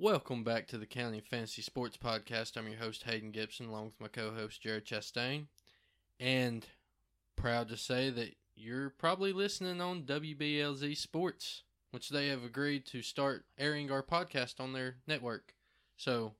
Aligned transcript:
Welcome 0.00 0.44
back 0.44 0.66
to 0.68 0.78
the 0.78 0.86
County 0.86 1.20
Fantasy 1.20 1.60
Sports 1.60 1.98
Podcast. 1.98 2.56
I'm 2.56 2.66
your 2.66 2.78
host, 2.78 3.02
Hayden 3.02 3.32
Gibson, 3.32 3.66
along 3.66 3.84
with 3.84 4.00
my 4.00 4.08
co 4.08 4.30
host, 4.32 4.62
Jared 4.62 4.86
Chastain. 4.86 5.48
And 6.18 6.64
proud 7.36 7.68
to 7.68 7.76
say 7.76 8.08
that 8.08 8.34
you're 8.56 8.88
probably 8.88 9.34
listening 9.34 9.82
on 9.82 10.04
WBLZ 10.04 10.96
Sports, 10.96 11.64
which 11.90 12.08
they 12.08 12.28
have 12.28 12.42
agreed 12.42 12.86
to 12.86 13.02
start 13.02 13.44
airing 13.58 13.90
our 13.90 14.02
podcast 14.02 14.58
on 14.58 14.72
their 14.72 14.96
network. 15.06 15.52
So, 15.98 16.32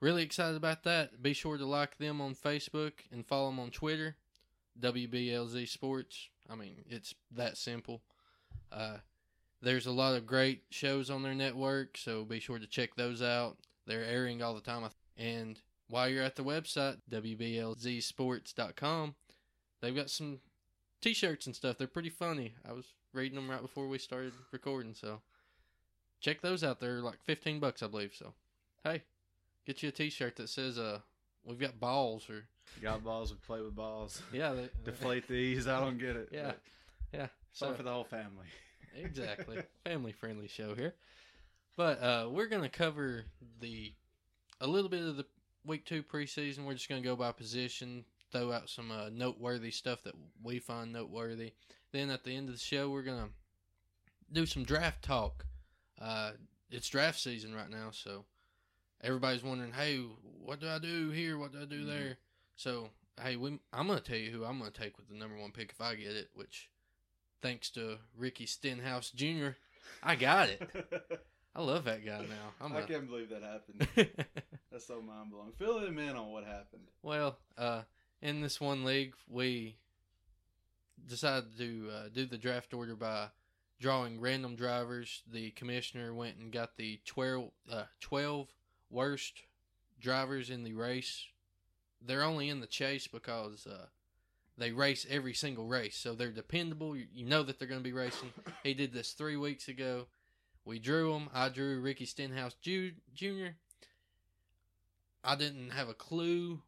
really 0.00 0.24
excited 0.24 0.56
about 0.56 0.82
that. 0.82 1.22
Be 1.22 1.32
sure 1.32 1.58
to 1.58 1.64
like 1.64 1.98
them 1.98 2.20
on 2.20 2.34
Facebook 2.34 2.94
and 3.12 3.24
follow 3.24 3.50
them 3.50 3.60
on 3.60 3.70
Twitter, 3.70 4.16
WBLZ 4.80 5.68
Sports. 5.68 6.28
I 6.50 6.56
mean, 6.56 6.78
it's 6.88 7.14
that 7.30 7.56
simple. 7.56 8.02
Uh, 8.72 8.96
there's 9.66 9.86
a 9.86 9.92
lot 9.92 10.14
of 10.14 10.26
great 10.26 10.62
shows 10.70 11.10
on 11.10 11.24
their 11.24 11.34
network, 11.34 11.98
so 11.98 12.24
be 12.24 12.38
sure 12.38 12.60
to 12.60 12.68
check 12.68 12.94
those 12.94 13.20
out. 13.20 13.56
They're 13.84 14.04
airing 14.04 14.40
all 14.40 14.54
the 14.54 14.60
time. 14.60 14.88
And 15.16 15.60
while 15.88 16.08
you're 16.08 16.22
at 16.22 16.36
the 16.36 16.44
website, 16.44 16.98
WBLZsports.com, 17.10 19.16
they've 19.80 19.96
got 19.96 20.08
some 20.08 20.38
t 21.00 21.12
shirts 21.12 21.46
and 21.46 21.56
stuff. 21.56 21.78
They're 21.78 21.88
pretty 21.88 22.10
funny. 22.10 22.54
I 22.68 22.74
was 22.74 22.84
reading 23.12 23.34
them 23.34 23.50
right 23.50 23.60
before 23.60 23.88
we 23.88 23.98
started 23.98 24.34
recording, 24.52 24.94
so 24.94 25.20
check 26.20 26.42
those 26.42 26.62
out. 26.62 26.78
They're 26.78 27.00
like 27.00 27.18
15 27.24 27.58
bucks, 27.58 27.82
I 27.82 27.88
believe. 27.88 28.14
So, 28.14 28.34
hey, 28.84 29.02
get 29.66 29.82
you 29.82 29.88
a 29.88 29.92
t 29.92 30.10
shirt 30.10 30.36
that 30.36 30.48
says, 30.48 30.78
uh, 30.78 31.00
we've 31.44 31.58
got 31.58 31.80
balls 31.80 32.30
or. 32.30 32.44
Got 32.80 33.02
balls, 33.02 33.32
we 33.32 33.38
play 33.44 33.62
with 33.62 33.74
balls. 33.74 34.22
Yeah, 34.32 34.52
they, 34.52 34.68
Deflate 34.84 35.26
these, 35.26 35.66
I 35.66 35.80
don't 35.80 35.98
get 35.98 36.14
it. 36.14 36.28
Yeah. 36.30 36.52
Yeah. 37.12 37.26
So- 37.52 37.74
for 37.74 37.82
the 37.82 37.90
whole 37.90 38.04
family. 38.04 38.46
Exactly. 38.96 39.58
Family 39.84 40.12
friendly 40.12 40.48
show 40.48 40.74
here. 40.74 40.94
But 41.76 42.02
uh 42.02 42.28
we're 42.30 42.46
gonna 42.48 42.68
cover 42.68 43.24
the 43.60 43.92
a 44.60 44.66
little 44.66 44.88
bit 44.90 45.02
of 45.02 45.16
the 45.16 45.26
week 45.64 45.84
two 45.84 46.02
preseason. 46.02 46.64
We're 46.64 46.74
just 46.74 46.88
gonna 46.88 47.00
go 47.02 47.16
by 47.16 47.32
position 47.32 48.04
throw 48.32 48.50
out 48.52 48.68
some 48.68 48.90
uh, 48.90 49.08
noteworthy 49.12 49.70
stuff 49.70 50.02
that 50.02 50.14
we 50.42 50.58
find 50.58 50.92
noteworthy. 50.92 51.52
Then 51.92 52.10
at 52.10 52.24
the 52.24 52.34
end 52.36 52.48
of 52.48 52.54
the 52.56 52.60
show 52.60 52.90
we're 52.90 53.02
gonna 53.02 53.28
do 54.32 54.46
some 54.46 54.64
draft 54.64 55.02
talk. 55.02 55.44
Uh 56.00 56.32
it's 56.70 56.88
draft 56.88 57.20
season 57.20 57.54
right 57.54 57.70
now 57.70 57.90
so 57.92 58.24
everybody's 59.02 59.44
wondering 59.44 59.72
hey 59.72 59.98
what 60.40 60.60
do 60.60 60.68
i 60.68 60.78
do 60.78 61.10
here? 61.10 61.38
What 61.38 61.52
do 61.52 61.60
i 61.62 61.64
do 61.64 61.84
Mhm. 61.84 61.86
there? 61.86 62.16
So 62.56 62.88
hey 63.22 63.36
we, 63.36 63.58
i'm 63.72 63.86
gonna 63.86 64.00
tell 64.00 64.16
you 64.16 64.30
who 64.30 64.44
i'm 64.44 64.58
gonna 64.58 64.70
take 64.70 64.96
with 64.98 65.08
the 65.08 65.14
number 65.14 65.36
one 65.36 65.50
pick 65.52 65.70
if 65.70 65.80
i 65.80 65.94
get 65.94 66.08
it 66.12 66.28
which 66.34 66.68
thanks 67.42 67.70
to 67.70 67.98
Ricky 68.16 68.46
Stenhouse 68.46 69.10
Jr. 69.10 69.50
I 70.02 70.16
got 70.16 70.48
it. 70.48 70.68
I 71.54 71.62
love 71.62 71.84
that 71.84 72.04
guy 72.04 72.18
now. 72.20 72.52
I'm 72.60 72.74
I 72.74 72.80
a- 72.80 72.86
can't 72.86 73.08
believe 73.08 73.30
that 73.30 73.42
happened. 73.42 74.08
That's 74.72 74.86
so 74.86 75.00
mind 75.00 75.30
blowing. 75.30 75.52
Fill 75.58 75.78
him 75.80 75.98
in 75.98 76.16
on 76.16 76.30
what 76.32 76.44
happened. 76.44 76.82
well, 77.02 77.38
uh, 77.56 77.82
in 78.20 78.40
this 78.42 78.60
one 78.60 78.84
league, 78.84 79.14
we 79.28 79.76
decided 81.06 81.56
to 81.58 81.88
uh, 81.94 82.08
do 82.12 82.26
the 82.26 82.38
draft 82.38 82.74
order 82.74 82.94
by 82.96 83.28
drawing 83.80 84.20
random 84.20 84.56
drivers. 84.56 85.22
The 85.30 85.50
commissioner 85.52 86.12
went 86.14 86.36
and 86.36 86.52
got 86.52 86.76
the 86.76 87.00
12, 87.06 87.50
uh, 87.70 87.84
12 88.00 88.48
worst 88.90 89.42
drivers 90.00 90.50
in 90.50 90.62
the 90.64 90.74
race. 90.74 91.26
They're 92.04 92.22
only 92.22 92.48
in 92.48 92.60
the 92.60 92.66
chase 92.66 93.06
because 93.06 93.66
uh, 93.66 93.86
they 94.58 94.72
race 94.72 95.06
every 95.08 95.34
single 95.34 95.66
race, 95.66 95.96
so 95.96 96.14
they're 96.14 96.30
dependable. 96.30 96.96
You, 96.96 97.26
know 97.26 97.42
that 97.42 97.58
they're 97.58 97.68
going 97.68 97.80
to 97.80 97.84
be 97.84 97.92
racing. 97.92 98.32
He 98.62 98.74
did 98.74 98.92
this 98.92 99.12
three 99.12 99.36
weeks 99.36 99.68
ago. 99.68 100.06
We 100.64 100.78
drew 100.78 101.14
him. 101.14 101.28
I 101.32 101.48
drew 101.48 101.80
Ricky 101.80 102.06
Stenhouse 102.06 102.54
Jr. 102.60 103.48
I 105.22 105.36
didn't 105.36 105.70
have 105.70 105.88
a 105.88 105.94
clue 105.94 106.62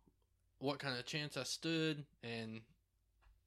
what 0.59 0.79
kind 0.79 0.99
of 0.99 1.07
chance 1.07 1.37
I 1.37 1.45
stood, 1.45 2.05
and 2.23 2.61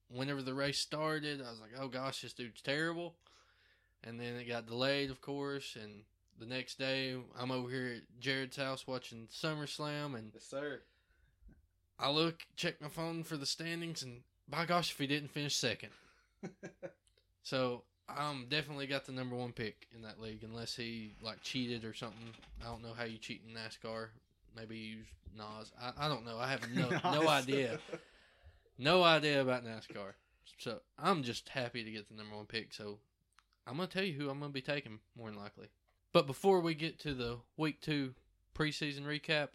whenever 0.09 0.41
the 0.41 0.53
race 0.53 0.79
started, 0.79 1.41
I 1.41 1.49
was 1.49 1.59
like, 1.59 1.71
"Oh 1.77 1.87
gosh, 1.87 2.21
this 2.21 2.33
dude's 2.33 2.61
terrible." 2.61 3.15
And 4.03 4.19
then 4.19 4.35
it 4.35 4.47
got 4.47 4.65
delayed, 4.65 5.11
of 5.11 5.21
course, 5.21 5.77
and 5.81 6.03
the 6.39 6.45
next 6.45 6.79
day 6.79 7.15
I'm 7.37 7.51
over 7.51 7.69
here 7.69 7.95
at 7.97 8.19
Jared's 8.19 8.57
house 8.57 8.87
watching 8.87 9.27
SummerSlam, 9.27 10.17
and 10.17 10.31
Yes, 10.33 10.45
sir. 10.45 10.81
I 11.99 12.09
look, 12.09 12.47
check 12.55 12.81
my 12.81 12.87
phone 12.87 13.23
for 13.23 13.37
the 13.37 13.45
standings, 13.45 14.01
and 14.01 14.23
by 14.51 14.65
gosh, 14.65 14.91
if 14.91 14.97
he 14.97 15.07
didn't 15.07 15.31
finish 15.31 15.55
second. 15.55 15.89
So 17.43 17.83
I'm 18.07 18.47
definitely 18.49 18.87
got 18.87 19.05
the 19.05 19.11
number 19.11 19.35
one 19.35 19.51
pick 19.51 19.87
in 19.95 20.01
that 20.03 20.19
league, 20.19 20.43
unless 20.43 20.75
he 20.75 21.15
like 21.21 21.41
cheated 21.41 21.85
or 21.85 21.93
something. 21.93 22.33
I 22.61 22.65
don't 22.65 22.83
know 22.83 22.93
how 22.95 23.03
you 23.03 23.17
cheat 23.17 23.41
in 23.47 23.55
NASCAR. 23.55 24.07
Maybe 24.55 24.77
use 24.77 25.07
Nas. 25.35 25.71
I, 25.81 26.05
I 26.05 26.07
don't 26.07 26.25
know. 26.25 26.37
I 26.37 26.47
have 26.47 26.69
no 26.71 26.89
no 27.11 27.27
idea. 27.29 27.79
No 28.77 29.03
idea 29.03 29.41
about 29.41 29.65
NASCAR. 29.65 30.13
So 30.57 30.81
I'm 30.99 31.23
just 31.23 31.49
happy 31.49 31.83
to 31.83 31.91
get 31.91 32.09
the 32.09 32.15
number 32.15 32.35
one 32.35 32.45
pick. 32.45 32.73
So 32.73 32.99
I'm 33.65 33.77
gonna 33.77 33.87
tell 33.87 34.03
you 34.03 34.13
who 34.13 34.29
I'm 34.29 34.39
gonna 34.39 34.51
be 34.51 34.61
taking 34.61 34.99
more 35.17 35.29
than 35.29 35.39
likely. 35.39 35.69
But 36.13 36.27
before 36.27 36.59
we 36.59 36.75
get 36.75 36.99
to 36.99 37.13
the 37.13 37.37
week 37.55 37.81
two 37.81 38.13
preseason 38.53 39.05
recap, 39.05 39.49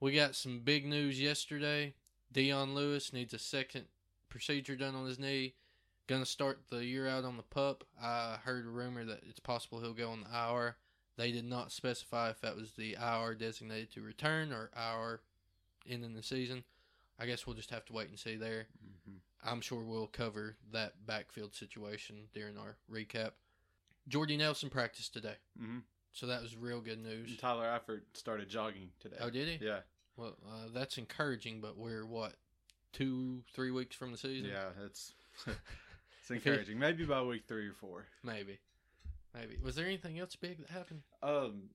we 0.00 0.14
got 0.14 0.36
some 0.36 0.60
big 0.60 0.86
news 0.86 1.20
yesterday. 1.20 1.94
Dion 2.32 2.74
Lewis 2.74 3.12
needs 3.12 3.34
a 3.34 3.38
second 3.38 3.86
procedure 4.36 4.76
done 4.76 4.94
on 4.94 5.06
his 5.06 5.18
knee. 5.18 5.54
Gonna 6.08 6.24
start 6.26 6.62
the 6.70 6.84
year 6.84 7.06
out 7.06 7.24
on 7.24 7.36
the 7.36 7.42
pup. 7.42 7.84
I 8.00 8.38
heard 8.42 8.64
a 8.66 8.70
rumor 8.70 9.04
that 9.04 9.20
it's 9.28 9.38
possible 9.38 9.80
he'll 9.80 9.92
go 9.92 10.10
on 10.10 10.22
the 10.24 10.30
IR. 10.54 10.76
They 11.16 11.30
did 11.30 11.44
not 11.44 11.70
specify 11.70 12.30
if 12.30 12.40
that 12.40 12.56
was 12.56 12.72
the 12.72 12.96
IR 13.00 13.34
designated 13.34 13.92
to 13.92 14.00
return 14.02 14.50
or 14.52 14.70
IR 14.74 15.20
ending 15.88 16.14
the 16.14 16.22
season. 16.22 16.64
I 17.18 17.26
guess 17.26 17.46
we'll 17.46 17.54
just 17.54 17.70
have 17.70 17.84
to 17.84 17.92
wait 17.92 18.08
and 18.08 18.18
see 18.18 18.36
there. 18.36 18.66
Mhm. 19.06 19.20
I'm 19.44 19.60
sure 19.60 19.84
we'll 19.84 20.06
cover 20.06 20.56
that 20.72 21.04
backfield 21.06 21.54
situation 21.54 22.28
during 22.32 22.56
our 22.56 22.78
recap. 22.90 23.32
Jordy 24.08 24.36
Nelson 24.36 24.70
practiced 24.70 25.12
today, 25.12 25.36
Mhm. 25.60 25.82
so 26.12 26.26
that 26.26 26.42
was 26.42 26.56
real 26.56 26.80
good 26.80 26.94
And 26.98 27.02
news. 27.04 27.36
Tyler 27.36 27.66
Eifert 27.66 28.04
started 28.14 28.48
jogging 28.48 28.92
today. 28.98 29.18
Oh, 29.20 29.30
did 29.30 29.60
he? 29.60 29.64
Yeah, 29.64 29.82
Well, 30.16 30.36
uh, 30.46 30.68
that's 30.68 30.98
encouraging, 30.98 31.60
but 31.60 31.76
we're 31.76 32.04
what 32.04 32.36
two, 32.92 33.42
three 33.54 33.70
weeks 33.70 33.96
from 33.96 34.12
the 34.12 34.18
season? 34.18 34.50
yeah, 34.50 34.68
it's 34.84 35.14
it's 35.46 36.30
encouraging. 36.30 36.78
Maybe 36.78 37.04
by 37.04 37.22
week 37.22 37.42
three 37.48 37.68
or 37.68 37.72
four. 37.74 38.06
maybe, 38.22 38.58
maybe. 39.34 39.58
Was 39.62 39.74
there 39.74 39.86
anything 39.86 40.18
else 40.18 40.36
big 40.36 40.58
that 40.58 40.70
happened? 40.70 41.02
Um, 41.22 41.70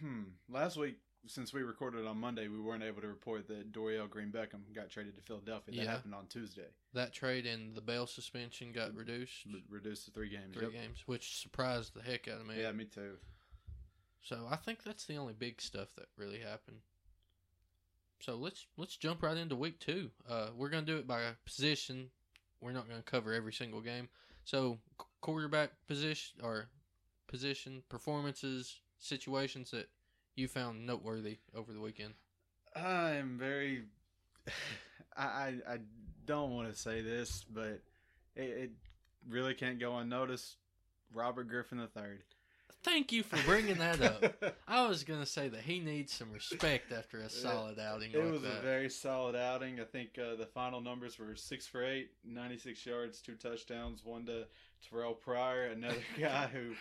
hmm. 0.00 0.22
Last 0.48 0.76
week, 0.76 0.96
since 1.26 1.52
we 1.52 1.62
recorded 1.62 2.06
on 2.06 2.18
Monday, 2.18 2.48
we 2.48 2.58
weren't 2.60 2.82
able 2.82 3.00
to 3.00 3.06
report 3.08 3.46
that 3.48 3.72
Dorial 3.72 4.08
Green 4.10 4.30
Beckham 4.32 4.60
got 4.74 4.90
traded 4.90 5.14
to 5.16 5.22
Philadelphia. 5.22 5.74
That 5.76 5.82
Yeah. 5.84 5.90
happened 5.92 6.14
on 6.14 6.26
Tuesday. 6.26 6.66
That 6.94 7.12
trade 7.12 7.46
and 7.46 7.74
the 7.76 7.80
Bell 7.80 8.06
suspension 8.08 8.72
got 8.72 8.94
reduced 8.94 9.44
Re- 9.46 9.62
reduced 9.68 10.06
to 10.06 10.10
three 10.10 10.28
games. 10.30 10.54
three 10.54 10.64
Yep. 10.64 10.72
games, 10.72 11.02
which 11.06 11.40
surprised 11.40 11.94
the 11.94 12.02
heck 12.02 12.26
out 12.28 12.40
of 12.40 12.46
me. 12.46 12.60
Yeah, 12.60 12.72
me 12.72 12.86
too. 12.86 13.18
So 14.24 14.46
I 14.50 14.56
think 14.56 14.82
that's 14.84 15.04
the 15.06 15.16
only 15.16 15.32
big 15.32 15.60
stuff 15.60 15.94
that 15.96 16.06
really 16.16 16.38
happened. 16.40 16.80
So 18.22 18.36
let's 18.36 18.66
let's 18.76 18.96
jump 18.96 19.24
right 19.24 19.36
into 19.36 19.56
week 19.56 19.80
two. 19.80 20.08
Uh, 20.30 20.50
we're 20.56 20.68
gonna 20.68 20.86
do 20.86 20.96
it 20.96 21.08
by 21.08 21.22
position. 21.44 22.08
We're 22.60 22.70
not 22.70 22.88
gonna 22.88 23.02
cover 23.02 23.32
every 23.32 23.52
single 23.52 23.80
game. 23.80 24.08
So 24.44 24.78
qu- 24.96 25.06
quarterback 25.20 25.70
position 25.88 26.38
or 26.40 26.68
position 27.26 27.82
performances, 27.88 28.80
situations 29.00 29.72
that 29.72 29.88
you 30.36 30.46
found 30.46 30.86
noteworthy 30.86 31.38
over 31.52 31.72
the 31.72 31.80
weekend. 31.80 32.14
I'm 32.76 33.38
very. 33.38 33.86
I 35.16 35.24
I, 35.24 35.54
I 35.68 35.78
don't 36.24 36.54
want 36.54 36.72
to 36.72 36.78
say 36.78 37.02
this, 37.02 37.44
but 37.52 37.80
it, 38.36 38.42
it 38.42 38.70
really 39.28 39.54
can't 39.54 39.80
go 39.80 39.96
unnoticed. 39.96 40.58
Robert 41.12 41.48
Griffin 41.48 41.80
III. 41.80 42.20
Thank 42.82 43.12
you 43.12 43.22
for 43.22 43.36
bringing 43.44 43.78
that 43.78 44.00
up. 44.02 44.54
I 44.68 44.86
was 44.88 45.04
gonna 45.04 45.26
say 45.26 45.48
that 45.48 45.60
he 45.60 45.78
needs 45.78 46.12
some 46.12 46.32
respect 46.32 46.92
after 46.92 47.18
a 47.20 47.30
solid 47.30 47.78
outing 47.78 48.10
It 48.12 48.18
like 48.18 48.32
was 48.32 48.42
that. 48.42 48.58
a 48.58 48.62
very 48.62 48.90
solid 48.90 49.36
outing. 49.36 49.80
I 49.80 49.84
think 49.84 50.18
uh, 50.18 50.34
the 50.34 50.46
final 50.46 50.80
numbers 50.80 51.18
were 51.18 51.36
six 51.36 51.66
for 51.66 51.84
eight, 51.84 52.10
96 52.24 52.84
yards, 52.84 53.20
two 53.20 53.34
touchdowns, 53.36 54.04
one 54.04 54.26
to 54.26 54.46
Terrelle 54.90 55.18
Pryor, 55.18 55.66
another 55.66 56.02
guy 56.20 56.48
who 56.52 56.72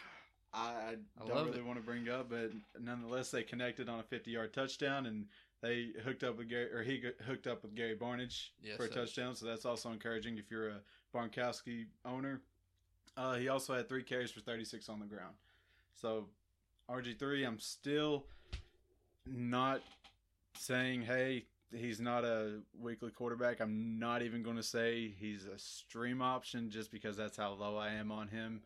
I, 0.54 0.96
I 1.24 1.28
don't 1.28 1.46
really 1.46 1.60
it. 1.60 1.66
want 1.66 1.78
to 1.80 1.86
bring 1.86 2.10
up, 2.10 2.30
but 2.30 2.52
nonetheless, 2.80 3.30
they 3.32 3.44
connected 3.44 3.88
on 3.88 4.00
a 4.00 4.04
50 4.04 4.32
yard 4.32 4.54
touchdown 4.54 5.06
and 5.06 5.28
they 5.62 5.90
hooked 6.04 6.24
up 6.24 6.38
with 6.40 6.50
Gary, 6.50 6.74
or 6.74 6.82
he 6.82 7.04
hooked 7.28 7.46
up 7.46 7.62
with 7.62 7.76
Gary 7.76 7.96
Barnidge 7.96 8.50
Yes, 8.64 8.76
for 8.78 8.86
a 8.86 8.90
touchdown. 8.90 9.36
So 9.36 9.46
that's 9.46 9.66
also 9.66 9.92
encouraging 9.92 10.40
if 10.40 10.50
you're 10.50 10.70
a 10.70 10.80
Barnkowski 11.16 11.86
owner. 12.04 12.42
Uh, 13.16 13.36
he 13.36 13.48
also 13.50 13.76
had 13.76 13.88
three 13.88 14.02
carries 14.04 14.32
for 14.32 14.40
36 14.40 14.90
on 14.90 15.00
the 15.00 15.06
ground. 15.06 15.36
So 15.96 16.26
RG3, 16.90 17.48
I'm 17.48 17.60
still 17.60 18.26
not 19.26 19.82
saying, 20.58 21.04
hey, 21.04 21.46
he's 21.74 22.00
not 22.00 22.24
a 22.24 22.60
weekly 22.80 23.12
quarterback. 23.12 23.60
I'm 23.60 24.00
not 24.00 24.22
even 24.22 24.44
going 24.44 24.58
to 24.58 24.64
say 24.64 25.14
he's 25.20 25.46
a 25.46 25.58
stream 25.58 26.22
option 26.22 26.70
just 26.70 26.92
because 26.92 27.18
that's 27.18 27.38
how 27.38 27.54
low 27.54 27.78
I 27.78 27.94
am 27.94 28.12
on 28.12 28.28
him. 28.28 28.62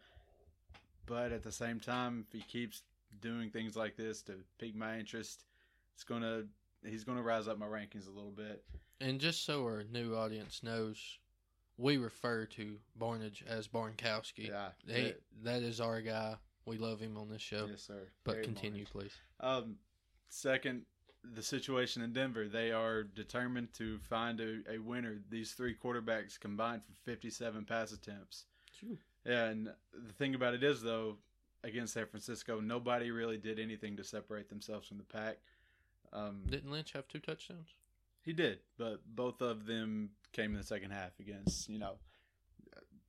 But 1.06 1.31
at 1.31 1.44
the 1.44 1.51
same 1.51 1.80
time, 1.80 2.25
if 2.27 2.33
he 2.33 2.42
keeps 2.42 2.81
doing 3.22 3.50
things 3.50 3.75
like 3.75 3.95
this 3.95 4.21
to 4.24 4.33
pique 4.60 4.75
my 4.75 4.98
interest. 4.98 5.45
It's 5.94 6.04
gonna 6.04 6.44
he's 6.86 7.04
gonna 7.04 7.21
rise 7.21 7.48
up 7.48 7.57
my 7.57 7.66
rankings 7.66 8.07
a 8.07 8.12
little 8.12 8.31
bit. 8.31 8.63
And 9.01 9.19
just 9.19 9.45
so 9.45 9.63
our 9.63 9.83
new 9.92 10.16
audience 10.16 10.62
knows, 10.63 11.19
we 11.78 11.98
refer 11.98 12.45
to 12.45 12.78
Barnidge 13.00 13.45
as 13.48 13.68
Barnkowski. 13.68 14.50
Yeah, 14.50 14.69
He, 14.88 15.13
that 15.44 15.63
is 15.63 15.81
our 15.81 16.01
guy. 16.01 16.36
We 16.65 16.77
love 16.77 17.00
him 17.00 17.17
on 17.17 17.29
this 17.29 17.41
show. 17.41 17.67
yes, 17.69 17.83
sir. 17.83 18.07
but 18.23 18.33
Very 18.35 18.45
continue, 18.45 18.81
much. 18.83 18.91
please. 18.91 19.13
Um, 19.39 19.75
second, 20.29 20.83
the 21.33 21.41
situation 21.44 22.01
in 22.01 22.13
Denver. 22.13 22.47
They 22.47 22.71
are 22.71 23.03
determined 23.03 23.73
to 23.75 24.00
find 24.00 24.39
a, 24.39 24.59
a 24.73 24.77
winner. 24.79 25.17
These 25.29 25.53
three 25.53 25.75
quarterbacks 25.75 26.39
combined 26.39 26.81
for 26.85 26.94
57 27.09 27.65
pass 27.65 27.91
attempts. 27.91 28.45
Yeah, 29.25 29.45
and 29.45 29.69
the 29.94 30.13
thing 30.13 30.35
about 30.35 30.53
it 30.53 30.63
is, 30.63 30.81
though, 30.81 31.17
against 31.63 31.94
San 31.94 32.06
Francisco, 32.06 32.59
nobody 32.59 33.09
really 33.11 33.38
did 33.38 33.59
anything 33.59 33.97
to 33.97 34.03
separate 34.03 34.50
themselves 34.50 34.88
from 34.88 34.97
the 34.97 35.03
pack. 35.03 35.38
Um, 36.13 36.44
Didn't 36.50 36.71
Lynch 36.71 36.91
have 36.94 37.07
two 37.07 37.19
touchdowns? 37.19 37.69
he 38.21 38.33
did, 38.33 38.59
but 38.77 39.01
both 39.15 39.41
of 39.41 39.65
them 39.68 40.09
came 40.31 40.51
in 40.51 40.57
the 40.57 40.63
second 40.63 40.91
half 40.91 41.11
against, 41.19 41.69
you 41.69 41.77
know, 41.79 41.94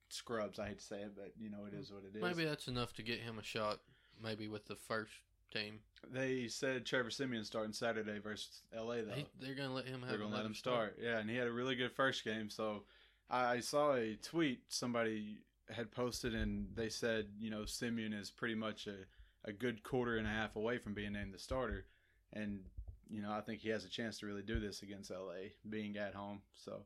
scrubs. 0.08 0.58
I 0.58 0.68
hate 0.68 0.78
to 0.78 0.84
say 0.84 0.96
it, 1.00 1.12
but, 1.16 1.32
you 1.38 1.50
know, 1.50 1.64
it 1.66 1.74
is 1.74 1.90
what 1.92 2.02
it 2.04 2.16
is. 2.16 2.22
Maybe 2.22 2.44
that's 2.44 2.68
enough 2.68 2.92
to 2.94 3.02
get 3.02 3.20
him 3.20 3.38
a 3.38 3.42
shot. 3.42 3.78
Maybe 4.22 4.48
with 4.48 4.66
the 4.66 4.76
first 4.76 5.12
team, 5.52 5.80
They 6.10 6.48
said 6.48 6.86
Trevor 6.86 7.10
Siemian 7.10 7.44
starting 7.44 7.72
Saturday 7.72 8.18
versus 8.18 8.62
LA, 8.74 8.96
though. 8.96 9.12
he, 9.14 9.26
they're 9.40 9.54
gonna 9.54 9.74
let 9.74 9.86
him 9.86 10.00
have. 10.00 10.08
They're 10.10 10.18
gonna 10.18 10.34
let 10.34 10.46
him 10.46 10.54
start. 10.54 10.98
Yeah, 11.00 11.18
and 11.18 11.28
he 11.28 11.36
had 11.36 11.46
a 11.46 11.52
really 11.52 11.74
good 11.76 11.92
first 11.92 12.24
game. 12.24 12.48
So 12.48 12.84
I, 13.30 13.44
I 13.56 13.60
saw 13.60 13.94
a 13.94 14.16
tweet 14.22 14.60
somebody 14.68 15.38
had 15.70 15.90
posted, 15.90 16.34
and 16.34 16.68
they 16.74 16.88
said, 16.88 17.26
you 17.38 17.50
know, 17.50 17.64
Siemian 17.64 18.12
is 18.12 18.30
pretty 18.30 18.54
much 18.54 18.86
a, 18.86 19.48
a 19.48 19.52
good 19.52 19.82
quarter 19.82 20.16
and 20.16 20.26
a 20.26 20.30
half 20.30 20.56
away 20.56 20.78
from 20.78 20.94
being 20.94 21.12
named 21.12 21.34
the 21.34 21.38
starter, 21.38 21.86
and 22.32 22.60
you 23.08 23.22
know, 23.22 23.30
I 23.30 23.40
think 23.40 23.60
he 23.60 23.68
has 23.68 23.84
a 23.84 23.88
chance 23.88 24.18
to 24.18 24.26
really 24.26 24.42
do 24.42 24.58
this 24.58 24.82
against 24.82 25.10
LA, 25.10 25.50
being 25.68 25.96
at 25.96 26.14
home. 26.14 26.40
So 26.54 26.82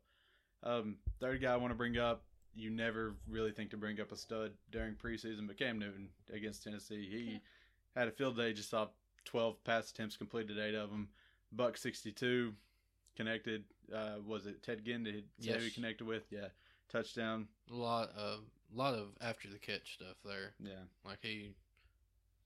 um, 0.62 0.96
third 1.20 1.40
guy 1.40 1.52
I 1.52 1.56
want 1.56 1.70
to 1.70 1.76
bring 1.76 1.96
up. 1.96 2.24
You 2.54 2.70
never 2.70 3.14
really 3.28 3.52
think 3.52 3.70
to 3.70 3.76
bring 3.76 4.00
up 4.00 4.12
a 4.12 4.16
stud 4.16 4.52
during 4.70 4.94
preseason, 4.94 5.46
but 5.46 5.56
Cam 5.58 5.78
Newton 5.78 6.08
against 6.32 6.64
Tennessee, 6.64 7.06
he 7.08 7.32
Yeah. 7.32 7.38
had 7.94 8.08
a 8.08 8.10
field 8.12 8.36
day. 8.36 8.52
Just 8.52 8.70
saw 8.70 8.88
twelve 9.24 9.62
pass 9.64 9.90
attempts, 9.90 10.16
completed 10.16 10.58
eight 10.58 10.74
of 10.74 10.90
them. 10.90 11.08
Buck 11.52 11.76
sixty 11.76 12.12
two 12.12 12.54
connected. 13.16 13.64
Uh, 13.92 14.16
was 14.24 14.46
it 14.46 14.62
Ted 14.62 14.84
Ginn? 14.84 15.04
Did 15.04 15.14
he 15.14 15.52
he 15.52 15.70
connected 15.70 16.06
with? 16.06 16.24
Yeah, 16.30 16.48
touchdown. 16.88 17.48
A 17.70 17.74
lot 17.74 18.10
of 18.16 18.40
a 18.72 18.76
lot 18.76 18.94
of 18.94 19.16
after 19.20 19.48
the 19.48 19.58
catch 19.58 19.94
stuff 19.94 20.16
there. 20.24 20.54
Yeah, 20.60 20.84
Like 21.04 21.18
he, 21.22 21.54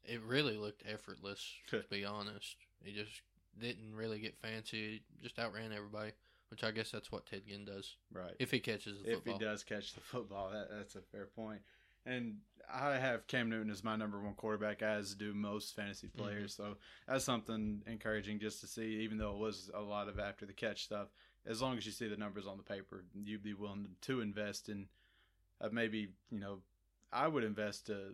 it 0.04 0.20
really 0.22 0.56
looked 0.56 0.82
effortless. 0.86 1.52
to 1.68 1.84
be 1.90 2.04
honest, 2.04 2.56
he 2.82 2.92
just 2.92 3.22
didn't 3.58 3.94
really 3.94 4.20
get 4.20 4.36
fancy. 4.38 5.02
Just 5.22 5.38
outran 5.38 5.72
everybody, 5.72 6.12
which 6.54 6.62
I 6.62 6.70
guess 6.70 6.92
that's 6.92 7.10
what 7.10 7.26
Ted 7.26 7.42
Ginn 7.48 7.64
does 7.64 7.96
right. 8.12 8.30
if 8.38 8.52
he 8.52 8.60
catches 8.60 9.02
the 9.02 9.08
if 9.08 9.14
football. 9.16 9.34
If 9.34 9.40
he 9.40 9.44
does 9.44 9.64
catch 9.64 9.92
the 9.92 10.00
football, 10.00 10.50
that, 10.52 10.68
that's 10.70 10.94
a 10.94 11.00
fair 11.00 11.26
point. 11.26 11.62
And 12.06 12.36
I 12.72 12.96
have 12.96 13.26
Cam 13.26 13.50
Newton 13.50 13.72
as 13.72 13.82
my 13.82 13.96
number 13.96 14.20
one 14.20 14.34
quarterback, 14.34 14.80
as 14.80 15.16
do 15.16 15.34
most 15.34 15.74
fantasy 15.74 16.06
Mm-hmm. 16.06 16.22
players. 16.22 16.54
So 16.54 16.76
that's 17.08 17.24
something 17.24 17.82
encouraging 17.88 18.38
just 18.38 18.60
to 18.60 18.68
see, 18.68 19.00
even 19.00 19.18
though 19.18 19.32
it 19.32 19.38
was 19.38 19.68
a 19.74 19.80
lot 19.80 20.08
of 20.08 20.20
after 20.20 20.46
the 20.46 20.52
catch 20.52 20.84
stuff. 20.84 21.08
As 21.44 21.60
long 21.60 21.76
as 21.76 21.86
you 21.86 21.90
see 21.90 22.06
the 22.06 22.16
numbers 22.16 22.46
on 22.46 22.56
the 22.56 22.62
paper, 22.62 23.02
you'd 23.24 23.42
be 23.42 23.52
willing 23.52 23.88
to 24.02 24.20
invest 24.20 24.68
in 24.68 24.86
uh, 25.60 25.70
maybe, 25.72 26.10
you 26.30 26.38
know, 26.38 26.58
I 27.12 27.26
would 27.26 27.42
invest 27.42 27.90
a 27.90 28.12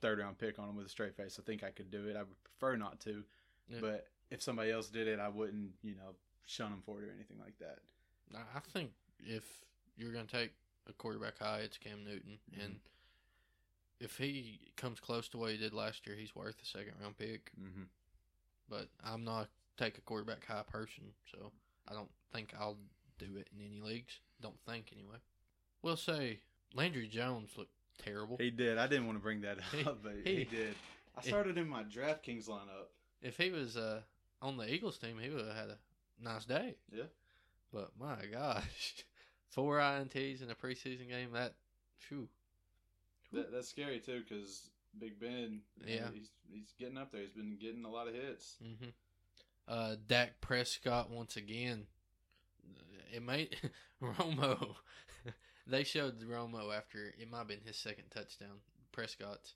third 0.00 0.18
round 0.18 0.36
pick 0.36 0.58
on 0.58 0.68
him 0.68 0.74
with 0.74 0.86
a 0.86 0.90
straight 0.90 1.16
face. 1.16 1.38
I 1.40 1.44
think 1.44 1.62
I 1.62 1.70
could 1.70 1.92
do 1.92 2.08
it. 2.08 2.16
I 2.16 2.22
would 2.22 2.42
prefer 2.42 2.74
not 2.74 2.98
to. 3.02 3.22
Yeah. 3.68 3.78
But 3.80 4.06
if 4.32 4.42
somebody 4.42 4.72
else 4.72 4.88
did 4.88 5.06
it, 5.06 5.20
I 5.20 5.28
wouldn't, 5.28 5.70
you 5.84 5.94
know, 5.94 6.16
shun 6.46 6.72
him 6.72 6.82
for 6.84 7.02
it 7.02 7.08
or 7.08 7.12
anything 7.12 7.38
like 7.38 7.58
that. 7.58 7.78
I 8.34 8.38
I 8.56 8.60
think 8.60 8.90
if 9.20 9.44
you're 9.96 10.12
gonna 10.12 10.24
take 10.26 10.52
a 10.88 10.92
quarterback 10.92 11.38
high, 11.38 11.60
it's 11.60 11.78
Cam 11.78 12.04
Newton, 12.04 12.38
Mhm. 12.52 12.64
and 12.64 12.80
if 14.00 14.16
he 14.18 14.58
comes 14.76 14.98
close 15.00 15.28
to 15.28 15.38
what 15.38 15.50
he 15.52 15.56
did 15.56 15.72
last 15.72 16.06
year, 16.06 16.16
he's 16.16 16.34
worth 16.34 16.60
a 16.60 16.64
second 16.66 16.94
round 17.00 17.16
pick. 17.18 17.52
Mm-hmm. 17.60 17.84
But 18.68 18.88
I'm 19.04 19.22
not 19.24 19.48
take 19.76 19.98
a 19.98 20.00
quarterback 20.00 20.44
high 20.46 20.64
person, 20.64 21.04
so 21.30 21.52
I 21.88 21.92
don't 21.94 22.10
think 22.32 22.52
I'll 22.58 22.78
do 23.18 23.36
it 23.36 23.48
in 23.54 23.64
any 23.64 23.80
leagues. 23.80 24.18
Don't 24.40 24.58
think 24.66 24.92
anyway. 24.92 25.16
We'll 25.82 25.96
say 25.96 26.40
Landry 26.74 27.06
Jones 27.08 27.50
looked 27.56 27.74
terrible. 27.98 28.36
He 28.38 28.50
did. 28.50 28.78
I 28.78 28.86
didn't 28.86 29.06
want 29.06 29.18
to 29.18 29.22
bring 29.22 29.42
that 29.42 29.60
He- 29.72 29.84
up, 29.84 30.02
but 30.02 30.14
he, 30.24 30.36
he- 30.38 30.44
did. 30.44 30.74
I 31.16 31.20
started 31.22 31.58
in 31.58 31.68
my 31.68 31.84
DraftKings 31.84 32.48
lineup. 32.48 32.88
If 33.20 33.36
he 33.36 33.50
was 33.50 33.76
uh, 33.76 34.00
on 34.40 34.56
the 34.56 34.72
Eagles 34.72 34.98
team, 34.98 35.18
he 35.18 35.28
would 35.28 35.46
have 35.46 35.54
had 35.56 35.68
a 35.70 35.78
nice 36.22 36.44
day. 36.44 36.74
Yeah. 36.90 37.04
But 37.72 37.90
my 37.98 38.16
gosh, 38.30 39.04
four 39.50 39.78
ints 39.78 40.42
in 40.42 40.50
a 40.50 40.54
preseason 40.54 41.08
game. 41.08 41.32
That, 41.32 41.54
phew. 41.98 42.28
That, 43.32 43.50
that's 43.52 43.68
scary 43.68 43.98
too, 44.00 44.22
because 44.28 44.68
Big 44.98 45.18
Ben, 45.18 45.60
Yeah. 45.86 46.08
he's 46.12 46.28
he's 46.52 46.72
getting 46.78 46.98
up 46.98 47.12
there. 47.12 47.22
He's 47.22 47.30
been 47.32 47.56
getting 47.60 47.84
a 47.84 47.90
lot 47.90 48.08
of 48.08 48.14
hits. 48.14 48.56
hmm 48.60 48.88
Uh, 49.66 49.96
Dak 50.06 50.40
Prescott 50.40 51.10
once 51.10 51.36
again. 51.36 51.86
It 53.14 53.22
made 53.22 53.56
Romo. 54.02 54.74
they 55.66 55.84
showed 55.84 56.20
Romo 56.22 56.76
after 56.76 57.14
it 57.18 57.30
might 57.30 57.38
have 57.38 57.48
been 57.48 57.60
his 57.64 57.76
second 57.76 58.04
touchdown, 58.10 58.60
Prescott's, 58.90 59.54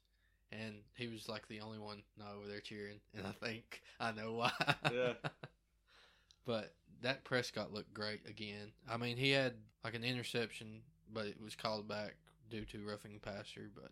and 0.53 0.77
he 0.97 1.09
was 1.09 1.29
like 1.29 1.49
the 1.49 1.61
only 1.61 1.79
one 1.79 2.03
not 2.19 2.35
over 2.39 2.47
there 2.49 2.61
cheering. 2.61 3.01
And 3.15 3.27
I 3.27 3.33
think 3.33 3.83
I 4.01 4.13
know 4.13 4.33
why. 4.35 4.53
Yeah. 4.93 5.13
But 6.47 6.73
Dak 7.03 7.25
Prescott 7.25 7.73
looked 7.73 7.93
great 7.93 8.21
again. 8.29 8.73
I 8.89 8.97
mean, 8.97 9.17
he 9.17 9.31
had 9.33 9.55
like 9.85 9.95
an 9.95 10.05
interception, 10.05 10.81
but 11.13 11.27
it 11.27 11.41
was 11.43 11.55
called 11.55 11.87
back 11.89 12.17
due 12.51 12.65
to 12.67 12.85
roughing 12.87 13.13
the 13.15 13.21
passer. 13.21 13.69
But 13.75 13.91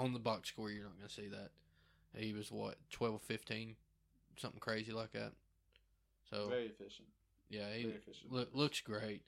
on 0.00 0.12
the 0.12 0.18
box 0.18 0.48
score, 0.48 0.70
you're 0.70 0.84
not 0.84 0.96
going 0.96 1.08
to 1.08 1.14
see 1.14 1.28
that. 1.28 1.50
He 2.16 2.32
was 2.32 2.50
what 2.50 2.76
12 2.90 3.20
15, 3.22 3.76
something 4.38 4.60
crazy 4.60 4.92
like 4.92 5.12
that. 5.12 5.32
So 6.30 6.48
Very 6.48 6.66
efficient. 6.66 7.08
yeah, 7.50 7.68
he 7.74 7.82
Very 7.84 7.96
efficient. 7.96 8.32
look, 8.32 8.48
looks 8.54 8.80
great. 8.80 9.22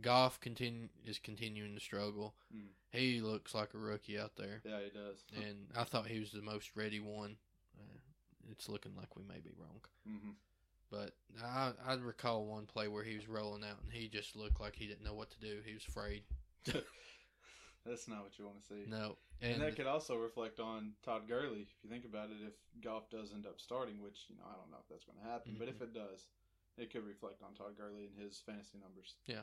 Goff 0.00 0.38
continue 0.38 0.88
is 1.04 1.18
continuing 1.18 1.74
to 1.74 1.80
struggle. 1.80 2.34
Mm. 2.54 2.68
He 2.92 3.20
looks 3.20 3.54
like 3.54 3.74
a 3.74 3.78
rookie 3.78 4.18
out 4.18 4.36
there, 4.36 4.62
Yeah, 4.64 4.78
he 4.84 4.90
does. 4.90 5.24
and 5.36 5.66
I 5.76 5.82
thought 5.84 6.06
he 6.06 6.20
was 6.20 6.30
the 6.30 6.40
most 6.42 6.70
ready 6.76 7.00
one. 7.00 7.36
Uh, 7.76 7.98
it's 8.50 8.68
looking 8.68 8.92
like 8.96 9.16
we 9.16 9.24
may 9.24 9.40
be 9.40 9.50
wrong. 9.58 9.80
hmm 10.06 10.30
But 10.90 11.12
I 11.42 11.72
I 11.86 11.94
recall 11.94 12.46
one 12.46 12.66
play 12.66 12.88
where 12.88 13.04
he 13.04 13.14
was 13.14 13.28
rolling 13.28 13.62
out 13.62 13.78
and 13.82 13.92
he 13.92 14.08
just 14.08 14.36
looked 14.36 14.60
like 14.60 14.74
he 14.74 14.86
didn't 14.86 15.04
know 15.04 15.14
what 15.14 15.30
to 15.30 15.40
do. 15.40 15.58
He 15.64 15.74
was 15.74 15.84
afraid. 15.86 16.22
That's 17.86 18.08
not 18.08 18.22
what 18.22 18.38
you 18.38 18.44
want 18.44 18.60
to 18.60 18.66
see. 18.66 18.84
No, 18.86 19.16
And, 19.40 19.54
and, 19.54 19.62
that 19.62 19.76
could 19.76 19.86
also 19.86 20.16
reflect 20.16 20.60
on 20.60 20.92
Todd 21.04 21.22
Gurley. 21.28 21.62
If 21.62 21.68
you 21.82 21.88
think 21.88 22.04
about 22.04 22.28
it, 22.30 22.36
if 22.46 22.52
Goff 22.82 23.08
does 23.10 23.32
end 23.32 23.46
up 23.46 23.60
starting, 23.60 24.02
which 24.02 24.26
you 24.28 24.36
know 24.36 24.44
I 24.44 24.56
don't 24.56 24.70
know 24.70 24.78
if 24.80 24.88
that's 24.88 25.04
going 25.04 25.18
to 25.18 25.30
happen, 25.30 25.56
but 25.58 25.68
if 25.68 25.78
Mhm. 25.78 25.82
it 25.82 25.94
does, 25.94 26.26
it 26.76 26.90
could 26.92 27.06
reflect 27.06 27.42
on 27.42 27.54
Todd 27.54 27.76
Gurley 27.76 28.06
and 28.06 28.18
his 28.18 28.40
fantasy 28.40 28.78
numbers. 28.78 29.14
Yeah, 29.26 29.42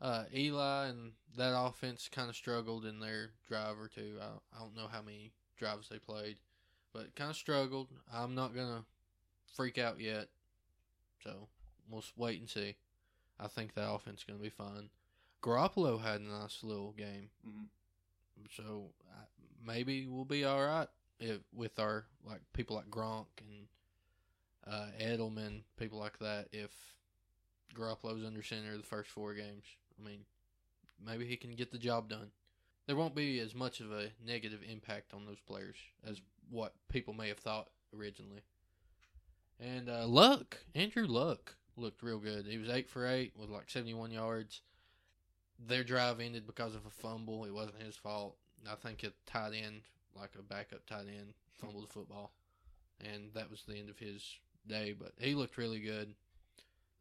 uh, 0.00 0.24
Eli 0.34 0.86
and 0.88 1.12
that 1.36 1.54
offense 1.56 2.08
kind 2.08 2.28
of 2.28 2.36
struggled 2.36 2.84
in 2.84 2.98
their 3.00 3.32
drive 3.48 3.78
or 3.78 3.88
two. 3.88 4.18
I, 4.20 4.56
I 4.56 4.60
don't 4.60 4.76
know 4.76 4.88
how 4.88 5.02
many 5.02 5.32
drives 5.56 5.88
they 5.88 5.98
played, 5.98 6.38
but 6.92 7.14
kind 7.14 7.30
of 7.30 7.36
struggled. 7.36 7.88
I'm 8.12 8.34
not 8.34 8.54
gonna 8.54 8.84
freak 9.54 9.78
out 9.78 10.00
yet, 10.00 10.28
so 11.22 11.48
we'll 11.88 12.04
wait 12.16 12.40
and 12.40 12.48
see. 12.48 12.76
I 13.38 13.48
think 13.48 13.74
that 13.74 13.90
offense 13.90 14.20
is 14.20 14.24
gonna 14.24 14.38
be 14.38 14.48
fine. 14.48 14.90
Garoppolo 15.42 16.02
had 16.02 16.20
a 16.20 16.24
nice 16.24 16.60
little 16.62 16.92
game. 16.92 17.30
hmm 17.44 17.64
so 18.54 18.90
uh, 19.10 19.24
maybe 19.64 20.06
we'll 20.06 20.24
be 20.24 20.44
all 20.44 20.62
right 20.62 20.88
if, 21.18 21.38
with 21.54 21.78
our 21.78 22.04
like 22.24 22.40
people 22.52 22.76
like 22.76 22.90
Gronk 22.90 23.26
and 23.40 23.66
uh, 24.66 24.86
Edelman, 25.00 25.62
people 25.78 25.98
like 25.98 26.18
that. 26.18 26.48
If 26.52 26.70
Garoppolo's 27.74 28.24
under 28.24 28.42
center 28.42 28.76
the 28.76 28.82
first 28.82 29.10
four 29.10 29.34
games, 29.34 29.64
I 29.98 30.06
mean, 30.06 30.20
maybe 31.04 31.26
he 31.26 31.36
can 31.36 31.54
get 31.54 31.70
the 31.72 31.78
job 31.78 32.08
done. 32.08 32.30
There 32.86 32.96
won't 32.96 33.14
be 33.14 33.40
as 33.40 33.54
much 33.54 33.80
of 33.80 33.90
a 33.90 34.10
negative 34.24 34.60
impact 34.70 35.12
on 35.12 35.26
those 35.26 35.40
players 35.40 35.76
as 36.08 36.20
what 36.50 36.74
people 36.88 37.14
may 37.14 37.28
have 37.28 37.38
thought 37.38 37.68
originally. 37.96 38.42
And 39.60 39.88
uh, 39.88 40.06
Luck, 40.06 40.58
Andrew 40.74 41.06
Luck 41.06 41.56
looked 41.76 42.02
real 42.02 42.18
good. 42.18 42.46
He 42.46 42.58
was 42.58 42.68
eight 42.68 42.88
for 42.88 43.06
eight 43.06 43.32
with 43.38 43.50
like 43.50 43.70
seventy-one 43.70 44.10
yards 44.10 44.60
their 45.58 45.84
drive 45.84 46.20
ended 46.20 46.46
because 46.46 46.74
of 46.74 46.86
a 46.86 46.90
fumble. 46.90 47.44
It 47.44 47.54
wasn't 47.54 47.82
his 47.82 47.96
fault. 47.96 48.36
I 48.70 48.74
think 48.74 49.02
a 49.04 49.12
tight 49.30 49.52
end, 49.54 49.82
like 50.14 50.30
a 50.38 50.42
backup 50.42 50.84
tight 50.86 51.06
end, 51.08 51.34
fumbled 51.54 51.84
the 51.84 51.92
football, 51.92 52.32
and 53.00 53.30
that 53.34 53.50
was 53.50 53.62
the 53.62 53.76
end 53.76 53.88
of 53.88 53.98
his 53.98 54.38
day. 54.66 54.94
But 54.98 55.12
he 55.18 55.34
looked 55.34 55.56
really 55.56 55.80
good. 55.80 56.14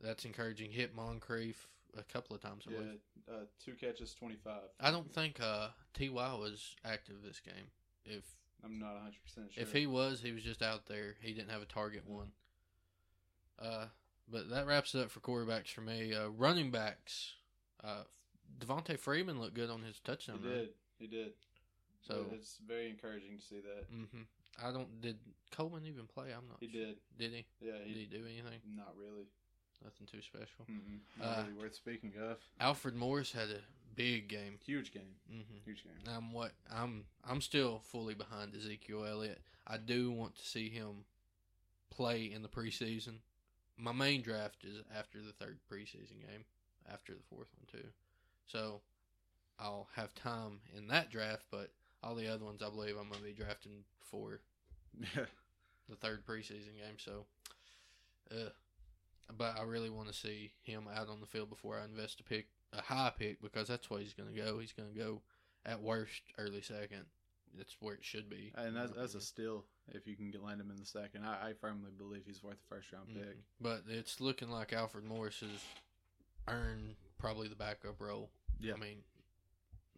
That's 0.02 0.26
encouraging. 0.26 0.72
Hit 0.72 0.96
Moncrief 0.96 1.68
a 1.98 2.04
couple 2.04 2.36
of 2.36 2.42
times. 2.42 2.66
I 2.68 2.72
Yeah, 2.72 2.78
believe. 2.78 3.00
uh, 3.30 3.46
two 3.64 3.74
catches, 3.74 4.14
twenty 4.14 4.36
five. 4.36 4.70
I 4.80 4.92
don't 4.92 5.12
think 5.12 5.40
uh, 5.42 5.70
Ty 5.94 6.10
was 6.10 6.76
active 6.86 7.16
this 7.24 7.40
game. 7.40 7.68
If 8.06 8.24
I'm 8.64 8.78
not 8.80 8.94
100 8.94 9.14
percent 9.24 9.54
sure. 9.54 9.64
If 9.64 9.74
he 9.74 9.88
was, 9.88 10.22
he 10.22 10.32
was 10.32 10.44
just 10.44 10.62
out 10.62 10.86
there. 10.86 11.16
He 11.22 11.34
didn't 11.34 11.52
have 11.52 11.62
a 11.62 11.66
target 11.66 12.04
one. 12.08 12.32
Uh, 13.62 13.86
but 14.32 14.50
that 14.50 14.66
wraps 14.68 14.96
it 14.96 15.02
up 15.02 15.12
for 15.12 15.20
quarterbacks 15.20 15.70
for 15.70 15.82
me. 15.82 16.14
Uh, 16.14 16.30
running 16.30 16.72
backs. 16.72 17.34
Uh, 17.84 18.04
Devonta 18.60 18.98
Freeman 18.98 19.40
looked 19.40 19.54
good 19.56 19.70
on 19.70 19.82
his 19.84 20.00
touchdown. 20.00 20.40
he 20.42 20.48
run. 20.48 20.58
did, 20.58 20.70
he 21.00 21.08
did. 21.08 21.32
So 22.08 22.26
it's 22.34 22.58
very 22.68 22.90
encouraging 22.90 23.38
to 23.38 23.44
see 23.44 23.60
that. 23.62 23.86
hmm 23.90 24.22
I 24.64 24.72
don't. 24.72 25.02
Did 25.02 25.18
Coleman 25.52 25.86
even 25.86 26.06
play? 26.08 26.28
I'm 26.28 26.48
not. 26.48 26.58
He 26.62 26.70
sure. 26.70 26.82
did. 26.86 26.96
Did 27.20 27.32
he? 27.34 27.46
Yeah, 27.62 27.74
Did 27.80 27.88
he 27.88 27.94
he 28.02 28.06
do 28.06 28.24
anything? 28.26 28.60
not 28.76 28.94
really. 28.98 29.26
Nothing 29.84 30.08
too 30.08 30.22
special. 30.22 30.66
Mm-mm. 30.72 31.00
Uh, 31.22 31.26
Not 31.26 31.38
really 31.48 31.58
worth 31.62 31.76
speaking 31.76 32.14
of. 32.22 32.38
Alfred 32.62 32.96
Morris 32.96 33.34
had 33.34 33.50
a 33.50 33.60
big 33.96 34.30
game. 34.30 34.58
Huge 34.66 34.92
game. 34.94 35.16
hmm 35.30 35.42
Huge 35.66 35.84
game. 35.84 35.94
I'm 36.16 36.32
what 36.32 36.52
I'm. 36.74 37.04
I'm 37.30 37.42
still 37.42 37.82
fully 37.84 38.14
behind 38.14 38.56
Ezekiel 38.56 39.06
Elliott. 39.06 39.42
I 39.68 39.78
do 39.78 40.12
want 40.12 40.36
to 40.38 40.46
see 40.46 40.70
him 40.70 41.04
play 41.90 42.24
in 42.24 42.42
the 42.42 42.48
preseason. 42.48 43.18
My 43.78 43.92
main 43.92 44.22
draft 44.22 44.64
is 44.64 44.82
after 44.98 45.20
the 45.20 45.34
third 45.34 45.60
preseason 45.72 46.22
game, 46.22 46.46
after 46.92 47.14
the 47.14 47.24
fourth 47.30 47.48
one 47.58 47.82
too. 47.82 47.88
So 48.48 48.82
I'll 49.60 49.88
have 49.96 50.14
time 50.16 50.60
in 50.76 50.88
that 50.88 51.12
draft, 51.12 51.44
but 51.52 51.72
all 52.04 52.16
the 52.16 52.28
other 52.28 52.46
ones 52.46 52.62
I 52.62 52.70
believe 52.70 52.96
I'm 52.98 53.10
going 53.10 53.22
to 53.22 53.26
be 53.26 53.34
drafting 53.34 53.84
for 54.02 54.40
the 55.90 55.96
third 55.96 56.26
preseason 56.26 56.78
game. 56.78 56.98
So, 56.98 57.26
uh, 58.32 58.50
but 59.38 59.58
I 59.60 59.64
really 59.64 59.90
want 59.90 60.08
to 60.08 60.14
see 60.14 60.52
him 60.64 60.86
out 60.96 61.10
on 61.10 61.20
the 61.20 61.28
field 61.28 61.50
before 61.50 61.80
I 61.80 61.86
invest 61.86 62.20
a 62.20 62.24
pick, 62.24 62.48
a 62.74 62.82
high 62.82 63.12
pick, 63.18 63.42
because 63.42 63.68
that's 63.68 63.90
where 63.90 64.00
he's 64.00 64.14
going 64.14 64.34
to 64.34 64.42
go. 64.42 64.60
He's 64.60 64.74
going 64.74 64.94
to 64.94 64.98
go 64.98 65.22
at 65.66 65.82
worst 65.82 66.22
early 66.38 66.62
second. 66.62 67.06
That's 67.58 67.76
where 67.80 67.96
it 67.96 68.04
should 68.04 68.30
be. 68.30 68.52
And 68.56 68.76
that's 68.76 68.92
that's 68.92 69.16
a 69.16 69.22
steal 69.22 69.66
if 69.94 70.08
you 70.08 70.16
can 70.16 70.32
get 70.32 70.44
land 70.44 70.60
him 70.62 70.72
in 70.72 70.78
the 70.78 70.86
second. 70.86 71.24
I, 71.26 71.50
I 71.50 71.54
firmly 71.60 71.92
believe 71.98 72.24
he's 72.26 72.44
worth 72.44 72.58
a 72.64 72.68
first 72.76 72.92
round 72.92 73.08
Mhm. 73.10 73.22
pick. 73.22 73.38
But 73.62 73.84
it's 73.88 74.20
looking 74.20 74.50
like 74.50 74.74
Alfred 74.74 75.04
Morris 75.06 75.40
has 75.42 75.64
earned 76.48 76.96
probably 77.18 77.48
the 77.48 77.56
backup 77.56 78.00
role. 78.00 78.30
Yeah. 78.60 78.74
I 78.74 78.78
mean, 78.78 78.98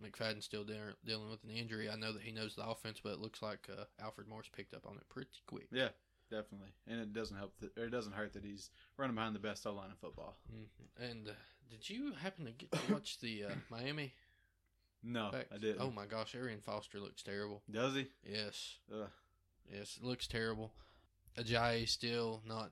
McFadden's 0.04 0.46
still 0.46 0.64
de- 0.64 0.96
dealing 1.06 1.30
with 1.30 1.44
an 1.44 1.50
injury. 1.52 1.90
I 1.90 1.96
know 1.96 2.12
that 2.14 2.22
he 2.22 2.32
knows 2.32 2.56
the 2.56 2.68
offense, 2.68 3.00
but 3.04 3.14
it 3.14 3.20
looks 3.20 3.42
like 3.42 3.68
uh, 3.72 3.86
Alfred 4.00 4.28
Morris 4.28 4.50
picked 4.56 4.74
up 4.74 4.86
on 4.86 4.96
it 4.98 5.10
pretty 5.10 5.30
quick. 5.48 5.68
Yeah, 5.72 5.90
definitely. 6.30 6.70
And 6.88 7.00
it 7.02 7.14
doesn't 7.14 7.38
help 7.38 7.54
that 7.60 7.78
or 7.78 7.86
it 7.86 7.90
doesn't 7.92 8.14
hurt 8.14 8.34
that 8.34 8.44
he's 8.46 8.70
running 8.98 9.16
behind 9.16 9.36
the 9.36 9.40
best 9.40 9.66
O 9.66 9.74
line 9.74 9.90
in 9.90 9.96
football. 9.96 10.38
hmm 10.50 11.04
And 11.04 11.28
uh, 11.30 11.32
did 11.70 11.90
you 11.90 12.14
happen 12.14 12.46
to 12.46 12.52
get 12.52 12.72
to 12.72 12.94
watch 12.94 13.20
the 13.20 13.46
uh, 13.46 13.50
Miami? 13.72 14.14
No, 15.04 15.30
Facts? 15.32 15.52
I 15.54 15.58
didn't. 15.58 15.82
Oh 15.82 15.92
my 15.92 16.06
gosh, 16.06 16.36
Arian 16.36 16.60
Foster 16.62 17.00
looks 17.00 17.22
terrible. 17.24 17.62
Does 17.70 17.94
he? 17.96 18.08
Yes, 18.26 18.76
Ugh. 18.94 19.10
Yes, 19.74 19.98
it 20.02 20.06
looks 20.06 20.28
terrible. 20.28 20.72
Ajayi 21.38 21.88
still 21.88 22.42
not 22.48 22.72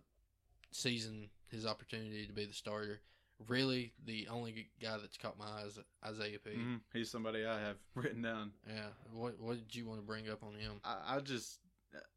seizing 0.71 1.29
his 1.49 1.65
opportunity 1.65 2.25
to 2.25 2.33
be 2.33 2.45
the 2.45 2.53
starter. 2.53 3.01
Really, 3.47 3.93
the 4.05 4.27
only 4.29 4.69
guy 4.81 4.97
that's 4.97 5.17
caught 5.17 5.37
my 5.37 5.45
eye 5.45 5.63
is 5.67 5.77
Isaiah 6.05 6.39
Pead. 6.39 6.57
Mhm. 6.57 6.79
He's 6.93 7.11
somebody 7.11 7.45
I 7.45 7.59
have 7.59 7.77
written 7.95 8.21
down. 8.21 8.53
Yeah. 8.67 8.87
What 9.11 9.39
What 9.39 9.57
did 9.57 9.75
you 9.75 9.85
want 9.85 9.99
to 9.99 10.05
bring 10.05 10.29
up 10.29 10.41
on 10.43 10.53
him? 10.53 10.79
I, 10.85 11.17
I 11.17 11.19
just, 11.19 11.59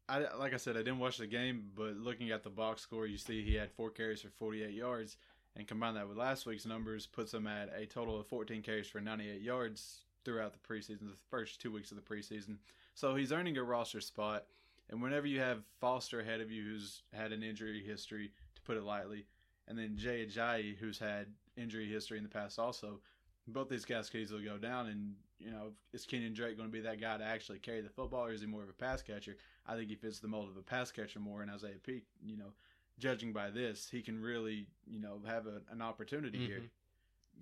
I 0.07 0.19
like 0.37 0.53
I 0.53 0.57
said, 0.57 0.75
I 0.77 0.79
didn't 0.79 0.99
watch 0.99 1.17
the 1.17 1.27
game, 1.27 1.71
but 1.75 1.97
looking 1.97 2.31
at 2.31 2.43
the 2.43 2.49
box 2.49 2.81
score, 2.81 3.05
you 3.05 3.17
see 3.17 3.43
he 3.43 3.55
had 3.55 3.69
four 3.71 3.89
carries 3.89 4.21
for 4.21 4.29
48 4.29 4.71
yards, 4.71 5.17
and 5.57 5.67
combine 5.67 5.95
that 5.95 6.07
with 6.07 6.17
last 6.17 6.45
week's 6.45 6.65
numbers, 6.65 7.05
puts 7.05 7.33
him 7.33 7.47
at 7.47 7.69
a 7.77 7.85
total 7.85 8.17
of 8.17 8.25
14 8.27 8.61
carries 8.61 8.87
for 8.87 9.01
98 9.01 9.41
yards 9.41 10.05
throughout 10.23 10.53
the 10.53 10.59
preseason, 10.73 11.01
the 11.09 11.17
first 11.29 11.59
two 11.59 11.71
weeks 11.71 11.91
of 11.91 11.97
the 11.97 12.03
preseason. 12.03 12.57
So 12.95 13.15
he's 13.15 13.31
earning 13.33 13.57
a 13.57 13.63
roster 13.63 13.99
spot, 14.01 14.45
and 14.89 15.01
whenever 15.01 15.27
you 15.27 15.39
have 15.39 15.63
Foster 15.79 16.19
ahead 16.19 16.41
of 16.41 16.51
you, 16.51 16.63
who's 16.63 17.03
had 17.13 17.31
an 17.31 17.43
injury 17.43 17.83
history, 17.83 18.31
to 18.55 18.61
put 18.61 18.77
it 18.77 18.83
lightly, 18.83 19.25
and 19.67 19.77
then 19.77 19.95
Jay 19.95 20.25
Ajayi, 20.25 20.77
who's 20.77 20.99
had 20.99 21.27
injury 21.55 21.87
history 21.87 22.17
in 22.17 22.23
the 22.23 22.29
past 22.29 22.57
also, 22.57 22.99
both 23.47 23.69
these 23.69 23.85
guys 23.85 24.09
could 24.09 24.21
easily 24.21 24.43
go 24.43 24.57
down. 24.57 24.87
And, 24.87 25.15
you 25.39 25.51
know, 25.51 25.71
is 25.93 26.05
Kenyan 26.05 26.33
Drake 26.33 26.57
going 26.57 26.69
to 26.69 26.73
be 26.73 26.81
that 26.81 27.01
guy 27.01 27.17
to 27.17 27.23
actually 27.23 27.59
carry 27.59 27.81
the 27.81 27.89
football, 27.89 28.25
or 28.25 28.31
is 28.31 28.41
he 28.41 28.47
more 28.47 28.63
of 28.63 28.69
a 28.69 28.73
pass 28.73 29.01
catcher? 29.01 29.37
I 29.67 29.75
think 29.75 29.89
he 29.89 29.95
fits 29.95 30.19
the 30.19 30.27
mold 30.27 30.49
of 30.49 30.57
a 30.57 30.61
pass 30.61 30.91
catcher 30.91 31.19
more. 31.19 31.41
And 31.41 31.51
Isaiah 31.51 31.79
Pead, 31.83 32.03
you 32.23 32.37
know, 32.37 32.53
judging 32.97 33.33
by 33.33 33.49
this, 33.49 33.89
he 33.91 34.01
can 34.01 34.21
really, 34.21 34.67
you 34.87 34.99
know, 34.99 35.21
have 35.25 35.47
a, 35.47 35.61
an 35.71 35.81
opportunity 35.81 36.37
here. 36.39 36.59
Mhm. 36.59 36.69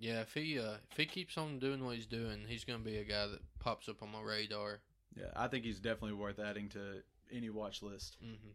Yeah, 0.00 0.20
if 0.20 0.34
he 0.34 0.58
uh, 0.58 0.76
if 0.90 0.96
he 0.96 1.06
keeps 1.06 1.36
on 1.36 1.58
doing 1.58 1.84
what 1.84 1.96
he's 1.96 2.06
doing, 2.06 2.44
he's 2.46 2.64
going 2.64 2.78
to 2.78 2.84
be 2.84 2.98
a 2.98 3.04
guy 3.04 3.26
that 3.26 3.40
pops 3.58 3.88
up 3.88 4.00
on 4.02 4.12
my 4.12 4.20
radar. 4.20 4.80
Yeah, 5.16 5.32
I 5.34 5.48
think 5.48 5.64
he's 5.64 5.80
definitely 5.80 6.12
worth 6.12 6.38
adding 6.38 6.68
to 6.70 7.02
any 7.32 7.50
watch 7.50 7.82
list. 7.82 8.16
hmm 8.22 8.50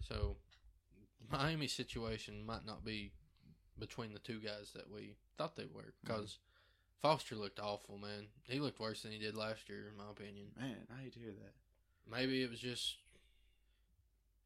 So, 0.00 0.36
Miami 1.30 1.66
situation 1.66 2.44
might 2.44 2.64
not 2.64 2.84
be 2.84 3.12
between 3.78 4.12
the 4.12 4.18
two 4.18 4.40
guys 4.40 4.72
that 4.74 4.90
we 4.90 5.16
thought 5.36 5.56
they 5.56 5.66
were 5.66 5.92
because 6.02 6.38
Foster 7.02 7.34
looked 7.34 7.60
awful, 7.60 7.98
man. 7.98 8.28
He 8.44 8.58
looked 8.58 8.80
worse 8.80 9.02
than 9.02 9.12
he 9.12 9.18
did 9.18 9.36
last 9.36 9.68
year, 9.68 9.88
in 9.90 9.96
my 9.96 10.10
opinion. 10.10 10.46
Man, 10.58 10.86
I 10.96 11.02
hate 11.02 11.12
to 11.14 11.18
hear 11.18 11.32
that. 11.32 11.54
Maybe 12.10 12.42
it 12.42 12.50
was 12.50 12.60
just 12.60 12.96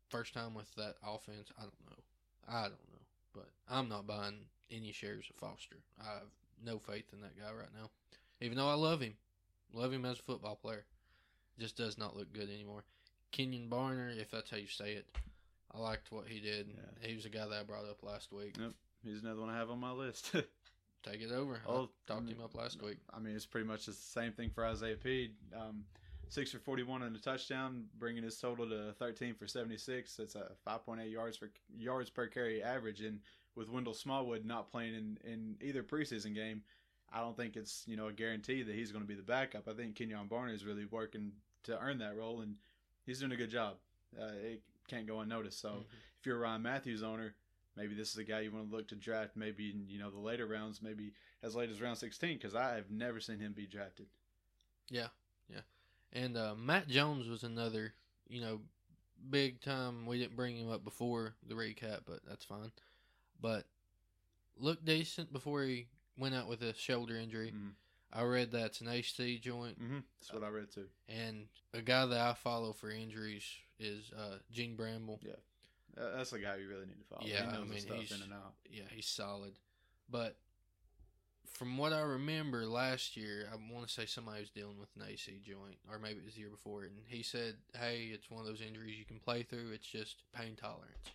first 0.08 0.34
time 0.34 0.54
with 0.54 0.74
that 0.74 0.96
offense. 1.06 1.52
I 1.58 1.62
don't 1.62 1.86
know. 1.86 2.02
I 2.48 2.62
don't 2.62 2.90
know, 2.92 3.04
but 3.34 3.48
I'm 3.68 3.88
not 3.88 4.06
buying 4.06 4.46
any 4.70 4.92
shares 4.92 5.26
of 5.30 5.36
Foster. 5.36 5.76
I 6.00 6.14
have 6.14 6.30
no 6.64 6.78
faith 6.78 7.06
in 7.12 7.20
that 7.20 7.38
guy 7.38 7.52
right 7.52 7.72
now, 7.74 7.90
even 8.40 8.56
though 8.56 8.68
I 8.68 8.74
love 8.74 9.00
him, 9.00 9.14
love 9.72 9.92
him 9.92 10.04
as 10.04 10.18
a 10.18 10.22
football 10.22 10.56
player. 10.56 10.84
Just 11.58 11.76
does 11.76 11.98
not 11.98 12.16
look 12.16 12.32
good 12.32 12.48
anymore. 12.48 12.84
Kenjon 13.32 13.68
Barner, 13.68 14.16
if 14.16 14.30
that's 14.30 14.50
how 14.50 14.56
you 14.56 14.66
say 14.66 14.92
it, 14.92 15.06
I 15.72 15.78
liked 15.78 16.10
what 16.10 16.26
he 16.26 16.40
did. 16.40 16.68
Yeah. 16.68 17.08
He 17.08 17.14
was 17.14 17.24
a 17.24 17.28
guy 17.28 17.46
that 17.46 17.60
I 17.60 17.62
brought 17.62 17.84
up 17.84 18.02
last 18.02 18.32
week. 18.32 18.56
Yep. 18.58 18.72
He's 19.04 19.22
another 19.22 19.40
one 19.40 19.50
I 19.50 19.56
have 19.56 19.70
on 19.70 19.80
my 19.80 19.92
list. 19.92 20.32
Take 21.02 21.22
it 21.22 21.32
over. 21.32 21.60
Oh, 21.66 21.72
I 21.72 21.86
talked 22.06 22.10
I 22.10 22.20
mean, 22.20 22.34
him 22.36 22.42
up 22.42 22.54
last 22.54 22.82
week. 22.82 22.98
I 23.14 23.18
mean, 23.18 23.34
it's 23.34 23.46
pretty 23.46 23.66
much 23.66 23.86
the 23.86 23.92
same 23.92 24.32
thing 24.32 24.50
for 24.50 24.66
Isaiah 24.66 24.96
Pead. 24.96 25.32
Um, 25.56 25.84
six 26.28 26.52
for 26.52 26.58
forty-one 26.58 27.02
and 27.02 27.16
a 27.16 27.18
touchdown, 27.18 27.86
bringing 27.98 28.22
his 28.22 28.38
total 28.38 28.68
to 28.68 28.92
thirteen 28.98 29.34
for 29.34 29.46
seventy-six. 29.46 30.16
That's 30.16 30.34
a 30.34 30.50
five 30.62 30.84
point 30.84 31.00
eight 31.00 31.10
yards 31.10 31.38
for 31.38 31.50
yards 31.74 32.10
per 32.10 32.26
carry 32.26 32.62
average. 32.62 33.00
And 33.00 33.20
with 33.56 33.70
Wendell 33.70 33.94
Smallwood 33.94 34.44
not 34.44 34.70
playing 34.70 34.94
in, 34.94 35.18
in 35.24 35.56
either 35.62 35.82
preseason 35.82 36.34
game, 36.34 36.62
I 37.10 37.20
don't 37.20 37.36
think 37.36 37.56
it's 37.56 37.84
you 37.86 37.96
know 37.96 38.08
a 38.08 38.12
guarantee 38.12 38.62
that 38.62 38.74
he's 38.74 38.92
going 38.92 39.04
to 39.04 39.08
be 39.08 39.14
the 39.14 39.22
backup. 39.22 39.68
I 39.68 39.72
think 39.72 39.96
Kenjon 39.96 40.28
Barner 40.28 40.54
is 40.54 40.66
really 40.66 40.84
working 40.84 41.32
to 41.62 41.78
earn 41.80 41.98
that 41.98 42.16
role, 42.16 42.40
and 42.42 42.56
he's 43.10 43.18
doing 43.18 43.32
a 43.32 43.36
good 43.36 43.50
job. 43.50 43.74
Uh, 44.16 44.26
it 44.40 44.62
can't 44.86 45.04
go 45.06 45.20
unnoticed. 45.20 45.60
So 45.60 45.70
Mhm. 45.70 45.84
if 46.20 46.26
you're 46.26 46.36
a 46.36 46.40
Ryan 46.40 46.62
Mathews 46.62 47.02
owner, 47.02 47.34
maybe 47.74 47.94
this 47.94 48.10
is 48.12 48.16
a 48.18 48.24
guy 48.24 48.40
you 48.40 48.52
want 48.52 48.70
to 48.70 48.76
look 48.76 48.86
to 48.88 48.94
draft. 48.94 49.36
Maybe 49.36 49.70
in 49.70 49.88
you 49.88 49.98
know 49.98 50.10
the 50.10 50.18
later 50.20 50.46
rounds, 50.46 50.80
maybe 50.80 51.12
as 51.42 51.56
late 51.56 51.70
as 51.70 51.80
round 51.80 51.98
16, 51.98 52.36
because 52.38 52.54
I 52.54 52.74
have 52.76 52.90
never 52.90 53.18
seen 53.20 53.40
him 53.40 53.52
be 53.52 53.66
drafted. 53.66 54.06
Yeah, 54.88 55.08
yeah. 55.48 55.62
And 56.12 56.36
uh, 56.36 56.54
Matt 56.54 56.86
Jones 56.88 57.28
was 57.28 57.42
another, 57.42 57.94
you 58.28 58.40
know, 58.40 58.60
big 59.28 59.60
time. 59.60 60.06
We 60.06 60.18
didn't 60.18 60.36
bring 60.36 60.56
him 60.56 60.70
up 60.70 60.84
before 60.84 61.34
the 61.42 61.54
recap, 61.54 62.04
but 62.04 62.24
that's 62.24 62.44
fine. 62.44 62.72
But 63.40 63.66
looked 64.56 64.84
decent 64.84 65.32
before 65.32 65.62
he 65.64 65.88
went 66.16 66.34
out 66.34 66.46
with 66.48 66.62
a 66.62 66.74
shoulder 66.74 67.16
injury. 67.16 67.52
Mhm. 67.52 67.74
I 68.12 68.22
read 68.22 68.50
that's 68.50 68.80
an 68.80 68.88
AC 68.88 69.38
joint, 69.38 69.80
Mm-hmm. 69.80 69.98
That's 70.20 70.32
what 70.32 70.42
I 70.42 70.48
read 70.48 70.70
too. 70.72 70.86
and 71.08 71.46
a 71.74 71.80
guy 71.80 72.06
that 72.06 72.18
I 72.20 72.34
follow 72.34 72.72
for 72.72 72.90
injuries 72.90 73.44
is 73.78 74.10
uh, 74.18 74.36
Jene 74.52 74.76
Bramel. 74.76 75.18
Uh, 75.96 76.16
that's 76.16 76.30
the 76.30 76.38
guy 76.38 76.56
you 76.56 76.68
really 76.68 76.86
need 76.86 76.98
to 77.00 77.04
follow. 77.08 77.22
Yeah, 77.26 77.48
I 77.52 77.64
mean, 77.64 77.72
he's- 77.72 78.12
in 78.12 78.22
and 78.22 78.32
out. 78.32 78.54
Yeah, 78.70 78.84
he's 78.90 79.06
solid. 79.06 79.52
But 80.10 80.36
from 81.46 81.76
what 81.76 81.92
I 81.92 82.00
remember 82.00 82.64
last 82.66 83.16
year, 83.16 83.48
I 83.52 83.56
want 83.72 83.86
to 83.86 83.92
say 83.92 84.06
somebody 84.06 84.40
was 84.40 84.50
dealing 84.50 84.78
with 84.78 84.88
an 84.96 85.02
AC 85.08 85.40
joint, 85.44 85.78
or 85.90 85.98
maybe 85.98 86.18
it 86.20 86.24
was 86.24 86.34
the 86.34 86.40
year 86.40 86.48
before, 86.50 86.84
and 86.84 86.92
he 87.06 87.22
said, 87.22 87.56
"Hey, 87.78 88.10
it's 88.12 88.30
one 88.30 88.40
of 88.40 88.46
those 88.46 88.60
injuries 88.60 88.98
you 88.98 89.04
can 89.04 89.18
play 89.20 89.42
through. 89.42 89.70
It's 89.72 89.86
just 89.86 90.22
pain 90.32 90.56
tolerance." 90.56 91.10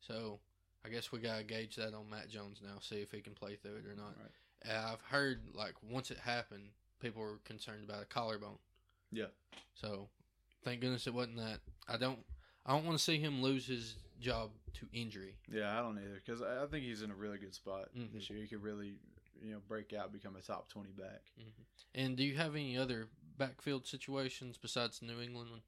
So 0.00 0.40
I 0.84 0.88
guess 0.88 1.12
we 1.12 1.18
gotta 1.20 1.44
gauge 1.44 1.76
that 1.76 1.94
on 1.94 2.08
Matt 2.10 2.28
Jones 2.28 2.60
now, 2.62 2.78
see 2.80 2.96
if 3.00 3.10
he 3.12 3.20
can 3.20 3.34
play 3.34 3.56
through 3.56 3.76
it 3.76 3.86
or 3.86 3.94
not. 3.94 4.16
Right. 4.18 4.30
And 4.62 4.76
I've 4.76 5.02
heard 5.02 5.42
like 5.54 5.74
once 5.82 6.10
it 6.10 6.18
happened, 6.18 6.70
people 7.00 7.22
were 7.22 7.38
concerned 7.44 7.84
about 7.88 8.02
a 8.02 8.06
collarbone. 8.06 8.58
Yeah. 9.12 9.26
So 9.74 10.08
thank 10.64 10.80
goodness 10.80 11.06
it 11.06 11.14
wasn't 11.14 11.36
that. 11.38 11.60
I 11.88 11.96
don't. 11.96 12.18
I 12.64 12.72
don't 12.72 12.84
want 12.84 12.98
to 12.98 13.04
see 13.04 13.18
him 13.18 13.42
lose 13.42 13.66
his 13.66 13.96
job 14.20 14.50
to 14.74 14.88
injury. 14.92 15.36
Yeah, 15.48 15.78
I 15.78 15.82
don't 15.82 15.98
either 15.98 16.20
because 16.24 16.42
I 16.42 16.64
I 16.64 16.66
think 16.66 16.84
he's 16.84 17.02
in 17.02 17.10
a 17.10 17.14
really 17.14 17.38
good 17.38 17.54
spot 17.54 17.94
Mhm. 17.96 18.12
this 18.12 18.28
year. 18.28 18.40
He 18.40 18.48
could 18.48 18.62
really, 18.62 18.98
you 19.40 19.52
know, 19.52 19.60
break 19.68 19.92
out, 19.92 20.12
become 20.12 20.36
a 20.36 20.40
top 20.42 20.68
20 20.68 20.90
back. 20.92 21.22
And 21.94 22.16
do 22.16 22.24
you 22.24 22.36
have 22.36 22.54
any 22.54 22.76
other 22.76 23.08
backfield 23.38 23.86
situations 23.86 24.58
besides 24.58 24.98
the 24.98 25.06
New 25.06 25.20
England 25.20 25.50
one? 25.50 25.62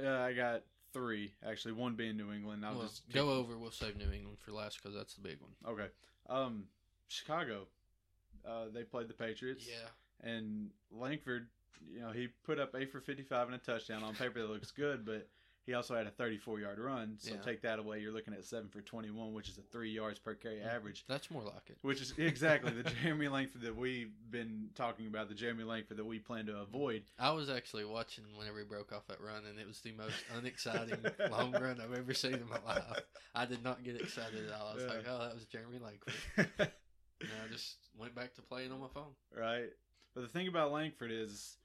Yeah, 0.00 0.22
I 0.22 0.32
got 0.32 0.62
three 0.92 1.34
actually. 1.44 1.72
One 1.72 1.96
being 1.96 2.16
New 2.16 2.32
England. 2.32 2.64
I'll 2.64 2.74
well, 2.74 2.86
just 2.86 3.08
go 3.10 3.30
over. 3.30 3.58
We'll 3.58 3.70
save 3.72 3.96
New 3.96 4.10
England 4.12 4.38
for 4.38 4.52
last 4.52 4.80
because 4.80 4.94
that's 4.94 5.14
the 5.14 5.22
big 5.22 5.40
one. 5.40 5.56
Okay. 5.66 5.88
Um, 6.26 6.68
Chicago. 7.08 7.66
Uh, 8.46 8.66
they 8.72 8.82
played 8.82 9.08
the 9.08 9.14
Patriots. 9.14 9.66
Yeah. 9.68 10.28
and 10.30 10.70
Langford 10.90 11.48
you 11.92 12.00
know, 12.00 12.10
he 12.12 12.28
put 12.46 12.58
up 12.58 12.74
eight 12.76 12.90
for 12.90 13.00
55 13.00 13.46
and 13.48 13.56
a 13.56 13.58
touchdown. 13.58 14.02
On 14.04 14.14
paper, 14.14 14.40
that 14.40 14.48
looks 14.48 14.70
good, 14.70 15.04
but 15.04 15.28
he 15.66 15.74
also 15.74 15.94
had 15.94 16.06
a 16.06 16.10
34 16.10 16.60
yard 16.60 16.78
run. 16.78 17.16
So 17.18 17.32
Yeah. 17.34 17.40
take 17.42 17.60
that 17.62 17.78
away, 17.78 17.98
you're 18.00 18.12
looking 18.12 18.32
at 18.32 18.42
seven 18.44 18.68
for 18.70 18.80
21, 18.80 19.34
which 19.34 19.48
is 19.50 19.58
a 19.58 19.62
three 19.62 19.90
yards 19.90 20.18
per 20.18 20.34
carry 20.34 20.62
average. 20.62 21.04
That's 21.08 21.30
more 21.30 21.42
like 21.42 21.68
it. 21.68 21.76
Which 21.82 22.00
is 22.00 22.14
exactly 22.16 22.70
the 22.72 22.84
Jeremy 23.02 23.28
Langford 23.28 23.62
that 23.62 23.76
we've 23.76 24.12
been 24.30 24.68
talking 24.74 25.06
about, 25.08 25.28
the 25.28 25.34
Jeremy 25.34 25.64
Langford 25.64 25.96
that 25.98 26.04
we 26.06 26.18
plan 26.20 26.46
to 26.46 26.56
avoid. 26.58 27.02
I 27.18 27.32
was 27.32 27.50
actually 27.50 27.84
watching 27.84 28.24
whenever 28.38 28.60
he 28.60 28.64
broke 28.64 28.92
off 28.92 29.06
that 29.08 29.20
run, 29.20 29.44
and 29.44 29.58
it 29.58 29.66
was 29.66 29.80
the 29.80 29.92
most 29.92 30.14
unexciting 30.38 31.04
long 31.30 31.52
run 31.52 31.80
I've 31.82 31.92
ever 31.98 32.14
seen 32.14 32.34
in 32.34 32.48
my 32.48 32.60
life. 32.66 32.82
I 33.34 33.44
did 33.44 33.62
not 33.62 33.82
get 33.84 34.00
excited 34.00 34.46
at 34.48 34.54
all. 34.58 34.68
I 34.68 34.74
was 34.74 34.84
Yeah. 34.84 34.88
like, 34.90 35.04
"Oh, 35.08 35.18
that 35.18 35.34
was 35.34 35.44
Jeremy 35.46 35.80
Langford," 35.80 36.72
and 37.30 37.40
I 37.44 37.52
just 37.52 37.76
went 37.98 38.14
back 38.14 38.34
to 38.34 38.42
playing 38.42 38.72
on 38.72 38.80
my 38.80 38.88
phone. 38.92 39.12
right? 39.36 39.70
But 40.14 40.22
the 40.22 40.28
thing 40.28 40.48
about 40.48 40.72
Langford 40.72 41.10
is, 41.10 41.56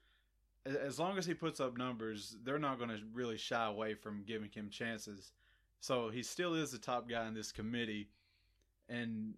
as 0.66 1.00
long 1.00 1.18
as 1.18 1.25
he 1.25 1.34
puts 1.34 1.60
up 1.60 1.78
numbers, 1.78 2.36
they're 2.44 2.60
not 2.60 2.78
going 2.78 2.89
to 2.89 3.00
really 3.13 3.38
shy 3.38 3.66
away 3.66 3.94
from 3.94 4.24
giving 4.25 4.50
him 4.50 4.70
chances. 4.70 5.32
So 5.80 6.10
he 6.10 6.24
still 6.24 6.56
is 6.56 6.72
the 6.72 6.78
top 6.78 7.10
guy 7.10 7.28
in 7.28 7.34
this 7.34 7.51
committee. 7.51 8.10
And 8.89 9.36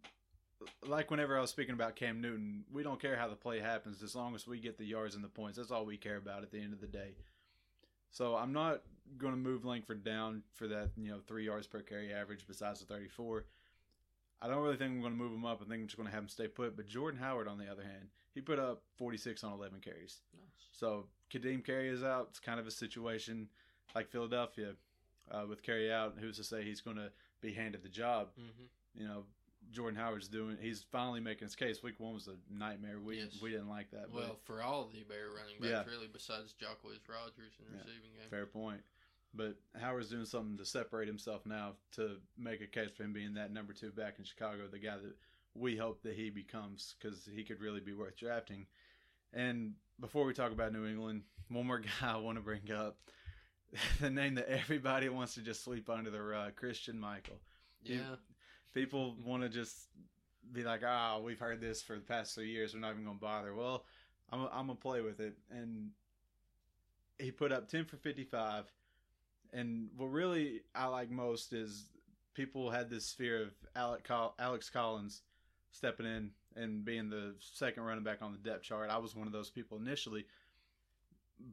like 0.87 1.11
whenever 1.11 1.37
I 1.37 1.41
was 1.41 1.49
speaking 1.49 1.73
about 1.73 1.95
Cam 1.95 2.21
Newton, 2.21 2.63
we 2.71 2.83
don't 2.83 3.01
care 3.01 3.15
how 3.15 3.27
the 3.27 3.35
play 3.35 3.59
happens 3.59 4.01
as 4.01 4.15
long 4.15 4.35
as 4.35 4.47
we 4.47 4.59
get 4.59 4.77
the 4.77 4.85
yards 4.85 5.15
and 5.15 5.23
the 5.23 5.29
points. 5.29 5.57
That's 5.57 5.71
all 5.71 5.85
we 5.85 5.97
care 5.97 6.17
about 6.17 6.43
at 6.43 6.51
the 6.51 6.59
end 6.59 6.73
of 6.73 6.81
the 6.81 6.87
day. 6.87 7.15
So 8.11 8.35
I'm 8.35 8.53
not 8.53 8.81
going 9.17 9.33
to 9.33 9.39
move 9.39 9.65
Langford 9.65 10.03
down 10.03 10.43
for 10.53 10.67
that, 10.67 10.89
you 10.97 11.11
know, 11.11 11.19
three 11.27 11.45
yards 11.45 11.67
per 11.67 11.81
carry 11.81 12.13
average 12.13 12.45
besides 12.47 12.79
the 12.79 12.85
34. 12.85 13.45
I 14.41 14.47
don't 14.47 14.63
really 14.63 14.77
think 14.77 14.91
I'm 14.91 15.01
going 15.01 15.13
to 15.13 15.17
move 15.19 15.31
him 15.33 15.45
up. 15.45 15.61
I 15.61 15.65
think 15.69 15.81
I'm 15.81 15.87
just 15.87 15.97
going 15.97 16.07
to 16.07 16.13
have 16.13 16.23
him 16.23 16.29
stay 16.29 16.47
put. 16.47 16.75
But 16.75 16.87
Jordan 16.87 17.19
Howard, 17.19 17.47
on 17.47 17.57
the 17.57 17.67
other 17.71 17.83
hand, 17.83 18.09
he 18.33 18.41
put 18.41 18.57
up 18.59 18.81
46 18.97 19.43
on 19.43 19.53
11 19.53 19.79
carries. 19.81 20.21
Nice. 20.33 20.43
So 20.71 21.05
Ka'Deem 21.31 21.63
Carey 21.63 21.89
is 21.89 22.03
out. 22.03 22.27
It's 22.31 22.39
kind 22.39 22.59
of 22.59 22.65
a 22.65 22.71
situation 22.71 23.47
like 23.93 24.09
Philadelphia 24.09 24.73
uh, 25.31 25.43
with 25.47 25.61
Carey 25.61 25.93
out. 25.93 26.15
Who's 26.19 26.37
to 26.37 26.43
say 26.43 26.63
he's 26.63 26.81
going 26.81 26.97
to 26.97 27.11
be 27.41 27.53
handed 27.53 27.83
the 27.83 27.89
job? 27.89 28.29
hmm 28.35 28.63
You 28.99 29.07
know, 29.07 29.23
Jordan 29.71 29.97
Howard's 29.97 30.27
doing. 30.27 30.57
He's 30.59 30.83
finally 30.91 31.19
making 31.19 31.45
his 31.45 31.55
case. 31.55 31.83
Week 31.83 31.99
one 31.99 32.13
was 32.15 32.27
a 32.27 32.35
nightmare. 32.51 32.99
We 32.99 33.19
Yes. 33.19 33.39
we 33.41 33.51
didn't 33.51 33.69
like 33.69 33.91
that. 33.91 34.11
Well, 34.11 34.37
for 34.43 34.61
all 34.63 34.89
the 34.91 35.03
Bear 35.03 35.27
running 35.29 35.61
backs, 35.61 35.87
Yeah. 35.87 35.93
really, 35.93 36.07
besides 36.11 36.53
Jacquizz 36.59 37.07
Rodgers 37.07 37.53
in 37.59 37.65
the 37.71 37.77
Yeah. 37.77 37.83
receiving 37.83 38.11
game. 38.11 38.21
but 38.23 38.29
fair 38.29 38.45
point. 38.47 38.81
But 39.33 39.55
Howard's 39.79 40.09
doing 40.09 40.25
something 40.25 40.57
to 40.57 40.65
separate 40.65 41.07
himself 41.07 41.45
now 41.45 41.73
to 41.93 42.17
make 42.37 42.61
a 42.61 42.67
case 42.67 42.89
for 42.95 43.03
him 43.03 43.13
being 43.13 43.33
that 43.35 43.53
number 43.53 43.71
two 43.73 43.91
back 43.91 44.15
in 44.19 44.25
Chicago, 44.25 44.67
the 44.69 44.79
guy 44.79 44.97
that 44.97 45.15
we 45.55 45.77
hope 45.77 46.01
that 46.03 46.15
he 46.15 46.29
becomes 46.29 46.95
because 46.99 47.27
he 47.33 47.43
could 47.43 47.61
really 47.61 47.79
be 47.79 47.93
worth 47.93 48.17
drafting. 48.17 48.65
And 49.33 49.73
before 49.99 50.25
we 50.25 50.33
talk 50.33 50.51
about 50.51 50.73
New 50.73 50.85
England, 50.85 51.23
one 51.49 51.67
more 51.67 51.79
guy 52.01 52.13
I 52.13 52.17
want 52.17 52.37
to 52.37 52.43
bring 52.43 52.71
up 52.71 52.97
the 54.01 54.09
name 54.09 54.35
that 54.35 54.49
everybody 54.49 55.07
wants 55.09 55.35
to 55.35 55.41
just 55.41 55.63
sleep 55.63 55.89
under 55.89 56.09
the 56.09 56.21
rug 56.21 56.55
Christine 56.55 56.99
Michael. 56.99 57.39
Yeah, 57.83 58.15
People 58.73 59.15
want 59.25 59.43
to 59.43 59.49
just 59.49 59.87
be 60.51 60.63
like, 60.63 60.81
ah, 60.85 61.19
we've 61.19 61.39
heard 61.39 61.61
this 61.61 61.81
for 61.81 61.95
the 61.95 62.01
past 62.01 62.35
three 62.35 62.51
years. 62.51 62.73
We're 62.73 62.79
not 62.79 62.91
even 62.91 63.05
going 63.05 63.17
to 63.17 63.21
bother. 63.21 63.55
Well, 63.55 63.85
I'm, 64.31 64.47
I'm 64.51 64.67
going 64.67 64.77
to 64.77 64.81
play 64.81 65.01
with 65.01 65.19
it. 65.19 65.35
And 65.49 65.89
he 67.17 67.31
put 67.31 67.51
up 67.51 67.67
10 67.67 67.85
for 67.85 67.97
55. 67.97 68.65
And 69.53 69.89
what 69.97 70.07
really 70.07 70.61
I 70.73 70.85
like 70.85 71.11
most 71.11 71.53
is 71.53 71.89
people 72.33 72.69
had 72.71 72.89
this 72.89 73.11
fear 73.11 73.43
of 73.43 73.51
Alec 73.75 74.03
Col- 74.03 74.35
Alex 74.39 74.69
Collins 74.69 75.21
stepping 75.71 76.05
in 76.05 76.31
and 76.55 76.83
being 76.83 77.09
the 77.09 77.35
second 77.39 77.83
running 77.83 78.03
back 78.03 78.21
on 78.21 78.31
the 78.31 78.37
depth 78.37 78.63
chart. 78.63 78.89
I 78.89 78.97
was 78.97 79.15
one 79.15 79.27
of 79.27 79.33
those 79.33 79.49
people 79.49 79.77
initially. 79.77 80.25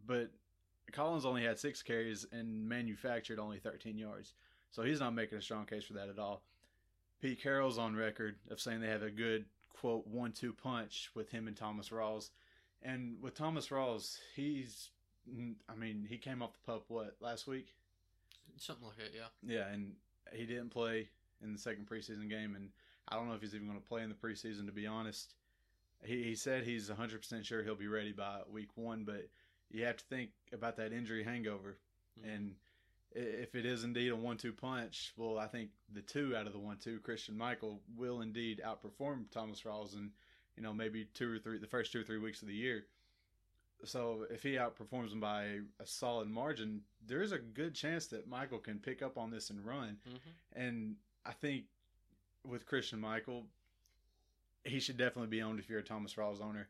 But 0.07 0.31
Collins 0.93 1.25
only 1.25 1.45
had 1.45 1.59
six 1.59 1.83
carries 1.83 2.27
and 2.33 2.69
manufactured 2.69 3.39
only 3.39 3.59
13 3.59 3.99
yards. 3.99 4.35
So 4.71 4.83
he's 4.83 5.01
not 5.01 5.15
making 5.15 5.39
a 5.39 5.43
strong 5.43 5.67
case 5.67 5.85
for 5.85 5.95
that 5.95 6.09
at 6.09 6.19
all. 6.19 6.43
Pete 7.21 7.43
Carroll's 7.43 7.79
on 7.79 7.97
record 7.97 8.37
of 8.51 8.61
saying 8.61 8.81
they 8.81 8.89
have 8.89 9.03
a 9.03 9.11
good 9.11 9.47
quote 9.73 10.07
one 10.07 10.33
two 10.33 10.53
punch 10.53 11.11
with 11.15 11.31
him 11.31 11.49
and 11.49 11.57
Thomas 11.57 11.89
Rawls. 11.89 12.31
And 12.83 13.17
with 13.21 13.35
Thomas 13.35 13.69
Rawls, 13.69 14.19
he's 14.37 14.91
I 15.69 15.75
mean, 15.75 16.07
he 16.09 16.17
came 16.17 16.43
off 16.43 16.53
the 16.53 16.73
pup 16.73 16.85
what, 16.89 17.17
last 17.21 17.47
week? 17.47 17.75
Something 18.59 18.87
like 18.87 18.97
that. 18.99 19.15
Yeah, 19.15 19.29
Yeah, 19.43 19.69
and 19.73 19.93
he 20.33 20.45
didn't 20.47 20.71
play 20.71 21.09
in 21.43 21.53
the 21.53 21.59
second 21.59 21.89
preseason 21.89 22.29
game 22.29 22.55
and 22.57 22.71
I 23.09 23.17
don't 23.17 23.29
know 23.29 23.35
if 23.35 23.41
he's 23.41 23.55
even 23.55 23.67
going 23.67 23.81
to 23.81 23.87
play 23.89 24.03
in 24.03 24.09
the 24.09 24.15
preseason 24.15 24.67
to 24.67 24.73
be 24.73 24.87
honest. 24.87 25.35
He 26.05 26.23
he 26.23 26.35
said 26.35 26.65
he's 26.65 26.91
100% 26.91 27.45
sure 27.45 27.63
he'll 27.63 27.75
be 27.75 27.89
ready 27.89 28.13
by 28.13 28.41
week 28.51 28.69
1, 28.77 29.05
but 29.05 29.29
you 29.71 29.85
have 29.85 29.97
to 29.97 30.05
think 30.05 30.31
about 30.53 30.77
that 30.77 30.93
injury 30.93 31.25
hangover 31.25 31.79
Mhm. 32.21 32.35
and 32.35 32.57
if 33.13 33.55
it 33.55 33.65
is 33.65 33.85
indeed 33.85 34.11
a 34.11 34.17
one-two 34.17 34.53
punch, 34.53 35.15
well, 35.17 35.39
I 35.39 35.47
think 35.47 35.71
the 35.93 36.03
two 36.03 36.37
out 36.37 36.47
of 36.47 36.53
the 36.53 36.59
one-two, 36.59 37.01
Christine 37.01 37.39
Michael, 37.39 37.81
will 37.97 38.21
indeed 38.21 38.61
outperform 38.65 39.31
Thomas 39.31 39.63
Rawls 39.63 39.95
in, 39.95 40.13
you 40.57 40.63
know, 40.63 40.75
maybe 40.75 41.07
two 41.07 41.33
or 41.33 41.39
three, 41.39 41.59
the 41.59 41.67
first 41.67 41.91
two 41.91 42.01
or 42.01 42.05
three 42.05 42.19
weeks 42.19 42.43
of 42.43 42.49
the 42.49 42.55
year. 42.55 42.87
So 43.85 44.27
if 44.31 44.43
he 44.43 44.53
outperforms 44.55 45.13
him 45.13 45.21
by 45.21 45.61
a 45.79 45.87
solid 45.87 46.29
margin, 46.29 46.83
there's 47.07 47.33
a 47.33 47.39
good 47.39 47.75
chance 47.75 48.07
that 48.09 48.27
Michael 48.27 48.59
can 48.59 48.79
pick 48.79 49.03
up 49.03 49.17
on 49.17 49.31
this 49.31 49.51
and 49.51 49.65
run. 49.65 49.99
Mhm. 50.09 50.19
And 50.53 50.97
I 51.25 51.33
think 51.33 51.67
with 52.45 52.67
Christine 52.67 53.01
Michael, 53.01 53.47
he 54.65 54.81
should 54.81 54.97
definitely 54.97 55.29
be 55.29 55.43
owned 55.43 55.59
if 55.61 55.69
you're 55.71 55.79
a 55.79 55.85
Thomas 55.85 56.15
Rawls 56.15 56.41
owner. 56.41 56.69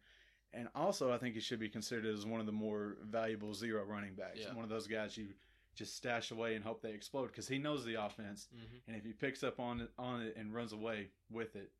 And 0.52 0.68
also, 0.74 1.10
I 1.12 1.18
think 1.18 1.34
he 1.34 1.40
should 1.40 1.58
be 1.60 1.68
considered 1.68 2.06
as 2.06 2.24
one 2.26 2.40
of 2.40 2.46
the 2.46 2.52
more 2.52 2.96
valuable 3.02 3.54
zero 3.54 3.84
running 3.84 4.14
backs. 4.14 4.40
Yeah. 4.40 4.52
One 4.54 4.64
of 4.64 4.70
those 4.70 4.86
guys 4.86 5.16
you 5.16 5.34
just 5.74 5.94
stash 5.96 6.30
away 6.30 6.56
and 6.56 6.64
hope 6.64 6.82
they 6.82 6.92
explode 6.92 7.28
because 7.28 7.48
he 7.48 7.58
knows 7.58 7.84
the 7.84 7.94
offense. 7.94 8.48
Mhm. 8.54 8.80
And 8.88 8.96
if 8.96 9.04
he 9.04 9.12
picks 9.12 9.42
up 9.42 9.60
on 9.60 9.80
it, 9.80 9.90
on 9.98 10.22
it 10.22 10.36
and 10.36 10.52
runs 10.52 10.72
away 10.72 11.10
with 11.30 11.54
it, 11.56 11.72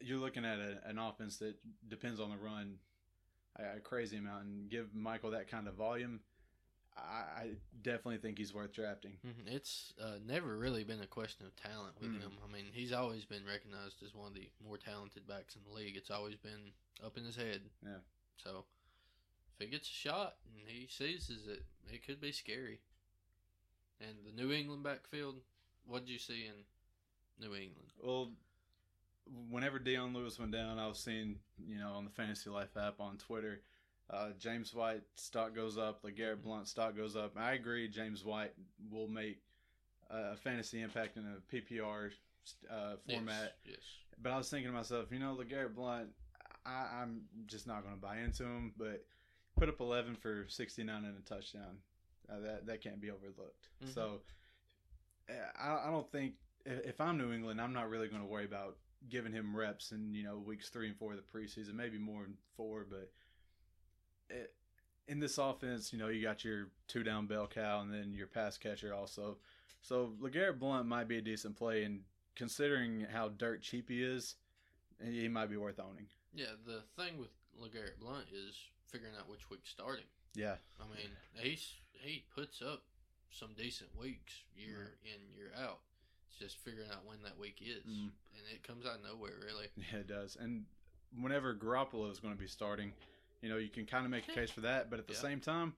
you're 0.00 0.18
looking 0.18 0.44
at 0.44 0.58
a, 0.58 0.80
an 0.88 0.98
offense 0.98 1.38
that 1.38 1.56
depends 1.88 2.18
on 2.20 2.30
the 2.30 2.36
run 2.36 2.78
a, 3.58 3.76
a 3.76 3.80
crazy 3.80 4.16
amount. 4.18 4.44
And 4.44 4.70
give 4.70 4.94
Michael 4.94 5.30
that 5.32 5.48
kind 5.50 5.68
of 5.68 5.74
volume, 5.74 6.20
I, 6.96 7.00
I 7.42 7.50
definitely 7.82 8.18
think 8.18 8.38
he's 8.38 8.52
worth 8.54 8.72
drafting. 8.74 9.12
Mhm. 9.26 9.46
It's 9.54 9.94
uh, 10.02 10.18
never 10.26 10.56
really 10.58 10.84
been 10.84 11.00
a 11.00 11.06
question 11.06 11.46
of 11.46 11.56
talent 11.56 11.94
with 12.00 12.10
Mm. 12.10 12.20
him. 12.20 12.32
I 12.46 12.52
mean, 12.52 12.66
he's 12.72 12.92
always 12.92 13.24
been 13.24 13.44
recognized 13.46 14.02
as 14.02 14.14
one 14.14 14.28
of 14.28 14.34
the 14.34 14.48
more 14.62 14.76
talented 14.76 15.26
backs 15.26 15.56
in 15.56 15.62
the 15.64 15.70
league. 15.74 15.96
It's 15.96 16.10
always 16.10 16.36
been 16.36 16.72
up 17.04 17.16
in 17.16 17.24
his 17.24 17.36
head. 17.36 17.62
Yeah. 17.82 17.98
So 18.36 18.64
if 19.54 19.64
he 19.64 19.70
gets 19.70 19.88
a 19.88 19.92
shot 19.92 20.36
and 20.44 20.68
he 20.68 20.86
seizes 20.86 21.46
it, 21.46 21.62
it 21.90 22.04
could 22.06 22.20
be 22.20 22.32
scary. 22.32 22.80
And 24.00 24.16
the 24.26 24.32
New 24.32 24.52
England 24.52 24.82
backfield, 24.82 25.36
what 25.86 26.04
did 26.04 26.12
you 26.12 26.18
see 26.18 26.46
in 26.46 26.64
New 27.38 27.54
England? 27.54 27.92
Well, 28.02 28.32
whenever 29.50 29.78
Dion 29.78 30.14
Lewis 30.14 30.38
went 30.38 30.52
down, 30.52 30.78
I 30.78 30.86
was 30.86 30.98
seeing, 30.98 31.36
you 31.66 31.78
know, 31.78 31.92
on 31.92 32.04
the 32.04 32.10
Fantasy 32.10 32.50
Life 32.50 32.76
app 32.76 33.00
on 33.00 33.16
Twitter, 33.18 33.60
uh, 34.10 34.30
James 34.38 34.74
White 34.74 35.02
stock 35.16 35.54
goes 35.54 35.78
up, 35.78 36.02
LeGarrette 36.02 36.42
Blunt 36.42 36.68
stock 36.68 36.96
goes 36.96 37.16
up. 37.16 37.32
I 37.36 37.52
agree, 37.52 37.88
James 37.88 38.24
White 38.24 38.52
will 38.90 39.08
make 39.08 39.40
a 40.10 40.36
fantasy 40.36 40.82
impact 40.82 41.16
in 41.16 41.24
a 41.24 41.54
PPR 41.54 42.10
uh, 42.70 42.96
format. 43.08 43.54
Yes. 43.64 43.76
yes. 43.76 43.78
But 44.20 44.32
I 44.32 44.36
was 44.36 44.50
thinking 44.50 44.70
to 44.70 44.76
myself, 44.76 45.06
you 45.10 45.18
know, 45.18 45.36
LeGarrette 45.40 45.74
Blunt, 45.74 46.08
I, 46.66 47.00
I'm 47.00 47.22
just 47.46 47.66
not 47.66 47.82
going 47.82 47.94
to 47.94 48.00
buy 48.00 48.18
into 48.18 48.44
him. 48.44 48.72
But 48.76 49.04
put 49.56 49.68
up 49.68 49.80
11 49.80 50.16
for 50.16 50.46
69 50.48 51.04
and 51.04 51.18
a 51.18 51.20
touchdown. 51.22 51.78
Uh, 52.30 52.40
that 52.40 52.66
that 52.66 52.80
can't 52.80 53.00
be 53.00 53.10
overlooked. 53.10 53.68
Mhm. 53.84 53.92
So 53.92 54.20
uh, 55.28 55.32
I, 55.60 55.88
I 55.88 55.90
don't 55.90 56.10
think 56.10 56.34
if 56.64 56.86
if 56.86 57.00
I'm 57.00 57.18
New 57.18 57.32
England, 57.32 57.60
I'm 57.60 57.72
not 57.72 57.90
really 57.90 58.08
going 58.08 58.22
to 58.22 58.28
worry 58.28 58.44
about 58.44 58.76
giving 59.08 59.32
him 59.32 59.54
reps 59.54 59.92
in 59.92 60.14
you 60.14 60.24
know 60.24 60.38
weeks 60.38 60.68
three 60.68 60.88
and 60.88 60.96
four 60.96 61.12
of 61.12 61.18
the 61.18 61.38
preseason, 61.38 61.74
maybe 61.74 61.98
more 61.98 62.22
than 62.22 62.36
four. 62.56 62.86
But 62.88 63.10
it, 64.30 64.54
in 65.08 65.20
this 65.20 65.38
offense, 65.38 65.92
you 65.92 65.98
know, 65.98 66.08
you 66.08 66.22
got 66.22 66.44
your 66.44 66.68
two 66.88 67.02
down 67.02 67.26
bell 67.26 67.46
cow 67.46 67.80
and 67.80 67.92
then 67.92 68.12
your 68.12 68.26
pass 68.26 68.56
catcher 68.56 68.94
also. 68.94 69.38
So 69.82 70.12
Legarrette 70.20 70.58
Blunt 70.58 70.86
might 70.86 71.08
be 71.08 71.18
a 71.18 71.22
decent 71.22 71.56
play, 71.56 71.84
and 71.84 72.00
considering 72.36 73.06
how 73.12 73.28
dirt 73.28 73.62
cheap 73.62 73.88
he 73.88 74.02
is, 74.02 74.36
he 75.02 75.28
might 75.28 75.50
be 75.50 75.56
worth 75.56 75.80
owning. 75.80 76.06
Yeah, 76.34 76.54
the 76.64 76.82
thing 76.96 77.18
with 77.18 77.30
LeGarrette 77.60 77.98
Blunt 78.00 78.26
is 78.32 78.56
figuring 78.86 79.14
out 79.18 79.28
which 79.28 79.50
week 79.50 79.62
starting. 79.64 80.04
Yeah, 80.34 80.56
I 80.80 80.84
mean, 80.84 81.10
he's 81.34 81.74
he 81.92 82.24
puts 82.34 82.62
up 82.62 82.82
some 83.30 83.50
decent 83.56 83.90
weeks 83.98 84.32
year 84.54 84.94
in 85.04 85.34
year 85.34 85.52
out. 85.58 85.80
It's 86.32 86.38
just 86.38 86.56
figuring 86.64 86.90
out 86.90 87.04
when 87.04 87.18
that 87.24 87.38
week 87.38 87.60
is, 87.60 87.84
Mhm. 87.84 88.10
and 88.36 88.46
it 88.54 88.62
comes 88.62 88.86
out 88.86 88.96
of 88.96 89.02
nowhere 89.04 89.34
really. 89.44 89.68
yeah, 89.76 89.98
it 90.00 90.06
does. 90.06 90.36
And 90.36 90.64
whenever 91.20 91.54
Garoppolo 91.54 92.10
is 92.10 92.18
going 92.20 92.32
to 92.34 92.40
be 92.40 92.46
starting, 92.46 92.92
you 93.42 93.48
know, 93.50 93.58
you 93.58 93.68
can 93.68 93.84
kind 93.86 94.04
of 94.06 94.10
make 94.10 94.26
a 94.28 94.32
case 94.40 94.50
for 94.50 94.62
that. 94.62 94.88
But 94.90 94.98
at 94.98 95.06
the 95.06 95.12
Yeah. 95.14 95.20
same 95.20 95.40
time, 95.40 95.74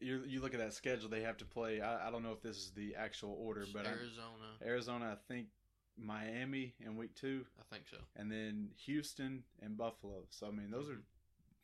you 0.00 0.22
you 0.28 0.40
look 0.40 0.54
at 0.54 0.60
that 0.60 0.74
schedule 0.74 1.08
they 1.08 1.22
have 1.22 1.36
to 1.38 1.44
play. 1.44 1.80
I, 1.80 2.06
I 2.06 2.10
don't 2.12 2.22
know 2.22 2.32
if 2.32 2.40
this 2.40 2.56
is 2.56 2.70
the 2.70 2.94
actual 2.94 3.32
order, 3.32 3.66
but 3.72 3.84
I- 3.84 3.90
Arizona, 3.90 4.58
Arizona, 4.64 5.12
I 5.12 5.32
think 5.32 5.48
Miami 5.96 6.74
in 6.78 6.96
week 6.96 7.14
two, 7.16 7.44
I 7.58 7.64
think 7.74 7.88
so. 7.90 7.96
and 8.14 8.30
then 8.30 8.70
Houston 8.84 9.42
and 9.60 9.76
Buffalo. 9.76 10.22
So 10.30 10.46
I 10.46 10.50
mean, 10.52 10.70
those 10.70 10.88
are 10.88 11.02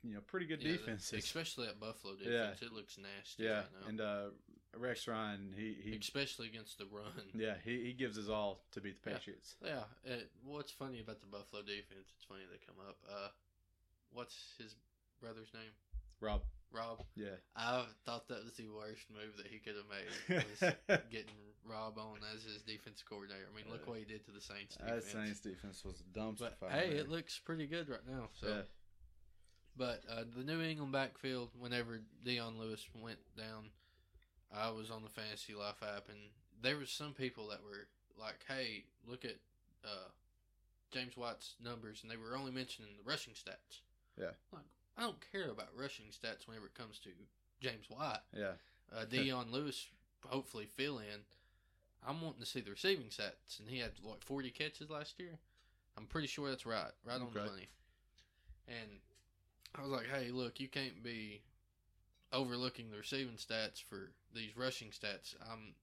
you 0.02 0.14
know 0.14 0.20
pretty 0.20 0.46
good 0.46 0.60
Yeah, 0.62 0.72
defenses. 0.72 1.12
especially 1.24 1.68
at 1.68 1.78
Buffalo 1.78 2.16
defense. 2.16 2.60
It 2.60 2.72
looks 2.72 2.98
nasty 2.98 3.44
yeah, 3.44 3.58
right 3.60 3.66
now. 3.82 3.86
and 3.88 4.00
uh, 4.00 4.24
Rex 4.78 5.06
Ryan, 5.08 5.52
he 5.56 5.76
he 5.82 5.96
especially 5.96 6.48
against 6.48 6.78
the 6.78 6.86
run. 6.86 7.12
yeah 7.34 7.54
he, 7.64 7.84
he 7.84 7.92
gives 7.92 8.16
his 8.16 8.28
all 8.28 8.60
to 8.72 8.80
beat 8.80 9.02
the 9.02 9.10
Patriots. 9.10 9.56
Yeah. 9.64 9.84
It, 10.04 10.30
what's 10.44 10.72
funny 10.72 11.00
about 11.00 11.20
the 11.20 11.26
Buffalo 11.26 11.62
defense? 11.62 12.12
It's 12.16 12.24
funny 12.28 12.42
they 12.50 12.58
come 12.66 12.76
up. 12.88 12.96
Uh, 13.08 13.28
what's 14.12 14.36
his 14.58 14.76
brother's 15.20 15.52
name? 15.54 15.72
Rob, 16.20 16.42
Rob. 16.72 17.02
yeah, 17.16 17.36
I 17.56 17.84
thought 18.06 18.28
that 18.28 18.44
was 18.44 18.54
the 18.54 18.68
worst 18.68 19.06
move 19.10 19.36
that 19.36 19.46
he 19.46 19.58
could 19.58 19.74
have 19.76 19.90
made. 19.90 20.44
Was 20.60 21.00
getting 21.10 21.34
Rob 21.68 21.98
on 21.98 22.18
as 22.34 22.44
his 22.44 22.62
defense 22.62 23.02
coordinator. 23.06 23.44
I 23.52 23.54
mean, 23.54 23.66
look 23.70 23.82
Uh, 23.86 23.90
what 23.90 23.98
he 23.98 24.04
did 24.04 24.24
to 24.26 24.30
the 24.30 24.40
Saints 24.40 24.76
that. 24.76 25.02
Saints 25.02 25.40
defense 25.40 25.84
was 25.84 26.00
a 26.00 26.18
dumpster 26.18 26.38
but 26.40 26.58
fire. 26.60 26.70
hey, 26.70 26.88
man. 26.90 26.96
it 26.98 27.08
looks 27.10 27.38
pretty 27.38 27.66
good 27.66 27.88
right 27.90 28.06
now. 28.08 28.28
So, 28.40 28.46
yeah, 28.48 28.62
but 29.76 30.02
uh, 30.10 30.22
the 30.36 30.44
New 30.44 30.62
England 30.62 30.92
backfield, 30.92 31.50
whenever 31.58 32.00
Dion 32.24 32.58
Lewis 32.58 32.86
went 32.94 33.18
down, 33.36 33.70
I 34.56 34.70
was 34.70 34.90
on 34.90 35.02
the 35.02 35.08
Fantasy 35.08 35.54
Life 35.54 35.82
app, 35.82 36.08
and 36.08 36.18
there 36.62 36.76
was 36.76 36.90
some 36.90 37.12
people 37.12 37.48
that 37.48 37.62
were 37.62 37.86
like, 38.18 38.44
"Hey, 38.48 38.84
look 39.06 39.24
at 39.24 39.36
uh, 39.84 40.08
James 40.92 41.16
White's 41.16 41.54
numbers," 41.62 42.00
and 42.02 42.10
they 42.10 42.16
were 42.16 42.36
only 42.36 42.52
mentioning 42.52 42.92
the 42.96 43.08
rushing 43.08 43.34
stats. 43.34 43.80
Yeah. 44.18 44.30
like 44.52 44.62
I 44.96 45.02
don't 45.02 45.18
care 45.32 45.50
about 45.50 45.68
rushing 45.76 46.06
stats 46.06 46.46
whenever 46.46 46.66
it 46.66 46.74
comes 46.74 46.98
to 47.00 47.10
James 47.60 47.86
White. 47.88 48.20
yeah, 48.32 48.52
uh, 48.94 49.04
Dion 49.10 49.50
Lewis 49.50 49.88
hopefully 50.26 50.68
fill 50.76 50.98
in. 50.98 51.20
I'm 52.06 52.20
wanting 52.20 52.40
to 52.40 52.46
see 52.46 52.60
the 52.60 52.70
receiving 52.70 53.06
stats, 53.06 53.58
and 53.58 53.68
he 53.68 53.78
had 53.78 53.92
like 54.04 54.22
40 54.22 54.50
catches 54.50 54.90
last 54.90 55.18
year. 55.18 55.38
I'm 55.96 56.06
pretty 56.06 56.26
sure 56.26 56.48
that's 56.48 56.66
right, 56.66 56.90
right 57.04 57.20
on 57.20 57.28
the 57.32 57.40
money. 57.40 57.68
And 58.68 58.98
I 59.74 59.82
was 59.82 59.90
like, 59.90 60.06
hey, 60.12 60.30
look, 60.30 60.60
you 60.60 60.68
can't 60.68 61.02
be 61.02 61.40
overlooking 62.34 62.90
the 62.90 62.98
receiving 62.98 63.36
stats 63.36 63.82
for 63.82 64.10
these 64.34 64.56
rushing 64.56 64.88
stats. 64.88 65.34
I'm 65.50 65.74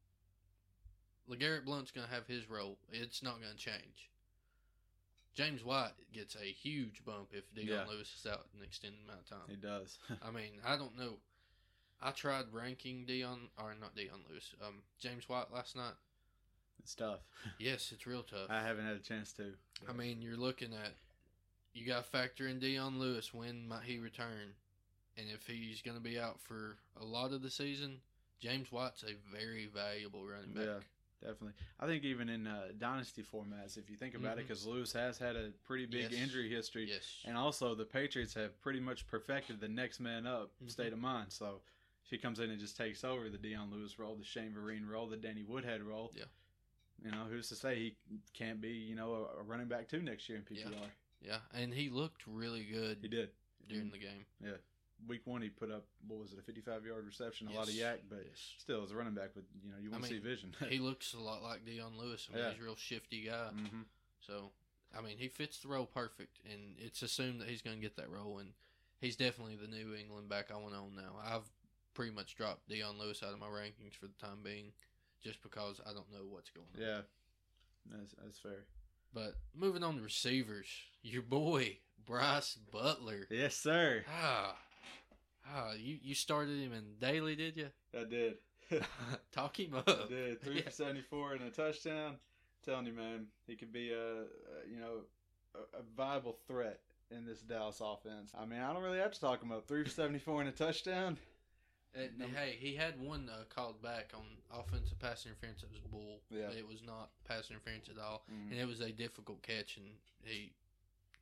Legarrette 1.29 1.65
Blunt's 1.65 1.91
going 1.91 2.07
to 2.07 2.13
have 2.13 2.27
his 2.27 2.49
role. 2.49 2.77
It's 2.91 3.23
not 3.23 3.39
going 3.41 3.53
to 3.53 3.57
change. 3.57 4.09
James 5.33 5.63
White 5.63 5.93
gets 6.13 6.35
a 6.35 6.45
huge 6.51 7.05
bump 7.05 7.29
if 7.31 7.43
Dion 7.55 7.67
Yeah. 7.67 7.85
Lewis 7.89 8.13
is 8.19 8.29
out 8.29 8.45
an 8.57 8.63
extended 8.65 8.99
amount 9.05 9.21
of 9.21 9.29
time. 9.29 9.47
he 9.47 9.55
does. 9.55 9.97
I 10.21 10.29
mean, 10.31 10.51
I 10.65 10.75
don't 10.75 10.97
know. 10.97 11.13
I 12.01 12.11
tried 12.11 12.45
ranking 12.51 13.05
Dion, 13.05 13.47
or 13.57 13.73
not 13.79 13.95
Dion 13.95 14.21
Lewis, 14.29 14.53
um, 14.65 14.81
James 14.99 15.29
White 15.29 15.53
last 15.53 15.75
night. 15.75 15.93
it's 16.79 16.95
tough. 16.95 17.19
Yes, 17.59 17.91
it's 17.93 18.05
real 18.07 18.23
tough. 18.23 18.49
I 18.49 18.61
haven't 18.61 18.85
had 18.85 18.95
a 18.97 18.99
chance 18.99 19.31
to. 19.33 19.53
I 19.87 19.93
mean, 19.93 20.21
you're 20.21 20.35
looking 20.35 20.73
at 20.73 20.95
you 21.73 21.85
got 21.87 22.03
to 22.03 22.09
factor 22.09 22.47
in 22.47 22.59
Dion 22.59 22.99
Lewis. 22.99 23.33
When 23.33 23.67
might 23.69 23.83
he 23.83 23.99
return? 23.99 24.55
And 25.17 25.28
if 25.30 25.45
he's 25.45 25.82
going 25.82 25.97
to 25.97 26.04
be 26.04 26.19
out 26.19 26.39
for 26.39 26.78
a 27.00 27.06
lot 27.06 27.34
of 27.34 27.41
the 27.41 27.50
season, 27.50 27.97
James 28.39 28.71
White's 28.71 29.04
a 29.04 29.13
very 29.36 29.67
valuable 29.67 30.26
running 30.26 30.54
back. 30.54 30.65
Yeah. 30.65 30.80
Definitely. 31.21 31.54
I 31.80 31.86
think 31.86 32.04
even 32.04 32.30
in 32.30 32.47
uh, 32.47 32.69
dynasty 32.80 33.21
formats, 33.21 33.78
if 33.78 33.91
you 33.91 33.95
think 33.95 34.15
about 34.15 34.39
it, 34.39 34.45
Mhm. 34.45 34.47
because 34.47 34.65
Lewis 34.65 34.91
has 34.93 35.19
had 35.19 35.36
a 35.36 35.52
pretty 35.67 35.86
big 35.86 36.12
Yes. 36.12 36.13
injury 36.13 36.50
history, 36.50 36.86
Yes. 36.89 37.21
and 37.26 37.38
also 37.38 37.76
the 37.76 37.86
Patriots 37.86 38.34
have 38.34 38.60
pretty 38.62 38.80
much 38.80 39.06
perfected 39.06 39.60
the 39.60 39.67
next 39.67 40.00
man 40.00 40.26
up 40.26 40.50
Mhm. 40.63 40.71
state 40.71 40.93
of 40.93 40.97
mind. 40.97 41.32
So 41.32 41.62
if 42.04 42.10
he 42.10 42.17
comes 42.17 42.39
in 42.39 42.50
and 42.50 42.60
just 42.60 42.76
takes 42.76 43.04
over 43.04 43.30
the 43.30 43.38
Dion 43.38 43.69
Lewis 43.69 44.00
role, 44.00 44.15
the 44.15 44.24
Shane 44.26 44.52
Vereen 44.56 44.88
role, 44.88 45.06
the 45.08 45.15
Danny 45.17 45.43
Woodhead 45.43 45.84
role, 45.84 46.12
Yeah. 46.15 46.26
you 47.06 47.12
know, 47.12 47.26
who's 47.26 47.50
to 47.50 47.56
say 47.56 47.76
he 47.78 47.97
can't 48.34 48.60
be, 48.60 48.71
you 48.71 48.95
know, 48.95 49.13
a, 49.13 49.41
a 49.41 49.43
running 49.43 49.67
back 49.67 49.89
too 49.89 50.02
next 50.02 50.28
year 50.28 50.39
in 50.39 50.43
PPR? 50.45 50.89
yeah, 51.21 51.41
and 51.54 51.71
he 51.71 51.89
looked 51.89 52.26
really 52.26 52.63
good 52.65 52.97
He 53.04 53.08
did. 53.08 53.32
during 53.67 53.91
the 53.91 54.00
game. 54.00 54.26
Week 55.07 55.21
one, 55.25 55.41
he 55.41 55.49
put 55.49 55.71
up 55.71 55.85
what 56.07 56.19
was 56.19 56.31
it, 56.33 56.39
a 56.39 56.41
fifty-five 56.43 56.85
yard 56.85 57.05
reception, 57.05 57.47
a 57.47 57.51
lot 57.53 57.67
of 57.67 57.73
YAC, 57.73 57.99
but 58.09 58.23
Yes. 58.25 58.53
still, 58.59 58.83
as 58.83 58.91
a 58.91 58.95
running 58.95 59.13
back, 59.15 59.31
but 59.33 59.43
you 59.63 59.69
know, 59.71 59.77
you 59.81 59.89
I 59.89 59.93
want 59.93 60.03
to 60.03 60.09
see 60.09 60.19
vision. 60.19 60.55
he 60.69 60.79
looks 60.79 61.13
a 61.13 61.19
lot 61.19 61.41
like 61.41 61.65
Dion 61.65 61.97
Lewis. 61.97 62.27
I 62.29 62.35
mean, 62.35 62.43
Yeah. 62.43 62.51
he's 62.51 62.59
a 62.61 62.63
real 62.63 62.75
shifty 62.75 63.23
guy. 63.25 63.49
hmm 63.49 63.81
So, 64.19 64.51
I 64.95 65.01
mean, 65.01 65.17
he 65.17 65.27
fits 65.27 65.59
the 65.59 65.67
role 65.69 65.85
perfect, 65.87 66.39
and 66.51 66.75
it's 66.77 67.01
assumed 67.01 67.41
that 67.41 67.47
he's 67.49 67.61
going 67.63 67.77
to 67.77 67.81
get 67.81 67.95
that 67.97 68.09
role, 68.11 68.37
and 68.37 68.53
he's 68.99 69.15
definitely 69.15 69.55
the 69.55 69.67
New 69.67 69.95
England 69.95 70.29
back 70.29 70.51
I 70.51 70.57
want 70.57 70.75
on 70.75 70.95
now. 70.95 71.15
I've 71.23 71.49
pretty 71.93 72.11
much 72.11 72.35
dropped 72.35 72.69
Dion 72.69 72.99
Lewis 72.99 73.23
out 73.23 73.33
of 73.33 73.39
my 73.39 73.47
rankings 73.47 73.95
for 73.99 74.05
the 74.07 74.13
time 74.25 74.43
being, 74.43 74.71
just 75.23 75.41
because 75.41 75.81
I 75.83 75.93
don't 75.93 76.11
know 76.11 76.25
what's 76.29 76.51
going 76.51 76.67
on. 76.75 76.81
Yeah, 76.81 77.01
that's 77.91 78.13
that's 78.23 78.37
fair. 78.39 78.65
But 79.13 79.35
moving 79.55 79.83
on 79.83 79.97
to 79.97 80.01
receivers, 80.03 80.67
your 81.01 81.21
boy 81.23 81.79
Bryce 82.05 82.55
Butler. 82.71 83.27
Yes, 83.29 83.55
sir. 83.55 84.05
Ah, 84.09 84.55
ah, 85.47 85.71
you 85.77 85.97
you 86.01 86.15
started 86.15 86.60
him 86.60 86.73
in 86.73 86.84
daily, 86.99 87.36
did 87.36 87.58
you? 87.58 87.67
I 87.99 88.04
did. 88.06 88.36
Talk 89.32 89.60
him 89.60 89.73
up. 89.75 89.89
I 89.89 90.08
did 90.08 90.41
three 90.43 90.58
Yeah. 90.58 90.62
for 90.63 90.71
seventy-four 90.71 91.34
and 91.34 91.43
a 91.43 91.49
touchdown. 91.49 92.15
telling 92.65 92.86
you, 92.86 92.93
man, 92.93 93.27
he 93.47 93.56
could 93.56 93.71
be 93.73 93.91
a, 93.91 94.21
a 94.21 94.25
you 94.69 94.80
know 94.80 95.01
a, 95.56 95.80
a 95.80 95.82
viable 95.97 96.38
threat 96.47 96.80
in 97.10 97.25
this 97.25 97.41
Dallas 97.41 97.82
offense. 97.84 98.32
I 98.39 98.45
mean, 98.45 98.60
I 98.60 98.71
don't 98.71 98.82
really 98.84 98.99
have 98.99 99.12
to 99.12 99.19
talk 99.19 99.41
him 99.43 99.51
up. 99.51 99.67
Three 99.67 99.84
for 99.84 99.89
seventy-four 99.89 100.39
and 100.41 100.49
a 100.49 100.54
touchdown. 100.54 101.17
And, 101.93 102.10
hey, 102.34 102.56
he 102.58 102.73
had 102.73 102.97
one 103.01 103.30
uh, 103.30 103.43
called 103.54 103.82
back 103.82 104.13
on 104.15 104.23
offensive 104.58 104.97
pass 104.99 105.25
interference. 105.25 105.62
It 105.62 105.67
was 105.69 105.82
bull. 105.91 106.21
Yeah. 106.30 106.47
It 106.58 106.65
was 106.65 106.82
not 106.88 107.10
pass 107.27 107.49
interference 107.51 107.89
at 107.89 108.01
all, 108.01 108.23
Mhm. 108.32 108.51
and 108.51 108.58
it 108.62 108.65
was 108.65 108.80
a 108.80 108.93
difficult 108.93 109.41
catch, 109.43 109.75
and 109.75 109.86
he 110.23 110.54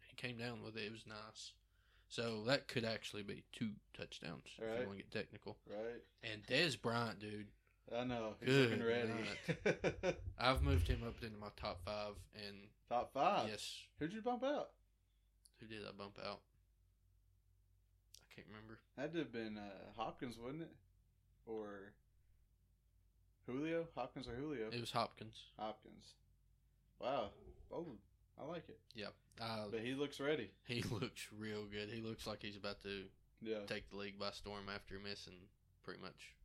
he 0.08 0.16
came 0.16 0.38
down 0.38 0.62
with 0.62 0.78
it. 0.78 0.84
It 0.84 0.92
was 0.92 1.08
nice. 1.08 1.54
So 2.10 2.44
that 2.48 2.68
could 2.68 2.86
actually 2.86 3.22
be 3.22 3.44
two 3.54 3.70
touchdowns 3.96 4.44
right. 4.60 4.70
if 4.74 4.82
you 4.82 4.88
want 4.88 4.98
to 5.00 5.04
get 5.06 5.12
technical. 5.12 5.58
Right. 5.70 6.02
And 6.24 6.44
Dez 6.46 6.80
Bryant, 6.82 7.20
dude, 7.20 7.48
I 7.96 8.04
know. 8.04 8.34
He's 8.40 8.50
Good 8.50 8.70
looking 8.72 8.86
ready. 8.86 10.16
I've 10.40 10.62
moved 10.62 10.88
him 10.88 11.02
up 11.08 11.16
into 11.24 11.38
my 11.38 11.50
top 11.56 11.82
five, 11.86 12.14
and 12.36 12.56
Top 12.88 13.12
five. 13.14 13.48
yes, 13.50 13.76
Who'd 14.00 14.14
you 14.14 14.22
bump 14.22 14.44
out? 14.44 14.70
who 15.60 15.68
did 15.68 15.80
I 15.86 15.92
bump 15.98 16.18
out? 16.26 16.40
I 18.16 18.36
can't 18.36 18.48
remember. 18.48 18.80
Had 18.98 19.12
to 19.14 19.20
have 19.20 19.32
been 19.32 19.58
uh, 19.58 19.92
Hopkins, 19.98 20.38
wouldn't 20.42 20.62
it? 20.64 20.72
Or 21.46 21.94
Julio? 23.46 23.88
Hopkins 23.96 24.28
or 24.28 24.36
Julio? 24.36 24.68
It 24.72 24.80
was 24.80 24.92
Hopkins. 24.92 25.38
Hopkins. 25.58 26.14
Wow. 27.00 27.30
Bold. 27.70 27.98
I 28.40 28.46
like 28.46 28.64
it. 28.70 28.80
Uh, 29.42 29.66
But 29.72 29.82
he 29.82 29.94
looks 29.94 30.20
ready. 30.20 30.50
he 30.66 30.82
looks 30.92 31.28
real 31.38 31.66
good. 31.66 31.90
He 31.90 32.02
looks 32.02 32.26
like 32.28 32.42
he's 32.42 32.58
about 32.58 32.82
to 32.84 33.06
Yeah. 33.42 33.66
take 33.68 33.90
the 33.90 33.98
league 33.98 34.18
by 34.20 34.32
storm 34.32 34.70
after 34.74 35.00
missing 35.00 35.34
pretty 35.84 36.02
much 36.02 36.36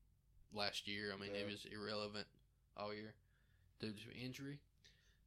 last 0.52 0.86
year. 0.88 1.12
I 1.12 1.16
mean, 1.16 1.30
Yeah. 1.34 1.40
he 1.40 1.44
was 1.52 1.64
irrelevant 1.66 2.26
all 2.76 2.92
year 2.94 3.14
due 3.80 3.92
to 3.92 4.12
injury. 4.16 4.58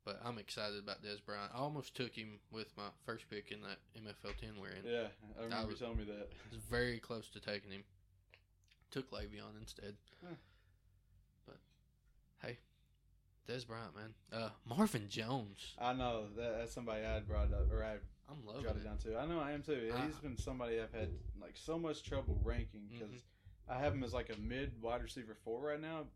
But 0.05 0.21
I'm 0.23 0.37
excited 0.37 0.79
about 0.79 1.03
Dez 1.03 1.23
Bryant. 1.25 1.51
I 1.53 1.57
almost 1.57 1.93
took 1.93 2.15
him 2.15 2.39
with 2.49 2.75
my 2.77 2.87
first 3.05 3.29
pick 3.29 3.51
in 3.51 3.61
that 3.63 3.79
MFL 3.95 4.33
10 4.39 4.57
we're 4.59 4.69
in. 4.69 4.85
Yeah. 4.85 5.07
I 5.37 5.43
remember 5.43 5.67
was- 5.67 5.79
you 5.81 5.85
telling 5.85 5.99
me 5.99 6.05
that. 6.05 6.29
I 6.31 6.55
was 6.55 6.63
very 6.69 6.99
close 6.99 7.29
to 7.31 7.41
taking 7.41 7.71
him. 7.71 7.83
Took 8.91 9.11
Le'Veon 9.11 9.57
instead. 9.59 9.97
Huh. 10.25 10.35
But, 11.45 11.57
hey, 12.41 12.57
Dez 13.49 13.65
Bryant, 13.65 13.95
man. 13.95 14.13
Uh, 14.31 14.49
Marvin 14.65 15.07
Jones. 15.09 15.73
I 15.79 15.93
know 15.93 16.25
that, 16.35 16.57
that's 16.59 16.73
somebody 16.73 17.05
I 17.05 17.13
had 17.13 17.27
brought 17.27 17.53
up 17.53 17.71
or 17.71 17.83
I 17.83 17.93
I'm 18.29 18.45
loving 18.45 18.63
jotted 18.63 18.81
it. 18.81 18.85
down 18.85 18.97
too. 18.97 19.15
I 19.17 19.25
know 19.25 19.39
I 19.39 19.51
am 19.51 19.61
too. 19.63 19.91
I- 19.95 20.05
He's 20.05 20.15
been 20.17 20.37
somebody 20.37 20.81
I've 20.81 20.93
had 20.93 21.09
like 21.41 21.55
so 21.55 21.79
much 21.79 22.03
trouble 22.03 22.37
ranking 22.43 22.81
because 22.91 23.09
Mhm. 23.13 23.21
I 23.69 23.79
have 23.79 23.93
him 23.93 24.03
as 24.03 24.13
like 24.13 24.29
a 24.29 24.37
mid 24.39 24.81
wide 24.81 25.01
receiver 25.01 25.33
four 25.45 25.61
right 25.61 25.79
now. 25.79 26.07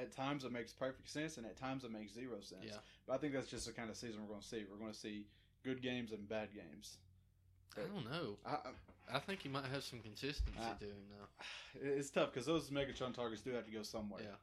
At 0.00 0.12
times 0.12 0.44
it 0.44 0.52
makes 0.52 0.72
perfect 0.72 1.08
sense, 1.10 1.36
and 1.36 1.44
at 1.46 1.56
times 1.56 1.84
it 1.84 1.90
makes 1.90 2.12
zero 2.12 2.40
sense. 2.40 2.64
Yeah. 2.66 2.78
But 3.06 3.14
I 3.14 3.18
think 3.18 3.32
that's 3.34 3.48
just 3.50 3.66
the 3.66 3.72
kind 3.72 3.90
of 3.90 3.96
season 3.96 4.22
we're 4.22 4.28
going 4.28 4.40
to 4.40 4.46
see. 4.46 4.64
We're 4.70 4.78
going 4.78 4.92
to 4.92 4.98
see 4.98 5.26
good 5.62 5.82
games 5.82 6.12
and 6.12 6.26
bad 6.28 6.54
games. 6.54 6.98
I 7.76 7.80
don't 7.82 8.04
know. 8.10 8.38
I, 8.46 8.50
I- 8.54 8.72
I 9.16 9.18
think 9.18 9.42
he 9.42 9.50
might 9.50 9.66
have 9.66 9.84
some 9.84 10.00
consistency 10.00 10.58
Ah. 10.58 10.72
to 10.78 10.84
him 10.86 10.96
now. 11.10 11.44
it's 11.82 12.08
tough 12.10 12.32
because 12.32 12.46
those 12.46 12.70
Megatron 12.70 13.12
targets 13.12 13.42
do 13.42 13.50
have 13.50 13.66
to 13.66 13.70
go 13.70 13.82
somewhere. 13.82 14.22
Yeah. 14.22 14.36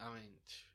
I 0.00 0.12
mean, 0.14 0.28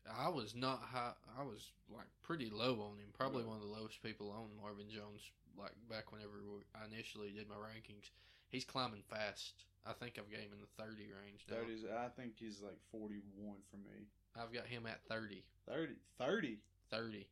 I 0.10 0.29
was 0.29 0.55
not 0.55 0.81
high. 0.81 1.13
I 1.38 1.43
was 1.43 1.71
like 1.89 2.07
pretty 2.23 2.49
low 2.49 2.81
on 2.81 2.97
him. 2.97 3.10
Probably 3.13 3.43
Right. 3.43 3.49
one 3.49 3.57
of 3.57 3.63
the 3.63 3.69
lowest 3.73 4.01
people 4.01 4.31
on 4.31 4.49
Marvin 4.62 4.89
Jones. 4.89 5.21
Like 5.57 5.73
back 5.89 6.12
whenever 6.12 6.39
I 6.73 6.86
initially 6.86 7.31
did 7.31 7.47
my 7.49 7.55
rankings, 7.55 8.10
he's 8.49 8.65
climbing 8.65 9.03
fast. 9.03 9.65
I 9.86 9.93
think 9.93 10.17
I've 10.17 10.29
got 10.31 10.39
him 10.39 10.53
in 10.53 10.62
the 10.62 10.84
thirty 10.84 11.07
range 11.12 11.45
now. 11.49 11.57
30s, 11.57 11.91
I 11.91 12.10
think 12.10 12.34
he's 12.38 12.62
like 12.62 12.77
41 12.91 13.57
for 13.69 13.77
me. 13.77 14.07
I've 14.36 14.53
got 14.53 14.65
him 14.67 14.86
at 14.88 15.03
30. 15.03 15.43
30. 15.67 15.95
30? 16.17 16.57
30. 16.89 17.27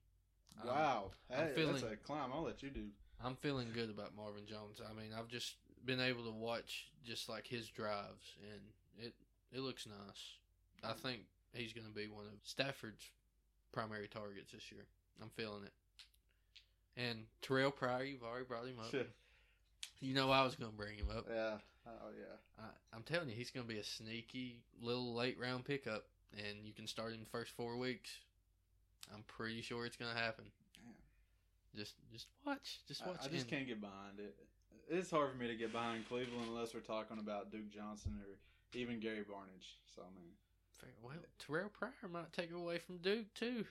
Um, 0.62 0.68
Wow. 0.68 1.12
That- 1.30 1.56
feeling- 1.56 1.74
that's 1.74 1.94
a 1.94 1.98
climb. 1.98 2.34
I'll 2.34 2.42
let 2.44 2.62
you 2.62 2.70
do. 2.70 2.92
I'm 3.22 3.36
feeling 3.38 3.72
good 3.72 3.90
about 3.90 4.16
Marvin 4.16 4.46
Jones. 4.46 4.82
I 4.82 4.94
mean, 4.94 5.14
I've 5.14 5.28
just 5.28 5.56
been 5.86 6.00
able 6.00 6.24
to 6.26 6.32
watch 6.32 6.90
just 7.04 7.30
like 7.30 7.48
his 7.48 7.70
drives, 7.70 8.36
and 8.42 8.74
it 8.98 9.14
it 9.52 9.60
looks 9.62 9.86
nice. 9.88 10.38
I 10.84 10.94
think 10.94 11.26
he's 11.54 11.74
going 11.74 11.88
to 11.88 11.94
be 11.94 12.08
one 12.08 12.26
of 12.26 12.34
Stafford's 12.44 13.04
primary 13.72 14.08
targets 14.08 14.52
this 14.52 14.72
year. 14.72 14.86
I'm 15.22 15.30
feeling 15.30 15.64
it. 15.64 15.74
And 16.98 17.26
Terrelle 17.42 17.76
Pryor, 17.76 18.04
you've 18.04 18.24
already 18.24 18.46
brought 18.46 18.66
him 18.66 18.80
up. 18.80 18.94
You 20.02 20.14
know 20.14 20.32
I 20.32 20.44
was 20.44 20.56
gonna 20.56 20.72
bring 20.72 20.98
him 20.98 21.08
up. 21.16 21.28
Yeah. 21.30 21.56
Oh 21.86 22.10
yeah. 22.18 22.64
I, 22.64 22.96
I'm 22.96 23.04
telling 23.04 23.30
you, 23.30 23.36
he's 23.36 23.52
gonna 23.52 23.68
be 23.68 23.80
a 23.80 23.84
sneaky 23.84 24.58
little 24.82 25.14
late 25.14 25.38
round 25.40 25.66
pickup, 25.66 26.06
and 26.38 26.66
you 26.66 26.74
can 26.74 26.88
start 26.88 27.14
in 27.14 27.20
the 27.20 27.26
first 27.26 27.52
four 27.52 27.78
weeks. 27.78 28.10
I'm 29.14 29.24
pretty 29.28 29.62
sure 29.62 29.86
it's 29.86 29.98
gonna 29.98 30.18
happen. 30.18 30.46
Just 31.76 31.96
just 32.12 32.28
watch, 32.46 32.80
just 32.88 33.06
watch. 33.06 33.18
I, 33.22 33.26
I 33.26 33.30
just 33.30 33.48
can't 33.48 33.68
get 33.68 33.80
behind 33.80 34.20
it. 34.20 34.36
It's 34.90 35.12
hard 35.12 35.32
for 35.32 35.38
me 35.38 35.48
to 35.48 35.56
get 35.56 35.72
behind 35.72 36.08
Cleveland 36.08 36.48
unless 36.50 36.74
we're 36.74 36.80
talking 36.80 37.20
about 37.20 37.52
Duke 37.52 37.70
Johnson 37.70 38.18
or 38.20 38.80
even 38.80 39.00
Gary 39.00 39.20
Barnidge. 39.20 39.78
So 39.96 40.02
I 40.02 40.10
mean, 40.16 40.32
Well, 41.04 41.14
Terrelle 41.40 41.72
Pryor 41.72 41.92
might 42.12 42.32
take 42.34 42.52
away 42.52 42.78
from 42.80 42.98
Duke 42.98 43.34
too. 43.34 43.66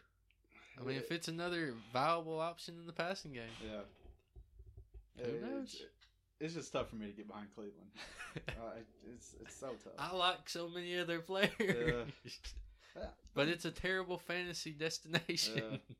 I 0.80 0.84
mean, 0.84 0.96
if 0.96 1.10
it's 1.10 1.28
another 1.28 1.74
viable 1.92 2.40
option 2.40 2.76
in 2.80 2.86
the 2.86 2.92
passing 2.92 3.32
game, 3.32 3.42
yeah, 3.64 5.24
Who 5.24 5.40
knows? 5.40 5.74
It's, 5.74 5.82
it's 6.40 6.54
just 6.54 6.72
tough 6.72 6.90
for 6.90 6.96
me 6.96 7.06
to 7.06 7.12
get 7.12 7.26
behind 7.26 7.48
Cleveland. 7.54 7.90
uh, 8.48 8.76
it, 8.78 8.86
it's 9.14 9.34
it's 9.40 9.54
so 9.56 9.68
tough. 9.82 9.92
I 9.98 10.14
like 10.14 10.48
so 10.48 10.68
many 10.68 10.96
other 10.98 11.18
players, 11.20 11.50
Yeah. 11.58 13.02
but 13.34 13.48
it's 13.48 13.64
a 13.64 13.70
terrible 13.72 14.18
fantasy 14.18 14.72
destination. 14.72 15.80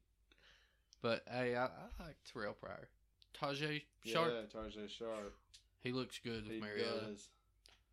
But 1.00 1.22
hey, 1.30 1.54
I, 1.54 1.66
I 1.66 2.04
like 2.04 2.16
Terrelle 2.26 2.56
Pryor, 2.60 2.88
Tajaé 3.40 3.82
Sharpe. 4.04 4.32
Yeah, 4.52 4.60
Tajaé 4.60 4.88
Sharpe. 4.90 5.32
He 5.80 5.92
looks 5.92 6.18
good 6.18 6.42
with 6.42 6.54
He 6.54 6.60
Mariota. 6.60 7.06
does. 7.06 7.28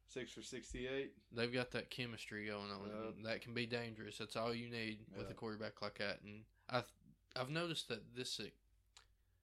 Six 0.08 0.32
for 0.32 0.42
sixty-eight. 0.42 1.14
They've 1.32 1.52
got 1.54 1.72
that 1.72 1.90
chemistry 1.90 2.46
going 2.48 2.72
on. 2.72 2.90
And 3.16 3.26
That 3.26 3.42
can 3.42 3.54
be 3.54 3.66
dangerous. 3.66 4.18
That's 4.18 4.36
all 4.36 4.54
you 4.54 4.70
need 4.70 5.00
with 5.18 5.26
Yeah. 5.28 5.32
a 5.32 5.34
quarterback 5.34 5.82
like 5.82 5.98
that. 5.98 6.22
And 6.24 6.44
I've 6.70 6.92
I've 7.36 7.50
noticed 7.50 7.90
that 7.90 8.16
this 8.16 8.40
uh, 8.40 8.46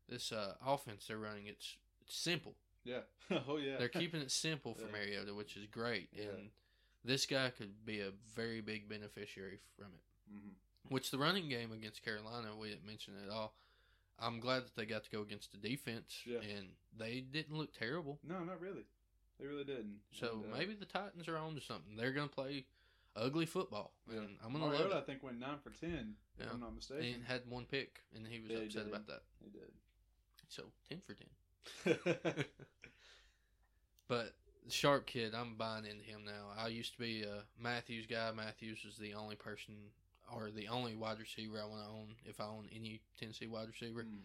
this 0.09 0.33
uh, 0.33 0.55
offense 0.65 1.07
they're 1.07 1.19
running 1.19 1.47
it's, 1.47 1.77
it's 2.01 2.17
simple. 2.17 2.55
Yeah. 2.85 3.01
oh 3.49 3.57
yeah. 3.59 3.77
They're 3.79 3.89
keeping 3.89 4.21
it 4.23 4.31
simple 4.31 4.75
for 4.75 4.87
Yeah. 4.87 4.93
Mariota, 4.93 5.35
which 5.35 5.57
is 5.57 5.67
great. 5.67 6.09
Yeah. 6.13 6.25
And 6.37 6.51
this 7.05 7.27
guy 7.27 7.51
could 7.51 7.85
be 7.85 8.01
a 8.01 8.11
very 8.35 8.61
big 8.61 8.89
beneficiary 8.89 9.59
from 9.77 9.89
it. 9.95 10.33
Mhm. 10.35 10.53
Which 10.89 11.11
the 11.11 11.19
running 11.19 11.49
game 11.49 11.73
against 11.73 12.03
Carolina, 12.05 12.57
we 12.57 12.69
didn't 12.71 12.87
mention 12.87 13.15
at 13.25 13.31
all. 13.31 13.55
I'm 14.19 14.41
glad 14.41 14.65
that 14.65 14.77
they 14.77 14.87
got 14.87 15.05
to 15.05 15.11
go 15.11 15.23
against 15.23 15.51
the 15.53 15.59
defense, 15.59 16.23
Yeah. 16.25 16.39
and 16.41 16.69
they 16.97 17.21
didn't 17.21 17.57
look 17.57 17.73
terrible. 17.73 18.21
No, 18.23 18.45
not 18.45 18.61
really. 18.61 18.85
They 19.43 19.49
really 19.49 19.65
didn't. 19.65 19.97
So 20.13 20.43
And, 20.45 20.55
uh, 20.55 20.57
maybe 20.57 20.75
the 20.75 20.87
Titans 20.87 21.27
are 21.27 21.37
on 21.37 21.57
to 21.57 21.61
something. 21.61 21.97
They're 21.97 22.13
going 22.13 22.29
to 22.29 22.35
play 22.35 22.65
ugly 23.17 23.45
football, 23.45 23.93
yeah. 24.11 24.21
and 24.21 24.39
I'm 24.45 24.53
going 24.53 24.71
to 24.71 24.79
love 24.79 24.93
I 24.93 25.01
think 25.01 25.23
went 25.23 25.41
nine 25.41 25.59
for 25.63 25.71
ten. 25.71 26.15
Yeah. 26.39 26.47
If 26.47 26.53
I'm 26.55 26.61
not 26.61 26.71
He 26.71 26.77
mistaken. 26.77 27.23
had 27.27 27.43
one 27.49 27.67
pick, 27.67 28.01
and 28.15 28.27
he 28.27 28.41
was 28.41 28.51
Yeah, 28.53 28.59
upset 28.59 28.85
did. 28.85 28.95
about 28.95 29.07
that. 29.09 29.23
He 29.45 29.51
did. 29.51 29.71
So 30.49 30.63
ten 30.89 31.01
for 31.05 31.15
ten. 31.15 32.45
But 34.09 34.35
Sharpe 34.69 35.07
kid, 35.07 35.35
I'm 35.35 35.55
buying 35.57 35.87
into 35.87 36.05
him 36.05 36.25
now. 36.25 36.49
I 36.59 36.69
used 36.69 36.93
to 36.95 36.99
be 36.99 37.23
a 37.23 37.45
Matthews 37.59 38.07
guy. 38.07 38.31
Matthews 38.33 38.85
was 38.85 38.97
the 38.97 39.15
only 39.15 39.37
person 39.37 39.75
or 40.31 40.51
the 40.51 40.69
only 40.69 40.95
wide 40.95 41.19
receiver 41.19 41.61
I 41.63 41.67
want 41.67 41.83
to 41.85 41.89
own 41.89 42.09
if 42.25 42.41
I 42.41 42.45
own 42.45 42.69
any 42.75 43.01
Tennessee 43.19 43.47
wide 43.47 43.69
receiver. 43.69 44.03
Mm. 44.03 44.19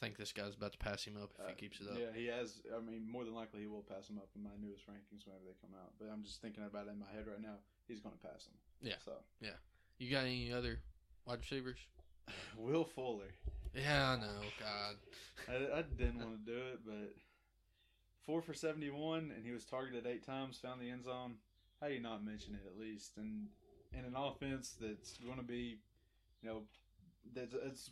I 0.00 0.06
think 0.06 0.16
this 0.16 0.32
guy's 0.32 0.54
about 0.54 0.72
to 0.72 0.78
pass 0.78 1.04
him 1.04 1.16
up 1.20 1.30
if 1.38 1.44
Uh, 1.44 1.48
he 1.48 1.54
keeps 1.56 1.80
it 1.80 1.88
up. 1.88 1.98
Yeah, 1.98 2.12
he 2.14 2.26
has. 2.26 2.62
I 2.74 2.80
mean, 2.80 3.06
more 3.10 3.24
than 3.24 3.34
likely 3.34 3.60
he 3.60 3.66
will 3.66 3.82
pass 3.82 4.08
him 4.08 4.16
up 4.16 4.28
in 4.34 4.42
my 4.42 4.50
newest 4.58 4.86
rankings 4.88 5.26
whenever 5.26 5.44
they 5.44 5.54
come 5.60 5.74
out. 5.76 5.92
But 5.98 6.08
I'm 6.10 6.22
just 6.22 6.40
thinking 6.40 6.64
about 6.64 6.86
it 6.86 6.90
in 6.90 6.98
my 6.98 7.10
head 7.12 7.26
right 7.26 7.40
now. 7.40 7.56
He's 7.86 8.00
going 8.00 8.16
to 8.16 8.26
pass 8.26 8.46
him. 8.46 8.54
Yeah. 8.80 8.94
So 9.04 9.12
yeah, 9.42 9.58
You 9.98 10.10
got 10.10 10.24
any 10.24 10.52
other 10.52 10.78
wide 11.26 11.40
receivers? 11.40 11.78
Will 12.56 12.84
Fuller. 12.84 13.34
Yeah, 13.74 14.12
I 14.12 14.16
know. 14.16 14.40
God. 14.58 14.96
I, 15.48 15.78
I 15.80 15.82
didn't 15.82 16.18
want 16.18 16.44
to 16.46 16.50
do 16.50 16.58
it, 16.58 16.80
but 16.84 17.14
four 18.24 18.40
for 18.40 18.54
seventy-one, 18.54 19.32
and 19.36 19.44
he 19.44 19.52
was 19.52 19.64
targeted 19.66 20.06
eight 20.06 20.24
times, 20.24 20.58
found 20.58 20.80
the 20.80 20.88
end 20.90 21.04
zone. 21.04 21.34
How 21.80 21.88
do 21.88 21.94
you 21.94 22.00
not 22.00 22.24
mention 22.24 22.54
it 22.54 22.66
at 22.66 22.78
least? 22.80 23.16
And 23.18 23.48
in 23.92 24.04
an 24.06 24.14
offense 24.16 24.76
that's 24.80 25.18
going 25.18 25.36
to 25.38 25.42
be, 25.44 25.78
you 26.42 26.48
know, 26.48 26.62
that 27.34 27.50
it's 27.66 27.90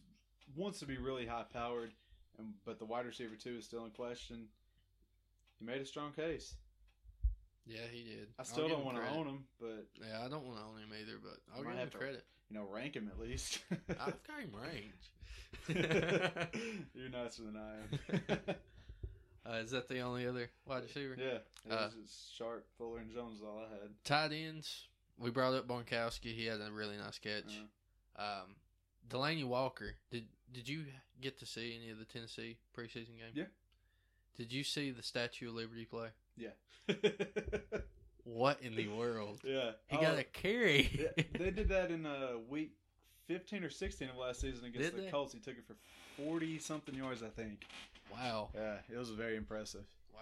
wants 0.56 0.78
to 0.80 0.86
be 0.86 0.98
really 0.98 1.26
high-powered, 1.26 1.92
and 2.38 2.54
but 2.64 2.78
the 2.78 2.84
wide 2.84 3.06
receiver 3.06 3.34
two 3.36 3.56
is 3.58 3.64
still 3.64 3.84
in 3.84 3.90
question. 3.90 4.46
He 5.58 5.64
made 5.64 5.80
a 5.80 5.86
strong 5.86 6.12
case. 6.12 6.54
Yeah, 7.66 7.86
he 7.92 8.02
did. 8.04 8.28
I 8.38 8.40
I'll 8.40 8.44
still 8.44 8.68
don't 8.68 8.84
want 8.84 8.96
to 8.96 9.08
own 9.10 9.26
him, 9.26 9.44
but 9.60 9.86
Yeah, 10.00 10.24
I 10.24 10.28
don't 10.28 10.44
want 10.46 10.58
to 10.58 10.64
own 10.64 10.78
him 10.78 10.90
either, 11.00 11.18
but 11.22 11.38
I'll 11.54 11.62
give 11.62 11.72
him 11.72 11.90
to- 11.90 11.98
credit. 11.98 12.24
you 12.48 12.56
know, 12.56 12.64
rank 12.70 12.94
him 12.96 13.10
at 13.12 13.18
least. 13.20 13.58
I've 13.90 14.22
got 14.24 14.40
him 14.40 14.52
ranked. 14.54 15.10
You're 16.94 17.10
nicer 17.10 17.42
than 17.42 17.56
I 17.56 18.32
am. 18.32 18.54
Uh, 19.46 19.60
is 19.60 19.70
that 19.70 19.88
the 19.88 20.00
only 20.00 20.26
other 20.26 20.50
wide 20.66 20.82
receiver? 20.82 21.16
yeah, 21.18 21.36
it 21.36 21.72
Uh, 21.72 21.86
was 21.86 21.94
just 21.94 22.36
Sharpe, 22.36 22.66
Fuller, 22.76 22.98
and 22.98 23.10
Jones 23.10 23.40
all 23.42 23.60
I 23.66 23.72
had. 23.72 23.88
Tight 24.04 24.30
ends. 24.36 24.88
We 25.16 25.30
brought 25.30 25.54
up 25.54 25.66
Bonkowski. 25.66 26.34
He 26.34 26.44
had 26.44 26.60
a 26.60 26.70
really 26.70 26.98
nice 26.98 27.18
catch. 27.18 27.58
Uh, 28.18 28.20
Um, 28.42 28.56
Delanie 29.08 29.44
Walker. 29.44 29.94
Did 30.10 30.24
Did 30.52 30.68
you 30.68 30.84
get 31.20 31.38
to 31.40 31.46
see 31.46 31.76
any 31.80 31.90
of 31.90 31.98
the 31.98 32.04
Tennessee 32.04 32.56
preseason 32.76 33.16
game? 33.18 33.32
Yeah. 33.34 33.44
Did 34.36 34.52
you 34.52 34.62
see 34.64 34.90
the 34.90 35.02
Statue 35.02 35.48
of 35.48 35.54
Liberty 35.54 35.84
play? 35.84 36.08
yeah. 36.36 36.50
What 38.24 38.60
in 38.60 38.76
the 38.76 38.88
world? 38.88 39.40
yeah. 39.44 39.70
He 39.86 39.96
Oh, 39.96 40.00
got 40.02 40.18
a 40.18 40.24
carry. 40.24 40.90
yeah, 41.16 41.24
They 41.38 41.50
did 41.50 41.68
that 41.70 41.90
in 41.90 42.04
uh, 42.04 42.32
week 42.48 42.72
15 43.26 43.64
or 43.64 43.70
16 43.70 44.10
of 44.10 44.16
last 44.16 44.40
season 44.42 44.66
against 44.66 44.90
Did 44.90 44.98
the 44.98 45.04
they? 45.06 45.10
Colts. 45.10 45.32
He 45.32 45.38
took 45.38 45.56
it 45.56 45.64
for 45.66 45.74
40 46.22 46.58
something 46.58 46.94
yards, 46.94 47.22
I 47.22 47.28
think. 47.28 47.64
wow. 48.12 48.50
Yeah, 48.54 48.76
it 48.92 48.98
was 48.98 49.08
very 49.10 49.36
impressive. 49.36 49.84
Wow. 50.14 50.20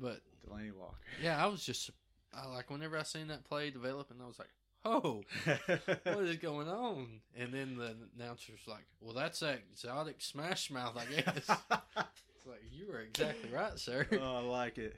But 0.00 0.20
Delanie 0.46 0.72
Walker. 0.78 0.94
yeah, 1.20 1.42
I 1.44 1.48
was 1.48 1.64
just 1.64 1.90
I, 2.32 2.46
like 2.46 2.70
whenever 2.70 2.96
I 2.98 3.02
seen 3.02 3.26
that 3.28 3.42
play 3.44 3.70
developing, 3.70 4.18
I 4.22 4.26
was 4.26 4.38
like, 4.38 4.48
oh. 4.84 5.22
what 6.04 6.24
is 6.24 6.36
going 6.36 6.68
on? 6.68 7.20
And 7.36 7.52
then 7.52 7.76
the 7.76 7.94
announcer's 8.18 8.60
like, 8.66 8.84
well, 9.00 9.14
that's 9.14 9.40
that 9.40 9.60
exotic 9.72 10.16
smash 10.20 10.70
mouth, 10.70 10.96
I 10.96 11.04
guess. 11.12 11.36
it's 11.36 12.46
like, 12.46 12.62
you 12.72 12.88
were 12.88 13.00
exactly 13.00 13.50
right, 13.52 13.78
sir. 13.78 14.06
oh, 14.12 14.36
I 14.36 14.40
like 14.40 14.78
it. 14.78 14.96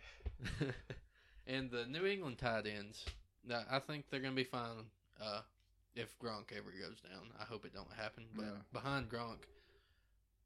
and 1.47 1.71
the 1.71 1.87
New 1.87 2.07
England 2.07 2.39
tight 2.39 2.67
ends, 2.67 3.05
now, 3.47 3.63
I 3.71 3.79
think 3.79 4.07
they're 4.11 4.21
going 4.21 4.33
to 4.35 4.43
be 4.43 4.49
fine 4.49 4.87
uh, 5.23 5.41
if 5.95 6.19
Gronk 6.19 6.53
ever 6.53 6.71
goes 6.81 7.01
down. 7.01 7.29
I 7.41 7.45
hope 7.45 7.65
it 7.65 7.73
don't 7.75 7.93
happen. 7.97 8.25
But 8.35 8.45
Yeah. 8.47 8.51
behind 8.73 9.09
Gronk, 9.09 9.39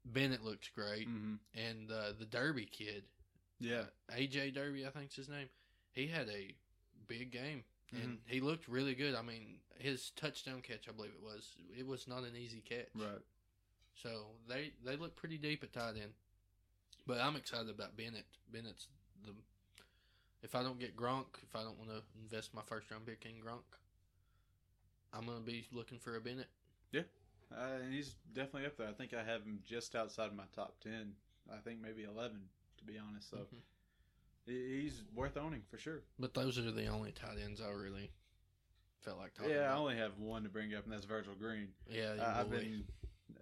Bennett 0.05 0.43
looks 0.43 0.69
great. 0.69 1.07
hmm 1.07 1.35
And 1.55 1.91
uh, 1.91 2.13
the 2.19 2.25
Derby 2.25 2.65
kid, 2.65 3.03
Yeah. 3.59 3.85
uh, 4.11 4.15
AJ 4.15 4.53
Derby, 4.53 4.85
I 4.85 4.89
think's 4.89 5.15
his 5.15 5.29
name, 5.29 5.49
he 5.93 6.07
had 6.07 6.29
a 6.29 6.53
big 7.07 7.31
game. 7.31 7.63
Mm-hmm. 7.93 8.03
And 8.03 8.17
he 8.25 8.39
looked 8.39 8.67
really 8.67 8.95
good. 8.95 9.15
I 9.15 9.21
mean, 9.21 9.59
his 9.77 10.11
touchdown 10.11 10.61
catch, 10.61 10.87
I 10.87 10.91
believe 10.91 11.11
it 11.11 11.23
was, 11.23 11.55
it 11.77 11.85
was 11.85 12.07
not 12.07 12.23
an 12.23 12.35
easy 12.37 12.61
catch. 12.61 12.87
Right. 12.95 13.21
So 14.01 14.09
they 14.47 14.71
they 14.83 14.95
look 14.95 15.15
pretty 15.15 15.37
deep 15.37 15.63
at 15.63 15.73
tight 15.73 15.95
end. 15.95 16.13
But 17.05 17.19
I'm 17.19 17.35
excited 17.35 17.69
about 17.69 17.97
Bennett. 17.97 18.25
Bennett's 18.51 18.87
the 19.23 19.33
if 20.43 20.55
I 20.55 20.63
don't 20.63 20.79
get 20.79 20.95
Gronk, 20.95 21.25
if 21.43 21.55
I 21.55 21.61
don't 21.61 21.77
want 21.77 21.91
to 21.91 22.01
invest 22.21 22.53
my 22.53 22.61
first 22.65 22.89
round 22.89 23.05
pick 23.05 23.25
in 23.25 23.43
Gronk, 23.43 23.63
I'm 25.13 25.25
gonna 25.25 25.41
be 25.41 25.67
looking 25.71 25.99
for 25.99 26.15
a 26.15 26.21
Bennett. 26.21 26.49
Yeah, 26.91 27.01
uh, 27.55 27.79
he's 27.89 28.15
definitely 28.33 28.65
up 28.65 28.77
there. 28.77 28.87
I 28.87 28.93
think 28.93 29.13
I 29.13 29.23
have 29.23 29.43
him 29.43 29.59
just 29.67 29.95
outside 29.95 30.35
my 30.35 30.45
top 30.55 30.75
10. 30.83 31.13
I 31.51 31.57
think 31.57 31.81
maybe 31.81 32.03
11, 32.03 32.39
to 32.77 32.83
be 32.85 32.97
honest. 32.97 33.29
So 33.29 33.37
Mhm. 33.37 33.61
He- 34.45 34.81
he's 34.81 35.03
worth 35.13 35.37
owning 35.37 35.61
for 35.69 35.77
sure. 35.77 36.01
But 36.19 36.33
those 36.33 36.57
are 36.57 36.71
the 36.71 36.87
only 36.87 37.11
tight 37.11 37.37
ends 37.37 37.61
I 37.61 37.69
really 37.69 38.11
felt 39.01 39.17
like 39.17 39.33
talking 39.33 39.51
Yeah, 39.51 39.73
I 39.73 39.77
only 39.77 39.95
have 39.97 40.17
one 40.19 40.43
to 40.43 40.49
bring 40.49 40.73
up, 40.75 40.83
and 40.83 40.93
that's 40.93 41.05
Virgil 41.05 41.33
Green. 41.35 41.73
yeah, 41.87 42.11
Uh, 42.19 42.39
I've 42.39 42.49
been 42.49 42.85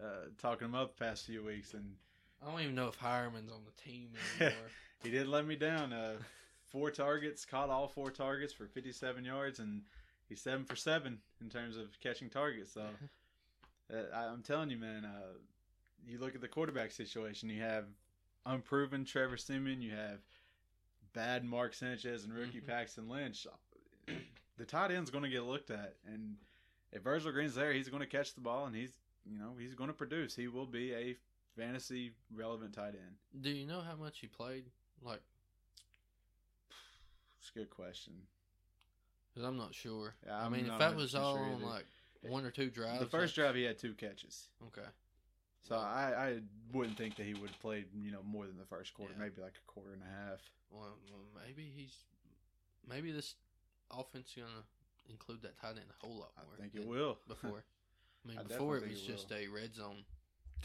uh, 0.02 0.26
talking 0.38 0.66
him 0.68 0.76
up 0.76 0.96
the 0.98 1.04
past 1.06 1.26
few 1.26 1.44
weeks, 1.44 1.74
and 1.74 1.98
I 2.42 2.46
don't 2.52 2.62
even 2.62 2.76
know 2.76 2.88
if 2.88 2.96
Heuerman's 2.98 3.52
on 3.52 3.66
the 3.66 3.72
team 3.82 4.12
anymore. 4.40 4.70
he 5.04 5.10
did 5.10 5.28
let 5.28 5.46
me 5.46 5.56
down. 5.56 5.92
Uh, 5.94 6.22
four 6.68 6.92
targets, 6.92 7.46
caught 7.46 7.70
all 7.70 7.88
four 7.88 8.12
targets 8.12 8.54
for 8.54 8.68
57 8.68 9.26
yards, 9.26 9.60
and 9.60 9.84
he's 10.28 10.42
seven 10.42 10.64
for 10.66 10.76
seven 10.76 11.22
in 11.42 11.50
terms 11.50 11.76
of 11.78 12.00
catching 12.00 12.30
targets. 12.30 12.72
So 12.74 12.86
uh, 13.94 14.04
I'm 14.14 14.44
telling 14.44 14.70
you, 14.70 14.78
man, 14.78 15.04
uh, 15.06 15.34
you 16.06 16.20
look 16.20 16.36
at 16.36 16.42
the 16.42 16.48
quarterback 16.48 16.92
situation. 16.92 17.50
You 17.50 17.62
have 17.62 17.86
unproven 18.46 19.04
Trevor 19.04 19.36
Siemian. 19.38 19.82
You 19.82 19.92
have 19.92 20.20
bad 21.14 21.44
Mark 21.44 21.74
Sanchez 21.74 22.24
and 22.24 22.34
rookie 22.34 22.62
Mhm. 22.62 22.68
Paxton 22.68 23.08
Lynch. 23.10 23.46
The 24.58 24.66
tight 24.66 24.92
end's 24.92 25.10
going 25.10 25.24
to 25.24 25.30
get 25.30 25.44
looked 25.44 25.72
at, 25.72 25.96
and 26.06 26.38
if 26.92 27.02
Virgil 27.04 27.32
Green's 27.32 27.56
there, 27.56 27.72
he's 27.74 27.88
going 27.90 28.02
to 28.02 28.08
catch 28.08 28.34
the 28.34 28.42
ball, 28.42 28.66
and 28.66 28.76
he's 28.76 28.92
you 29.26 29.38
know 29.38 29.56
he's 29.58 29.76
going 29.76 29.90
to 29.90 29.94
produce. 29.94 30.36
He 30.36 30.48
will 30.48 30.66
be 30.66 30.94
a 30.94 31.16
fantasy 31.56 32.14
relevant 32.34 32.74
tight 32.74 32.96
end. 32.96 33.18
Do 33.42 33.50
you 33.50 33.66
know 33.66 33.82
how 33.82 33.96
much 33.96 34.20
he 34.20 34.28
played? 34.28 34.66
Like, 35.02 35.22
It's 37.40 37.50
a 37.50 37.54
good 37.60 37.70
question. 37.70 38.14
because 39.30 39.48
I'm 39.48 39.58
not 39.58 39.74
sure. 39.74 40.16
Yeah, 40.26 40.44
I 40.46 40.50
mean, 40.50 40.66
if 40.66 40.78
that 40.80 40.96
was 40.96 41.14
100% 41.14 41.20
all 41.24 41.36
sure 41.38 41.46
on 41.46 41.56
either. 41.56 41.66
like 41.66 41.86
one 42.22 42.46
or 42.46 42.52
two 42.52 42.70
drives, 42.70 43.00
the 43.00 43.06
first 43.08 43.38
like- 43.38 43.46
drive, 43.46 43.56
he 43.56 43.64
had 43.64 43.78
two 43.78 43.94
catches. 43.94 44.50
Okay. 44.68 44.88
So 45.68 45.76
I, 45.76 46.14
I 46.18 46.40
wouldn't 46.74 46.98
think 46.98 47.16
that 47.18 47.26
he 47.26 47.34
would 47.34 47.50
have 47.52 47.60
played, 47.62 47.86
you 48.02 48.12
know, 48.12 48.24
more 48.24 48.48
than 48.48 48.58
the 48.58 48.66
first 48.66 48.94
quarter, 48.94 49.14
Yeah. 49.16 49.24
maybe 49.26 49.42
like 49.42 49.54
a 49.58 49.72
quarter 49.72 49.94
and 49.94 50.02
a 50.02 50.30
half. 50.30 50.40
Well, 50.72 50.98
maybe 51.46 51.72
he's 51.76 51.96
maybe 52.88 53.12
this 53.12 53.36
offense 53.92 54.30
is 54.30 54.36
gonna 54.44 54.64
include 55.10 55.42
that 55.42 55.60
tight 55.60 55.72
end 55.78 55.86
a 55.90 56.06
whole 56.06 56.18
lot 56.18 56.32
more. 56.38 56.56
I 56.58 56.62
think 56.62 56.76
it 56.76 56.88
will. 56.88 57.20
Before, 57.28 57.64
I 58.26 58.28
mean, 58.28 58.38
I 58.40 58.44
before 58.44 58.78
it 58.78 58.88
was 58.90 59.00
it 59.02 59.08
just 59.08 59.32
a 59.32 59.48
red 59.48 59.76
zone 59.76 60.04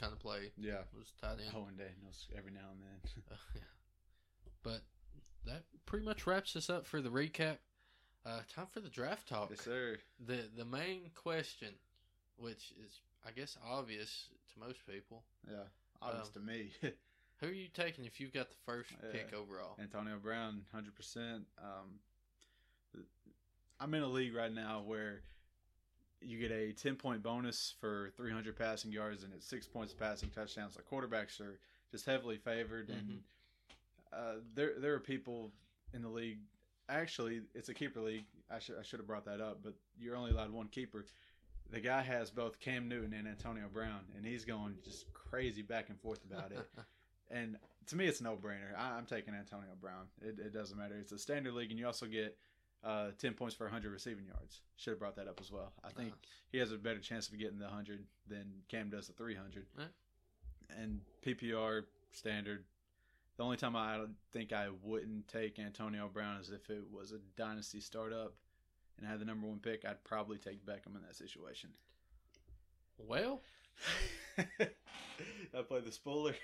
kind 0.00 0.12
of 0.12 0.18
play. 0.20 0.52
Yeah. 0.57 0.80
It 0.80 0.96
was 0.98 1.12
tight 1.20 1.38
end. 1.44 1.54
Owen 1.54 1.76
Daniels 1.76 2.28
every 2.37 2.52
now 2.52 2.70
and 2.72 2.80
then. 2.80 3.11
Uh, 3.30 3.35
yeah. 3.54 3.61
But 4.62 4.80
that 5.44 5.64
pretty 5.87 6.04
much 6.07 6.26
wraps 6.26 6.57
us 6.57 6.70
up 6.70 6.87
for 6.87 7.00
the 7.02 7.11
recap. 7.11 7.59
Uh, 8.24 8.40
time 8.54 8.66
for 8.72 8.80
the 8.80 8.88
draft 8.88 9.28
talk. 9.28 9.50
yes, 9.50 9.61
sir. 9.61 9.98
The 10.24 10.48
the 10.57 10.64
main 10.64 11.11
question, 11.14 11.74
which 12.37 12.72
is 12.85 13.00
I 13.26 13.30
guess 13.30 13.56
obvious 13.66 14.28
to 14.52 14.60
most 14.60 14.87
people, 14.87 15.24
Yeah. 15.50 15.64
Obvious 16.02 16.26
Um, 16.28 16.32
to 16.34 16.40
me. 16.40 16.72
who 17.40 17.46
are 17.46 17.52
you 17.52 17.68
taking 17.68 18.04
if 18.04 18.20
you've 18.20 18.32
got 18.32 18.50
the 18.50 18.56
first 18.66 18.90
pick 19.12 19.32
overall? 19.32 19.76
Antonio 19.80 20.18
Brown, 20.18 20.64
hundred 20.72 20.94
percent. 20.94 21.46
Um, 21.58 22.00
I'm 23.80 23.92
in 23.94 24.02
a 24.02 24.08
league 24.08 24.34
right 24.34 24.52
now 24.52 24.82
where 24.82 25.22
you 26.20 26.38
get 26.38 26.50
a 26.50 26.72
ten 26.72 26.96
point 26.96 27.22
bonus 27.22 27.74
for 27.80 28.10
300 28.16 28.56
passing 28.56 28.92
yards 28.92 29.24
and 29.24 29.32
it's 29.32 29.46
six 29.46 29.66
points 29.66 29.92
passing 29.92 30.30
touchdowns. 30.30 30.76
Like 30.76 30.87
quarterbacks 30.88 31.40
are 31.40 31.58
just 31.90 32.06
heavily 32.06 32.37
favored, 32.38 32.88
and 32.90 33.22
uh, 34.12 34.37
there 34.54 34.78
there 34.78 34.94
are 34.94 35.00
people 35.00 35.52
in 35.92 36.02
the 36.02 36.08
league. 36.08 36.38
Actually, 36.88 37.40
it's 37.54 37.68
a 37.70 37.74
keeper 37.74 38.00
league. 38.00 38.26
I 38.50 38.58
should 38.58 38.76
I 38.78 38.82
should 38.82 39.00
have 39.00 39.06
brought 39.06 39.24
that 39.24 39.40
up, 39.40 39.60
but 39.62 39.74
you're 39.98 40.16
only 40.16 40.30
allowed 40.32 40.50
one 40.50 40.68
keeper. 40.68 41.06
The 41.70 41.81
guy 41.81 42.03
has 42.03 42.31
both 42.31 42.61
Cam 42.61 42.88
Newton 42.88 43.12
and 43.12 43.27
Antonio 43.27 43.64
Brown, 43.72 44.00
and 44.16 44.24
he's 44.24 44.44
going 44.44 44.74
just 44.85 45.12
crazy 45.12 45.62
back 45.62 45.88
and 45.88 46.00
forth 46.00 46.20
about 46.31 46.53
it. 46.53 46.66
And 47.31 47.57
to 47.87 47.96
me, 47.96 48.05
it's 48.05 48.20
a 48.20 48.22
no 48.22 48.37
brainer. 48.37 48.79
I'm 48.79 49.07
taking 49.07 49.35
Antonio 49.35 49.70
Brown. 49.81 50.07
It, 50.20 50.38
it 50.38 50.53
doesn't 50.53 50.77
matter. 50.77 50.94
It's 51.00 51.11
a 51.11 51.18
standard 51.18 51.55
league, 51.55 51.70
and 51.70 51.79
you 51.81 51.87
also 51.87 52.05
get 52.07 52.37
uh, 52.85 53.09
10 53.18 53.33
points 53.33 53.55
for 53.57 53.64
100 53.64 53.90
receiving 53.90 54.27
yards. 54.27 54.61
Should 54.77 54.90
have 54.90 54.98
brought 54.98 55.16
that 55.16 55.27
up 55.27 55.40
as 55.40 55.50
well. 55.50 55.72
I 55.83 55.88
think 55.88 56.11
Nice. 56.11 56.18
he 56.53 56.59
has 56.59 56.70
a 56.70 56.77
better 56.77 57.00
chance 57.00 57.29
of 57.29 57.38
getting 57.38 57.59
the 57.59 57.64
100 57.64 58.05
than 58.29 58.44
Cam 58.68 58.90
does 58.90 59.07
the 59.07 59.14
300. 59.14 59.64
Right. 59.77 59.87
And 60.79 61.00
PPR 61.27 61.85
standard. 62.12 62.64
The 63.38 63.42
only 63.42 63.57
time 63.57 63.74
I 63.74 64.00
think 64.33 64.53
I 64.53 64.68
wouldn't 64.83 65.27
take 65.27 65.59
Antonio 65.59 66.09
Brown 66.12 66.40
is 66.40 66.50
if 66.50 66.68
it 66.68 66.85
was 66.92 67.12
a 67.12 67.18
dynasty 67.37 67.81
startup 67.81 68.35
and 68.98 69.07
I 69.07 69.11
had 69.11 69.20
the 69.20 69.24
number 69.24 69.46
one 69.46 69.59
pick. 69.59 69.85
I'd 69.85 70.04
probably 70.04 70.38
take 70.38 70.64
Beckham 70.66 70.96
in 70.96 71.02
that 71.07 71.16
situation. 71.16 71.70
well, 72.98 73.40
I 74.38 75.62
played 75.62 75.85
the 75.85 75.92
spoiler. 75.92 76.35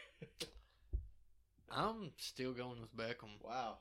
I'm 1.70 2.10
still 2.16 2.52
going 2.52 2.80
with 2.80 2.96
Beckham. 2.96 3.40
wow. 3.42 3.78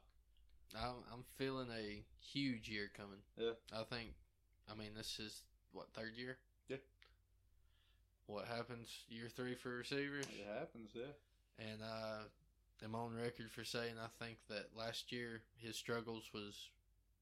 I'm, 0.75 1.03
I'm 1.11 1.23
feeling 1.37 1.67
a 1.75 2.03
huge 2.21 2.69
year 2.69 2.91
coming. 2.95 3.19
Yeah. 3.37 3.53
I 3.73 3.83
think. 3.83 4.13
I 4.71 4.75
mean, 4.75 4.91
this 4.95 5.19
is 5.19 5.41
what 5.73 5.87
third 5.93 6.13
year. 6.15 6.37
Yeah. 6.67 6.77
What 8.27 8.45
happens 8.45 8.89
year 9.09 9.29
three 9.35 9.55
for 9.55 9.69
receivers? 9.69 10.25
It 10.25 10.45
happens, 10.59 10.91
yeah. 10.93 11.13
And 11.57 11.81
uh, 11.81 12.23
I 12.81 12.85
am 12.85 12.93
on 12.93 13.15
record 13.15 13.51
for 13.51 13.63
saying 13.63 13.95
I 13.99 14.23
think 14.23 14.37
that 14.49 14.67
last 14.77 15.11
year 15.11 15.41
his 15.57 15.75
struggles 15.75 16.29
was 16.33 16.69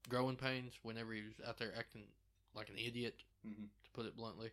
growing 0.08 0.36
pains 0.36 0.72
whenever 0.82 1.12
he 1.12 1.22
was 1.22 1.34
out 1.46 1.58
there 1.58 1.72
acting 1.78 2.02
like 2.54 2.68
an 2.68 2.76
idiot, 2.78 3.22
Mm-hmm. 3.46 3.64
to 3.84 3.90
put 3.94 4.04
it 4.04 4.16
bluntly, 4.16 4.50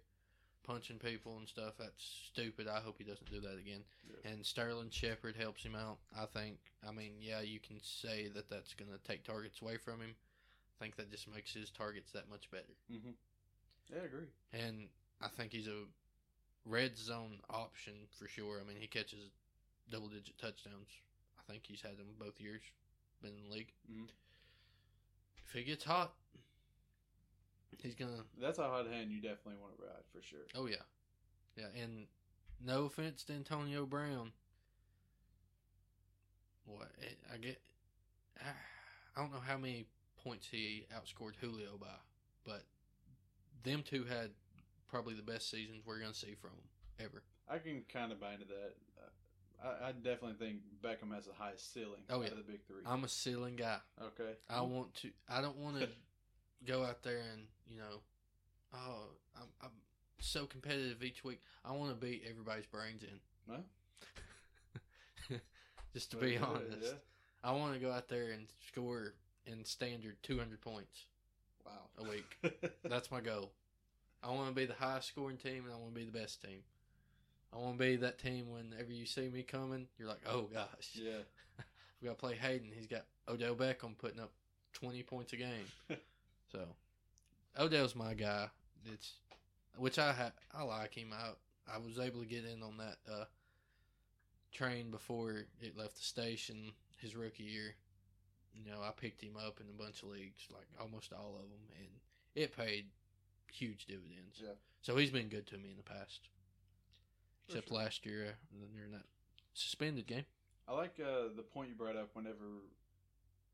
punching 0.63 0.99
people 0.99 1.37
and 1.39 1.47
stuff. 1.47 1.73
That's 1.79 2.03
stupid. 2.31 2.67
I 2.67 2.79
hope 2.81 2.95
he 2.99 3.03
doesn't 3.03 3.29
do 3.31 3.41
that 3.41 3.57
again. 3.57 3.81
Yeah. 4.07 4.31
And 4.31 4.45
Sterling 4.45 4.91
Shepard 4.91 5.35
helps 5.35 5.63
him 5.63 5.73
out. 5.75 5.97
I 6.15 6.25
think. 6.27 6.57
I 6.87 6.91
mean, 6.91 7.13
yeah, 7.19 7.41
you 7.41 7.59
can 7.59 7.77
say 7.81 8.27
that 8.35 8.47
that's 8.49 8.75
going 8.75 8.91
to 8.91 8.99
take 8.99 9.23
targets 9.23 9.59
away 9.61 9.77
from 9.77 10.01
him. 10.01 10.13
I 10.79 10.83
think 10.83 10.97
that 10.97 11.09
just 11.09 11.27
makes 11.33 11.51
his 11.51 11.71
targets 11.71 12.11
that 12.11 12.29
much 12.29 12.51
better. 12.51 12.75
Mm-hmm. 12.93 13.09
Yeah, 13.91 14.01
I 14.03 14.05
agree. 14.05 14.27
And 14.53 14.87
I 15.19 15.29
think 15.29 15.51
he's 15.51 15.67
a 15.67 15.85
red 16.63 16.95
zone 16.97 17.39
option 17.49 17.93
for 18.19 18.27
sure. 18.27 18.59
I 18.63 18.67
mean, 18.67 18.77
he 18.79 18.87
catches 18.87 19.31
double 19.91 20.09
digit 20.09 20.37
touchdowns. 20.37 20.89
I 21.39 21.51
think 21.51 21.63
he's 21.67 21.81
had 21.81 21.97
them 21.97 22.07
both 22.19 22.39
years, 22.39 22.61
been 23.21 23.31
in 23.31 23.49
the 23.49 23.55
league. 23.55 23.71
Mhm. 23.91 24.07
If 25.47 25.53
he 25.53 25.63
gets 25.63 25.83
hot, 25.83 26.13
he's 27.81 27.95
going 27.95 28.11
to. 28.11 28.23
That's 28.41 28.59
a 28.59 28.63
hot 28.63 28.87
hand 28.87 29.11
you 29.11 29.21
definitely 29.21 29.61
want 29.61 29.77
to 29.77 29.83
ride 29.83 30.03
for 30.13 30.21
sure. 30.21 30.45
Oh, 30.55 30.67
yeah. 30.67 30.83
Yeah. 31.55 31.81
And 31.81 32.07
no 32.63 32.85
offense 32.85 33.23
to 33.25 33.33
Antonio 33.33 33.85
Brown. 33.85 34.31
What? 36.65 36.89
eh, 37.01 37.33
I 37.33 37.37
get. 37.37 37.61
I 39.15 39.21
don't 39.21 39.31
know 39.31 39.39
how 39.39 39.57
many 39.57 39.85
points 40.21 40.47
he 40.51 40.87
outscored 40.93 41.35
Julio 41.39 41.77
by, 41.79 41.87
but 42.45 42.63
them 43.63 43.83
two 43.83 44.03
had 44.03 44.31
probably 44.89 45.13
the 45.13 45.21
best 45.21 45.49
seasons 45.49 45.81
we're 45.85 45.99
going 45.99 46.11
to 46.11 46.17
see 46.17 46.35
from 46.39 46.51
him 46.51 47.05
ever. 47.05 47.23
I 47.49 47.59
can 47.59 47.83
kind 47.91 48.11
of 48.11 48.19
buy 48.19 48.33
into 48.33 48.45
that. 48.45 48.73
I, 49.63 49.89
I 49.89 49.91
definitely 49.93 50.33
think 50.39 50.57
Beckham 50.83 51.13
has 51.13 51.25
the 51.25 51.33
highest 51.33 51.73
ceiling 51.73 52.01
Oh, 52.09 52.17
out 52.17 52.23
yeah. 52.23 52.31
of 52.31 52.37
the 52.37 52.43
big 52.43 52.65
3 52.67 52.77
I'm 52.85 53.03
a 53.03 53.07
ceiling 53.09 53.55
guy. 53.55 53.77
okay. 54.01 54.33
I 54.49 54.61
want 54.61 54.93
to. 54.95 55.09
I 55.29 55.41
don't 55.41 55.57
want 55.57 55.79
to 55.79 55.87
go 56.65 56.83
out 56.83 57.03
there 57.03 57.21
and 57.33 57.43
you 57.67 57.77
know, 57.77 58.01
oh, 58.73 59.07
I'm, 59.35 59.47
I'm 59.61 59.71
so 60.19 60.45
competitive 60.45 61.03
each 61.03 61.23
week. 61.23 61.41
I 61.63 61.71
want 61.71 61.89
to 61.91 61.95
beat 62.05 62.23
everybody's 62.29 62.65
brains 62.67 63.03
in. 63.03 63.19
Well, 63.47 63.63
Just 65.93 66.11
to 66.11 66.17
Well, 66.17 66.25
be 66.25 66.33
yeah, 66.33 66.43
honest, 66.45 66.77
yeah. 66.83 66.89
I 67.43 67.51
want 67.53 67.73
to 67.73 67.79
go 67.79 67.91
out 67.91 68.07
there 68.09 68.31
and 68.31 68.47
score 68.67 69.13
in 69.45 69.63
standard 69.63 70.17
200 70.23 70.59
points 70.61 71.05
Wow. 71.65 71.71
a 71.99 72.03
week. 72.09 72.37
That's 72.83 73.09
my 73.11 73.21
goal. 73.21 73.51
I 74.23 74.29
want 74.31 74.49
to 74.49 74.55
be 74.55 74.65
the 74.65 74.73
highest 74.73 75.07
scoring 75.09 75.37
team, 75.37 75.63
and 75.65 75.73
I 75.73 75.77
want 75.77 75.93
to 75.93 75.99
be 75.99 76.05
the 76.05 76.11
best 76.17 76.41
team. 76.41 76.59
I 77.53 77.57
want 77.57 77.77
to 77.77 77.83
be 77.83 77.95
that 77.97 78.19
team 78.19 78.51
whenever 78.51 78.91
you 78.91 79.05
see 79.05 79.29
me 79.29 79.43
coming, 79.43 79.87
you're 79.97 80.09
like, 80.09 80.21
oh 80.27 80.49
gosh, 80.53 80.91
yeah. 80.93 81.19
we 82.01 82.07
got 82.07 82.17
to 82.17 82.19
play 82.19 82.35
Hayden. 82.35 82.69
He's 82.75 82.87
got 82.87 83.05
Odell 83.27 83.55
Beckham 83.55 83.97
putting 83.97 84.19
up 84.19 84.31
20 84.73 85.03
points 85.03 85.33
a 85.33 85.37
game. 85.37 85.67
so, 86.51 86.59
Odell's 87.57 87.95
my 87.95 88.13
guy. 88.13 88.47
It's 88.85 89.13
which 89.77 89.99
I 89.99 90.13
ha- 90.13 90.31
I 90.53 90.63
like 90.63 90.93
him. 90.93 91.13
I 91.13 91.31
I 91.73 91.77
was 91.77 91.99
able 91.99 92.21
to 92.21 92.25
get 92.25 92.45
in 92.45 92.61
on 92.61 92.77
that 92.77 92.97
uh, 93.11 93.25
train 94.51 94.91
before 94.91 95.45
it 95.61 95.77
left 95.77 95.97
the 95.97 96.03
station 96.03 96.71
his 96.97 97.15
rookie 97.15 97.43
year. 97.43 97.75
You 98.53 98.71
know, 98.71 98.79
I 98.81 98.91
picked 98.91 99.21
him 99.21 99.35
up 99.35 99.59
in 99.59 99.67
a 99.69 99.83
bunch 99.83 100.03
of 100.03 100.09
leagues, 100.09 100.47
like 100.51 100.67
almost 100.79 101.11
all 101.11 101.35
of 101.35 101.49
them, 101.49 101.65
and 101.77 101.89
it 102.35 102.55
paid 102.55 102.85
huge 103.51 103.85
dividends. 103.85 104.41
Yeah. 104.41 104.53
So 104.81 104.95
he's 104.95 105.11
been 105.11 105.27
good 105.27 105.47
to 105.47 105.57
me 105.57 105.71
in 105.71 105.77
the 105.77 105.83
past, 105.83 106.29
except 107.47 107.69
sure. 107.69 107.77
last 107.77 108.05
year 108.05 108.27
uh, 108.53 108.65
during 108.75 108.91
that 108.91 109.03
suspended 109.53 110.07
game. 110.07 110.25
I 110.67 110.73
like 110.73 110.99
uh, 110.99 111.29
the 111.35 111.43
point 111.43 111.69
you 111.69 111.75
brought 111.75 111.95
up 111.95 112.09
whenever 112.13 112.63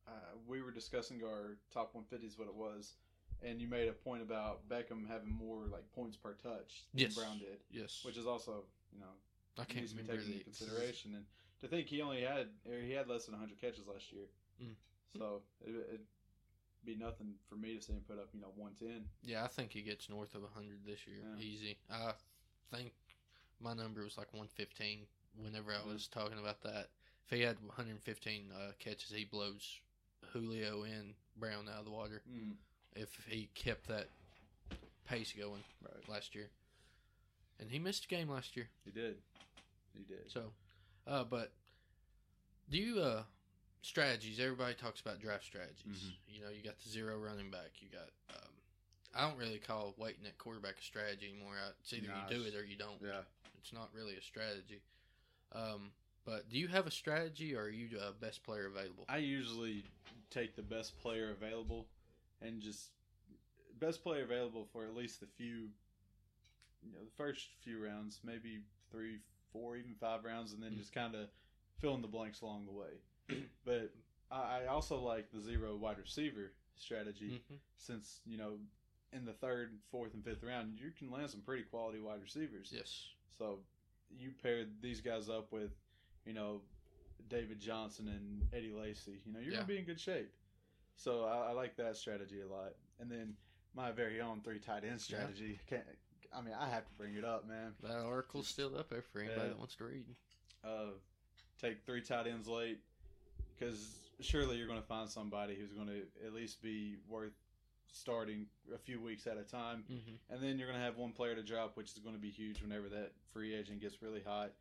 uh, 0.07 0.11
we 0.47 0.61
were 0.61 0.71
discussing 0.71 1.21
our 1.23 1.57
top 1.73 1.93
150s, 1.93 2.39
what 2.39 2.47
it 2.47 2.55
was, 2.55 2.93
and 3.43 3.61
you 3.61 3.67
made 3.67 3.87
a 3.89 3.93
point 3.93 4.21
about 4.21 4.67
Beckham 4.69 5.07
having 5.07 5.31
more 5.31 5.65
like 5.71 5.89
points 5.93 6.15
per 6.17 6.33
touch 6.33 6.83
than 6.93 7.01
Yes. 7.03 7.15
Brown 7.15 7.37
did, 7.39 7.59
Yes, 7.69 8.01
which 8.03 8.17
is 8.17 8.25
also 8.27 8.63
you 8.93 8.99
know 8.99 9.13
I 9.59 9.65
can't 9.65 9.79
needs 9.81 9.91
to 9.91 9.97
be 9.97 10.03
taken 10.03 10.31
into 10.31 10.43
consideration. 10.43 11.15
And 11.15 11.25
to 11.61 11.67
think 11.67 11.87
he 11.87 12.01
only 12.01 12.21
had 12.21 12.47
or 12.69 12.79
he 12.79 12.91
had 12.91 13.07
less 13.07 13.25
than 13.25 13.33
100 13.33 13.59
catches 13.59 13.85
last 13.87 14.11
year, 14.11 14.25
Mm. 14.63 14.75
so 15.17 15.41
it, 15.65 15.69
it'd 15.89 16.05
be 16.85 16.95
nothing 16.95 17.33
for 17.49 17.55
me 17.55 17.75
to 17.75 17.81
see 17.81 17.93
him 17.93 18.01
put 18.07 18.17
up 18.19 18.29
you 18.33 18.39
know 18.41 18.51
110. 18.55 19.03
Yeah, 19.23 19.43
I 19.43 19.47
think 19.47 19.71
he 19.71 19.81
gets 19.81 20.09
north 20.09 20.33
of 20.35 20.43
100 20.43 20.85
this 20.85 21.05
year. 21.07 21.17
Yeah. 21.37 21.43
Easy. 21.43 21.77
I 21.91 22.13
think 22.73 22.93
my 23.61 23.73
number 23.73 24.03
was 24.03 24.17
like 24.17 24.33
115 24.33 25.07
whenever 25.37 25.71
I 25.73 25.77
Mhm. 25.77 25.85
was 25.93 26.07
talking 26.07 26.39
about 26.39 26.61
that. 26.63 26.89
If 27.25 27.29
he 27.37 27.41
had 27.41 27.57
115 27.61 28.51
uh, 28.51 28.73
catches, 28.79 29.11
he 29.11 29.23
blows 29.25 29.79
Julio 30.33 30.83
and 30.83 31.15
Brown 31.37 31.69
out 31.69 31.79
of 31.79 31.85
the 31.85 31.91
water 31.91 32.21
Mm. 32.27 32.57
if 32.93 33.15
he 33.27 33.47
kept 33.53 33.87
that 33.87 34.09
pace 35.05 35.33
going 35.33 35.63
Right, 35.81 36.07
last 36.09 36.35
year. 36.35 36.49
And 37.59 37.69
he 37.71 37.79
missed 37.79 38.05
a 38.05 38.07
game 38.07 38.29
last 38.29 38.55
year. 38.55 38.69
he 38.83 38.91
did, 38.91 39.21
he 39.93 40.03
did. 40.03 40.29
So, 40.31 40.53
uh, 41.05 41.23
but 41.23 41.51
do 42.69 42.77
you, 42.77 42.99
uh, 43.01 43.23
strategies, 43.81 44.39
everybody 44.39 44.75
talks 44.75 44.99
about 45.01 45.19
draft 45.19 45.43
strategies. 45.45 45.85
Mhm. 46.03 46.17
You 46.27 46.41
know, 46.41 46.49
you 46.49 46.61
got 46.61 46.79
the 46.79 46.89
zero 46.89 47.17
running 47.17 47.49
back. 47.51 47.81
You 47.81 47.89
got, 47.89 48.09
um, 48.29 48.40
I 49.13 49.27
don't 49.27 49.37
really 49.37 49.59
call 49.59 49.93
waiting 49.97 50.25
at 50.25 50.37
quarterback 50.37 50.75
a 50.79 50.83
strategy 50.83 51.29
anymore. 51.33 51.55
It's 51.81 51.93
either 51.93 52.07
Nah, 52.07 52.13
you 52.29 52.37
do 52.37 52.43
it 52.47 52.55
or 52.55 52.63
you 52.63 52.77
don't. 52.77 52.97
yeah, 53.03 53.21
It's 53.59 53.73
not 53.73 53.89
really 53.93 54.15
a 54.15 54.21
strategy. 54.21 54.81
Um, 55.53 55.91
but 56.25 56.49
do 56.49 56.57
you 56.57 56.67
have 56.69 56.87
a 56.87 56.91
strategy 56.91 57.55
or 57.55 57.63
are 57.63 57.69
you 57.69 57.97
uh, 57.99 58.11
best 58.19 58.43
player 58.43 58.67
available? 58.67 59.05
I 59.09 59.17
usually 59.17 59.83
take 60.29 60.55
the 60.55 60.61
best 60.61 60.97
player 61.01 61.31
available 61.31 61.87
and 62.41 62.61
just 62.61 62.91
best 63.79 64.03
player 64.03 64.23
available 64.23 64.65
for 64.71 64.85
at 64.85 64.95
least 64.95 65.19
the 65.19 65.25
few 65.37 65.69
you 66.83 66.91
know 66.93 66.99
the 67.03 67.11
first 67.17 67.49
few 67.63 67.83
rounds, 67.83 68.19
maybe 68.23 68.61
three, 68.91 69.19
four, 69.51 69.75
even 69.75 69.93
five 69.99 70.23
rounds, 70.23 70.53
and 70.53 70.63
then 70.63 70.73
Mm. 70.73 70.77
just 70.77 70.93
kind 70.93 71.15
of 71.15 71.27
fill 71.79 71.95
in 71.95 72.01
the 72.01 72.07
blanks 72.07 72.41
along 72.41 72.65
the 72.65 72.71
way. 72.71 73.43
but 73.65 73.91
I, 74.31 74.61
I 74.63 74.65
also 74.67 74.99
like 74.99 75.31
the 75.31 75.39
zero 75.41 75.75
wide 75.75 75.97
receiver 75.99 76.53
strategy 76.75 77.41
hmm 77.47 77.55
since 77.75 78.21
you 78.25 78.37
know 78.37 78.57
in 79.13 79.25
the 79.25 79.33
third, 79.33 79.77
fourth, 79.91 80.13
and 80.13 80.23
fifth 80.23 80.43
round 80.43 80.79
you 80.79 80.91
can 80.97 81.11
land 81.11 81.29
some 81.29 81.41
pretty 81.41 81.63
quality 81.63 81.99
wide 81.99 82.21
receivers. 82.21 82.71
Yes. 82.73 83.07
So 83.37 83.59
you 84.09 84.31
paired 84.41 84.69
these 84.81 85.01
guys 85.01 85.29
up 85.29 85.51
with, 85.51 85.71
you 86.25 86.33
know, 86.33 86.61
David 87.29 87.59
Johnson 87.59 88.07
and 88.07 88.47
Eddie 88.53 88.73
Lacy. 88.73 89.21
You 89.25 89.33
know, 89.33 89.39
you're 89.39 89.51
Yeah. 89.51 89.57
gonna 89.59 89.67
be 89.67 89.77
in 89.77 89.85
good 89.85 89.99
shape. 89.99 90.31
So 90.95 91.23
I, 91.25 91.49
I 91.49 91.51
like 91.51 91.75
that 91.77 91.95
strategy 91.97 92.41
a 92.41 92.47
lot. 92.47 92.73
And 92.99 93.09
then 93.09 93.35
my 93.73 93.91
very 93.91 94.21
own 94.21 94.41
three 94.41 94.59
tight 94.59 94.83
end 94.83 94.99
strategy. 95.01 95.59
Can't, 95.67 95.83
I 96.33 96.41
mean, 96.41 96.53
I 96.59 96.69
have 96.69 96.85
to 96.87 96.93
bring 96.93 97.15
it 97.15 97.25
up, 97.25 97.47
man. 97.47 97.73
That 97.81 98.01
article's 98.05 98.47
still 98.47 98.77
up 98.77 98.89
there 98.89 99.01
for 99.01 99.19
anybody 99.19 99.41
Yeah. 99.41 99.47
that 99.49 99.57
wants 99.57 99.75
to 99.77 99.85
read. 99.85 100.05
Uh, 100.63 100.91
take 101.59 101.83
three 101.85 102.01
tight 102.01 102.27
ends 102.27 102.47
late 102.47 102.79
because 103.57 103.97
surely 104.19 104.57
you're 104.57 104.67
going 104.67 104.81
to 104.81 104.85
find 104.87 105.09
somebody 105.09 105.55
who's 105.55 105.71
going 105.73 105.87
to 105.87 106.03
at 106.25 106.33
least 106.33 106.61
be 106.61 106.97
worth 107.07 107.33
starting 107.91 108.45
a 108.73 108.77
few 108.77 109.01
weeks 109.01 109.27
at 109.27 109.37
a 109.37 109.43
time. 109.43 109.83
Mm-hmm. 109.91 110.33
And 110.33 110.43
then 110.43 110.57
you're 110.57 110.67
going 110.67 110.79
to 110.79 110.85
have 110.85 110.97
one 110.97 111.11
player 111.11 111.35
to 111.35 111.43
drop, 111.43 111.75
which 111.75 111.91
is 111.91 111.99
going 111.99 112.15
to 112.15 112.21
be 112.21 112.29
huge 112.29 112.61
whenever 112.61 112.89
that 112.89 113.11
free 113.33 113.53
agent 113.53 113.81
gets 113.81 114.01
really 114.01 114.21
hot. 114.25 114.51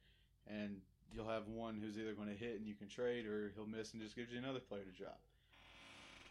And 0.47 0.81
you'll 1.13 1.29
have 1.29 1.47
one 1.47 1.81
who's 1.81 1.99
either 1.99 2.13
going 2.13 2.29
to 2.29 2.35
hit 2.35 2.59
and 2.59 2.67
you 2.67 2.75
can 2.75 2.89
trade, 2.89 3.27
or 3.27 3.53
he'll 3.55 3.67
miss 3.67 3.93
and 3.93 4.03
just 4.03 4.17
gives 4.17 4.33
you 4.33 4.39
another 4.39 4.61
player 4.61 4.83
to 4.83 4.91
drop. 5.03 5.21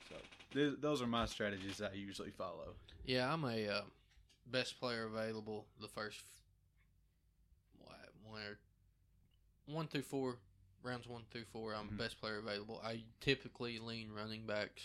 So 0.09 0.15
th- 0.53 0.75
those 0.79 1.01
are 1.01 1.07
my 1.07 1.25
strategies 1.25 1.77
that 1.77 1.91
I 1.91 1.95
usually 1.95 2.31
follow. 2.31 2.75
Yeah, 3.05 3.31
I'm 3.31 3.43
a 3.45 3.67
uh, 3.67 3.81
best 4.45 4.79
player 4.79 5.05
available 5.05 5.65
the 5.79 5.87
first 5.87 6.21
what, 7.77 7.97
one 8.23 8.41
or 8.41 8.57
one 9.73 9.87
through 9.87 10.01
four 10.01 10.37
rounds 10.83 11.07
one 11.07 11.23
through 11.29 11.45
four. 11.51 11.73
I'm 11.75 11.89
Mhm. 11.89 11.97
best 11.97 12.19
player 12.19 12.37
available. 12.37 12.81
I 12.83 13.03
typically 13.19 13.79
lean 13.79 14.11
running 14.11 14.45
backs 14.45 14.83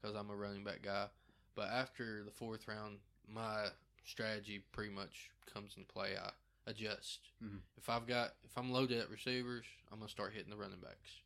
because 0.00 0.16
I'm 0.16 0.30
a 0.30 0.36
running 0.36 0.64
back 0.64 0.82
guy. 0.82 1.08
But 1.54 1.68
after 1.68 2.22
the 2.24 2.30
fourth 2.30 2.66
round, 2.68 2.98
my 3.28 3.66
strategy 4.04 4.62
pretty 4.72 4.92
much 4.92 5.30
comes 5.52 5.74
into 5.76 5.86
play. 5.92 6.16
I 6.16 6.30
adjust. 6.66 7.20
Mhm. 7.42 7.60
If 7.76 7.88
I've 7.88 8.06
got 8.06 8.34
if 8.44 8.56
I'm 8.56 8.70
loaded 8.72 8.98
at 8.98 9.10
receivers, 9.10 9.66
I'm 9.90 9.98
gonna 9.98 10.08
start 10.08 10.32
hitting 10.32 10.50
the 10.50 10.56
running 10.56 10.80
backs. 10.80 11.20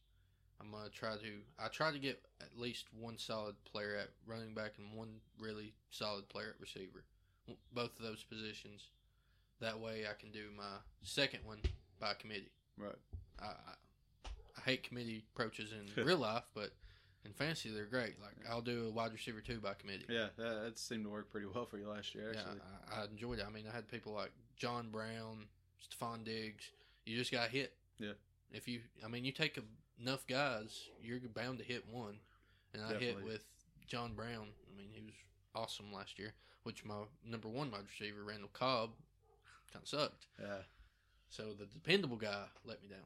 I'm 0.61 0.70
gonna 0.70 0.89
try 0.91 1.16
to 1.16 1.43
I 1.59 1.68
try 1.68 1.93
to 1.93 1.99
get 1.99 2.24
at 2.41 2.59
least 2.59 2.93
one 2.93 3.18
solid 3.18 3.62
player 3.64 3.95
at 3.97 4.11
running 4.27 4.55
back 4.55 4.72
and 4.79 4.93
one 4.95 5.20
really 5.39 5.74
solid 5.91 6.29
player 6.29 6.49
at 6.55 6.61
receiver, 6.61 7.05
both 7.72 7.97
of 7.99 8.03
those 8.05 8.24
positions. 8.24 8.89
That 9.61 9.79
way 9.79 10.07
I 10.07 10.14
can 10.14 10.33
do 10.33 10.51
my 10.57 10.79
second 11.03 11.45
one 11.45 11.61
by 11.99 12.14
committee. 12.14 12.51
Right. 12.77 12.99
I 13.39 13.45
I, 13.47 14.29
I 14.57 14.61
hate 14.62 14.83
committee 14.83 15.24
approaches 15.35 15.72
in 15.72 16.05
real 16.05 16.18
life, 16.18 16.45
but 16.55 16.72
in 17.27 17.33
fantasy 17.33 17.70
they're 17.70 17.85
great. 17.85 18.14
Like 18.20 18.37
I'll 18.51 18.62
do 18.62 18.87
a 18.89 18.91
wide 18.91 19.12
receiver 19.12 19.41
two 19.41 19.59
by 19.61 19.74
committee. 19.74 20.07
Yeah, 20.09 20.29
that, 20.39 20.62
that 20.64 20.79
seemed 20.79 21.05
to 21.05 21.11
work 21.11 21.31
pretty 21.31 21.47
well 21.53 21.66
for 21.66 21.79
you 21.79 21.89
last 21.89 22.14
year, 22.14 22.33
Yeah. 22.35 22.41
I, 22.91 23.03
I 23.03 23.05
enjoyed 23.05 23.39
it. 23.41 23.45
I 23.47 23.51
mean, 23.51 23.64
I 23.70 23.74
had 23.74 23.89
people 23.89 24.12
like 24.12 24.31
John 24.57 24.89
Brown, 24.91 25.47
Stefon 25.83 26.24
Diggs. 26.24 26.64
You 27.05 27.16
just 27.16 27.33
got 27.33 27.49
hit. 27.51 27.74
Yeah. 27.99 28.12
If 28.53 28.68
you, 28.68 28.81
I 29.05 29.09
mean, 29.09 29.24
you 29.24 29.33
take 29.33 29.59
enough 30.01 30.27
guys, 30.27 30.89
you're 31.03 31.18
bound 31.35 31.59
to 31.59 31.64
hit 31.64 31.85
one. 31.91 32.18
And 32.72 32.83
I 32.83 32.95
hit 32.99 33.22
with 33.24 33.45
John 33.87 34.14
Brown. 34.14 34.49
I 34.72 34.77
mean, 34.77 34.89
he 34.93 35.03
was 35.03 35.14
awesome 35.55 35.93
last 35.93 36.18
year. 36.18 36.33
Which 36.64 36.85
my 36.85 36.95
number 37.24 37.49
one 37.49 37.70
wide 37.70 37.83
receiver, 37.89 38.24
Randall 38.24 38.51
Cobb, 38.53 38.91
kind 39.72 39.83
of 39.83 39.89
sucked. 39.89 40.27
Yeah. 40.41 40.62
So 41.29 41.53
the 41.59 41.66
dependable 41.66 42.16
guy 42.16 42.45
let 42.64 42.83
me 42.83 42.89
down. 42.89 42.99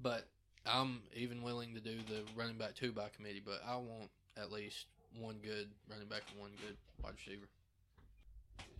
But 0.00 0.26
I'm 0.66 1.00
even 1.14 1.42
willing 1.42 1.74
to 1.74 1.80
do 1.80 1.96
the 2.08 2.22
running 2.36 2.58
back 2.58 2.74
two 2.74 2.92
by 2.92 3.08
committee, 3.08 3.42
but 3.44 3.62
I 3.66 3.76
want 3.76 4.10
at 4.36 4.52
least 4.52 4.86
one 5.18 5.36
good 5.42 5.68
running 5.90 6.08
back 6.08 6.22
and 6.30 6.40
one 6.40 6.50
good 6.60 6.76
wide 7.02 7.14
receiver. 7.16 7.48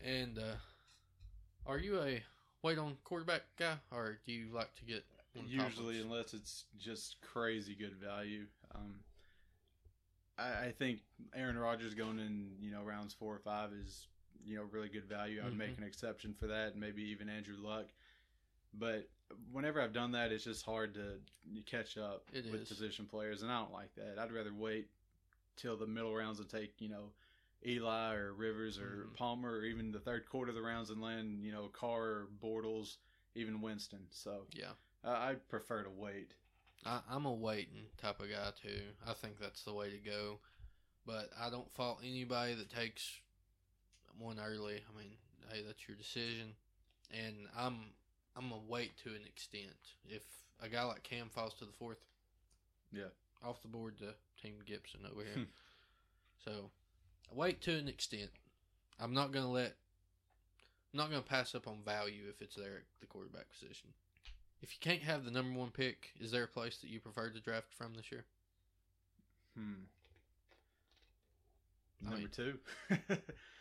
And 0.05 0.39
uh, 0.39 0.57
are 1.67 1.79
you 1.79 2.01
a 2.01 2.23
wait 2.63 2.79
on 2.79 2.97
quarterback 3.05 3.43
guy, 3.59 3.75
or 3.91 4.19
do 4.27 4.33
you 4.33 4.49
like 4.53 4.75
to 4.77 4.85
get 4.85 5.05
one 5.35 5.45
of 5.47 5.51
the 5.51 5.57
top 5.57 5.67
Usually, 5.71 6.01
unless 6.01 6.35
it's 6.35 6.65
just 6.79 7.17
crazy 7.21 7.75
good 7.75 7.95
value. 7.95 8.47
Um, 8.75 8.95
I, 10.39 10.67
I 10.67 10.75
think 10.79 11.01
Aaron 11.35 11.59
Rodgers 11.59 11.95
going 11.95 12.19
in, 12.19 12.51
you 12.61 12.71
know, 12.71 12.83
rounds 12.83 13.15
four 13.15 13.35
or 13.35 13.39
five 13.41 13.71
is, 13.73 14.07
you 14.45 14.57
know, 14.57 14.65
really 14.71 14.89
good 14.89 15.05
value. 15.05 15.41
I 15.41 15.45
would 15.47 15.59
make 15.59 15.75
Mhm. 15.75 15.79
an 15.79 15.85
exception 15.85 16.35
for 16.35 16.47
that, 16.49 16.73
and 16.73 16.81
maybe 16.81 17.03
even 17.03 17.29
Andrew 17.29 17.57
Luck. 17.59 17.87
But 18.75 19.09
whenever 19.53 19.81
I've 19.81 19.93
done 19.93 20.13
that, 20.13 20.33
it's 20.33 20.45
just 20.45 20.65
hard 20.65 20.95
to 20.95 21.21
catch 21.67 21.97
up 21.99 22.25
It 22.33 22.51
with 22.51 22.63
is. 22.63 22.69
position 22.69 23.07
players, 23.07 23.43
and 23.43 23.51
I 23.51 23.61
don't 23.61 23.73
like 23.73 23.95
that. 23.97 24.19
I'd 24.19 24.33
rather 24.33 24.53
wait 24.55 24.89
till 25.57 25.77
the 25.77 25.87
middle 25.87 26.15
rounds 26.15 26.39
and 26.41 26.49
take, 26.49 26.81
you 26.81 26.89
know, 26.89 27.13
Eli 27.67 28.15
or 28.15 28.33
Rivers 28.33 28.79
or 28.79 29.07
Mhm. 29.11 29.15
Palmer, 29.17 29.57
or 29.59 29.65
even 29.65 29.91
the 29.91 29.99
third 30.01 30.27
quarter 30.27 30.51
of 30.51 30.55
the 30.55 30.63
rounds 30.63 30.91
and 30.91 31.03
land, 31.03 31.43
you 31.43 31.51
know, 31.51 31.69
Carr 31.69 32.03
or 32.05 32.27
Bortles, 32.41 32.99
even 33.35 33.61
Winston. 33.61 34.07
So 34.11 34.47
Yeah, 34.53 34.75
I 35.03 35.31
I 35.31 35.35
prefer 35.35 35.83
to 35.83 35.91
wait. 35.91 36.35
I, 36.85 37.03
I'm 37.09 37.27
a 37.27 37.33
waiting 37.35 37.91
type 37.97 38.21
of 38.21 38.31
guy 38.31 38.53
too. 38.53 38.95
I 39.05 39.13
think 39.15 39.39
that's 39.39 39.65
the 39.65 39.75
way 39.75 39.91
to 39.91 39.99
go. 39.99 40.41
But 41.05 41.33
I 41.37 41.51
don't 41.51 41.71
fault 41.73 42.01
anybody 42.05 42.55
that 42.55 42.71
takes 42.71 43.21
one 44.17 44.39
early. 44.39 44.85
I 44.89 44.97
mean, 44.97 45.17
hey, 45.51 45.63
that's 45.63 45.89
your 45.89 45.97
decision. 45.97 46.55
And 47.11 47.49
I'm 47.57 47.93
I'm 48.39 48.53
a 48.53 48.59
wait 48.69 48.97
to 48.99 49.09
an 49.11 49.23
extent. 49.27 49.77
If 50.09 50.23
a 50.61 50.69
guy 50.69 50.85
like 50.85 51.03
Cam 51.03 51.29
falls 51.29 51.55
to 51.55 51.65
the 51.65 51.73
fourth, 51.73 51.99
Yeah. 52.93 53.09
off 53.43 53.63
the 53.63 53.69
board 53.69 53.99
to 53.99 54.15
Team 54.41 54.55
Gibson 54.65 55.01
over 55.11 55.23
Hmm. 55.25 55.27
here. 55.35 55.47
so 56.45 56.71
I 57.31 57.35
wait 57.35 57.61
to 57.63 57.77
an 57.77 57.89
extent. 57.89 58.31
I'm 59.01 59.13
not 59.13 59.33
gonna 59.33 59.51
let. 59.51 59.77
I'm 60.93 60.99
not 60.99 61.11
gonna 61.11 61.23
pass 61.23 61.55
up 61.55 61.67
on 61.69 61.83
value 61.85 62.29
if 62.29 62.41
it's 62.41 62.55
there 62.57 62.77
at 62.79 62.85
the 63.01 63.07
quarterback 63.07 63.51
position. 63.51 63.93
If 64.63 64.73
you 64.73 64.79
can't 64.81 65.03
have 65.03 65.25
the 65.25 65.31
number 65.31 65.59
one 65.59 65.71
pick, 65.71 66.13
is 66.19 66.31
there 66.31 66.45
a 66.45 66.49
place 66.49 66.79
that 66.79 66.91
you 66.91 67.01
prefer 67.01 67.31
to 67.31 67.41
draft 67.41 67.73
from 67.75 67.95
this 67.95 68.11
year? 68.11 68.25
Hmm. 69.55 69.85
I 72.01 72.05
Number 72.05 72.19
mean, 72.19 72.29
two. 72.29 72.59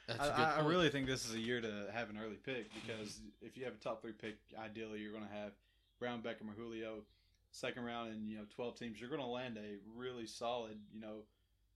I, 0.09 0.27
I- 0.29 0.55
I 0.59 0.65
really 0.65 0.89
think 0.89 1.07
this 1.07 1.25
is 1.27 1.33
a 1.35 1.39
year 1.39 1.59
to 1.61 1.87
have 1.93 2.09
an 2.09 2.17
early 2.23 2.37
pick 2.45 2.67
because 2.73 3.19
if 3.41 3.57
you 3.57 3.65
have 3.65 3.73
a 3.73 3.77
top 3.77 4.01
three 4.01 4.13
pick, 4.13 4.37
ideally 4.57 4.99
you're 4.99 5.11
going 5.11 5.25
to 5.27 5.33
have 5.33 5.51
Brown, 5.99 6.21
Beckham, 6.21 6.49
or 6.49 6.53
Julio. 6.57 7.03
Second 7.51 7.85
round, 7.85 8.11
and 8.11 8.29
you 8.29 8.37
know, 8.37 8.43
twelve 8.55 8.77
teams, 8.77 8.99
you're 8.99 9.09
going 9.09 9.21
to 9.21 9.27
land 9.27 9.57
a 9.57 9.77
really 9.95 10.27
solid, 10.27 10.77
you 10.93 10.99
know, 10.99 11.23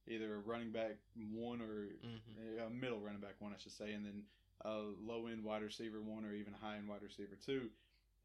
either 0.07 0.35
a 0.35 0.39
running 0.39 0.71
back 0.71 0.97
one 1.31 1.61
or 1.61 1.87
Mhm. 2.05 2.67
a 2.67 2.69
middle 2.69 2.99
running 2.99 3.21
back 3.21 3.35
one, 3.39 3.53
I 3.53 3.57
should 3.57 3.71
say, 3.71 3.93
and 3.93 4.05
then 4.05 4.23
a 4.65 4.79
low 5.01 5.27
end 5.27 5.43
wide 5.43 5.63
receiver 5.63 6.01
one 6.01 6.23
or 6.25 6.33
even 6.33 6.53
high 6.53 6.75
end 6.75 6.87
wide 6.89 7.01
receiver 7.01 7.35
two, 7.45 7.69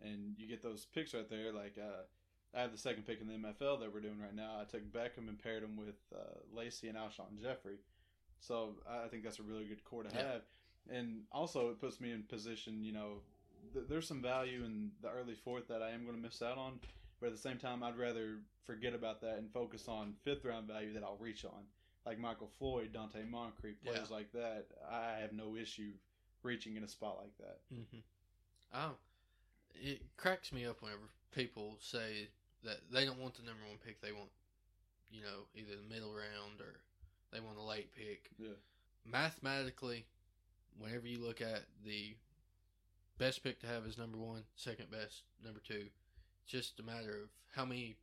and 0.03 0.35
you 0.39 0.47
get 0.49 0.61
those 0.61 0.87
picks 0.87 1.15
right 1.15 1.29
there. 1.31 1.53
Like 1.53 1.79
uh, 1.79 2.03
I 2.53 2.61
have 2.63 2.73
the 2.73 2.79
second 2.79 3.07
pick 3.07 3.21
in 3.21 3.29
the 3.29 3.35
MFL 3.35 3.79
that 3.81 3.95
we're 3.95 4.01
doing 4.01 4.21
right 4.21 4.35
now. 4.35 4.59
I 4.61 4.65
took 4.65 4.83
Beckham 4.93 5.29
and 5.29 5.39
paired 5.41 5.63
him 5.63 5.77
with 5.77 5.97
uh, 6.15 6.19
Lacy 6.53 6.89
and 6.89 6.99
Alshon 6.99 7.41
Jeffery, 7.41 7.79
so 8.41 8.75
I 8.89 9.09
think 9.09 9.23
that's 9.25 9.39
a 9.39 9.43
really 9.43 9.65
good 9.65 9.85
core 9.85 10.03
to 10.05 10.11
Yeah. 10.15 10.33
have, 10.33 10.43
and 10.91 11.23
also 11.33 11.71
it 11.71 11.81
puts 11.81 12.01
me 12.01 12.13
in 12.13 12.23
position. 12.25 12.83
You 12.85 12.93
know, 12.93 13.23
th- 13.73 13.87
there's 13.89 14.07
some 14.07 14.23
value 14.23 14.65
in 14.65 14.91
the 15.03 15.09
early 15.11 15.35
fourth 15.35 15.69
that 15.69 15.83
I 15.83 15.91
am 15.91 16.05
going 16.05 16.17
to 16.17 16.23
miss 16.23 16.43
out 16.43 16.59
on. 16.59 16.81
But 17.21 17.29
at 17.29 17.33
the 17.33 17.39
same 17.41 17.59
time, 17.59 17.83
I'd 17.83 17.97
rather 17.97 18.41
forget 18.65 18.93
about 18.95 19.21
that 19.23 19.39
and 19.39 19.51
focus 19.51 19.89
on 19.89 20.15
fifth 20.23 20.45
round 20.45 20.67
value 20.69 20.93
that 20.93 21.03
I'll 21.03 21.17
reach 21.19 21.45
on 21.45 21.65
like 22.05 22.19
Michael 22.21 22.49
Floyd, 22.59 22.93
Donte 22.93 23.29
Moncrief, 23.29 23.75
players 23.83 24.13
like 24.13 24.31
that, 24.33 24.67
I 24.89 25.19
have 25.21 25.33
no 25.33 25.57
issue 25.57 25.91
reaching 26.45 26.77
in 26.77 26.85
a 26.85 26.89
spot 26.89 27.19
like 27.21 27.37
that. 27.39 27.59
Mm-hmm. 27.75 27.99
Oh, 28.75 28.93
it 29.75 30.03
cracks 30.17 30.53
me 30.53 30.65
up 30.67 30.81
whenever 30.83 31.03
people 31.35 31.77
say 31.81 32.29
that 32.63 32.79
they 32.93 33.05
don't 33.05 33.19
want 33.19 33.35
the 33.35 33.43
number 33.43 33.63
one 33.67 33.79
pick. 33.85 34.01
They 34.01 34.13
want, 34.13 34.31
you 35.11 35.23
know, 35.23 35.47
either 35.57 35.73
the 35.75 35.93
middle 35.93 36.13
round 36.13 36.61
or 36.61 36.79
they 37.37 37.45
want 37.47 37.59
a 37.59 37.63
late 37.63 37.91
pick. 37.95 38.31
Yeah. 38.39 38.57
Mathematically, 39.05 40.07
whenever 40.79 41.07
you 41.07 41.19
look 41.23 41.41
at 41.41 41.65
the 41.85 42.17
best 43.19 43.45
pick 43.45 43.61
to 43.61 43.67
have 43.67 43.85
is 43.85 43.99
number 43.99 44.17
one, 44.19 44.45
second 44.57 44.91
best, 44.91 45.23
number 45.45 45.61
two. 45.61 45.87
It's 46.43 46.53
just 46.53 46.81
a 46.81 46.83
matter 46.83 47.11
of 47.23 47.29
how 47.55 47.65
many 47.65 47.97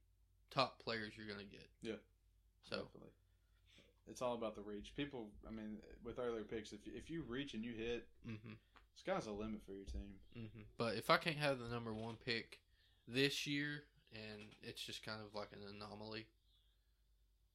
top 0.52 0.82
players 0.84 1.14
you're 1.18 1.28
going 1.28 1.40
to 1.40 1.52
get. 1.52 1.68
Yeah. 1.82 1.94
So, 2.70 2.78
Definitely. 2.78 3.10
It's 4.10 4.22
all 4.22 4.34
about 4.34 4.54
the 4.56 4.62
reach. 4.62 4.94
People, 4.98 5.30
I 5.48 5.52
mean, 5.52 5.78
with 6.04 6.20
earlier 6.20 6.44
picks, 6.44 6.74
if 6.74 6.80
if 6.86 7.10
you 7.10 7.24
reach 7.26 7.54
and 7.54 7.64
you 7.64 7.72
hit, 7.72 8.06
hmm 8.26 8.54
sky's 8.96 9.26
the 9.26 9.32
limit 9.32 9.62
for 9.66 9.72
your 9.72 9.86
team. 9.86 10.14
hmm 10.36 10.62
But 10.78 10.96
if 10.96 11.10
I 11.10 11.18
can't 11.18 11.38
have 11.38 11.58
the 11.58 11.70
number 11.70 11.94
one 11.94 12.16
pick 12.24 12.60
this 13.08 13.48
year, 13.48 13.84
and 14.14 14.42
it's 14.62 14.82
just 14.84 15.06
kind 15.06 15.22
of 15.26 15.34
like 15.34 15.50
an 15.54 15.60
anomaly, 15.74 16.26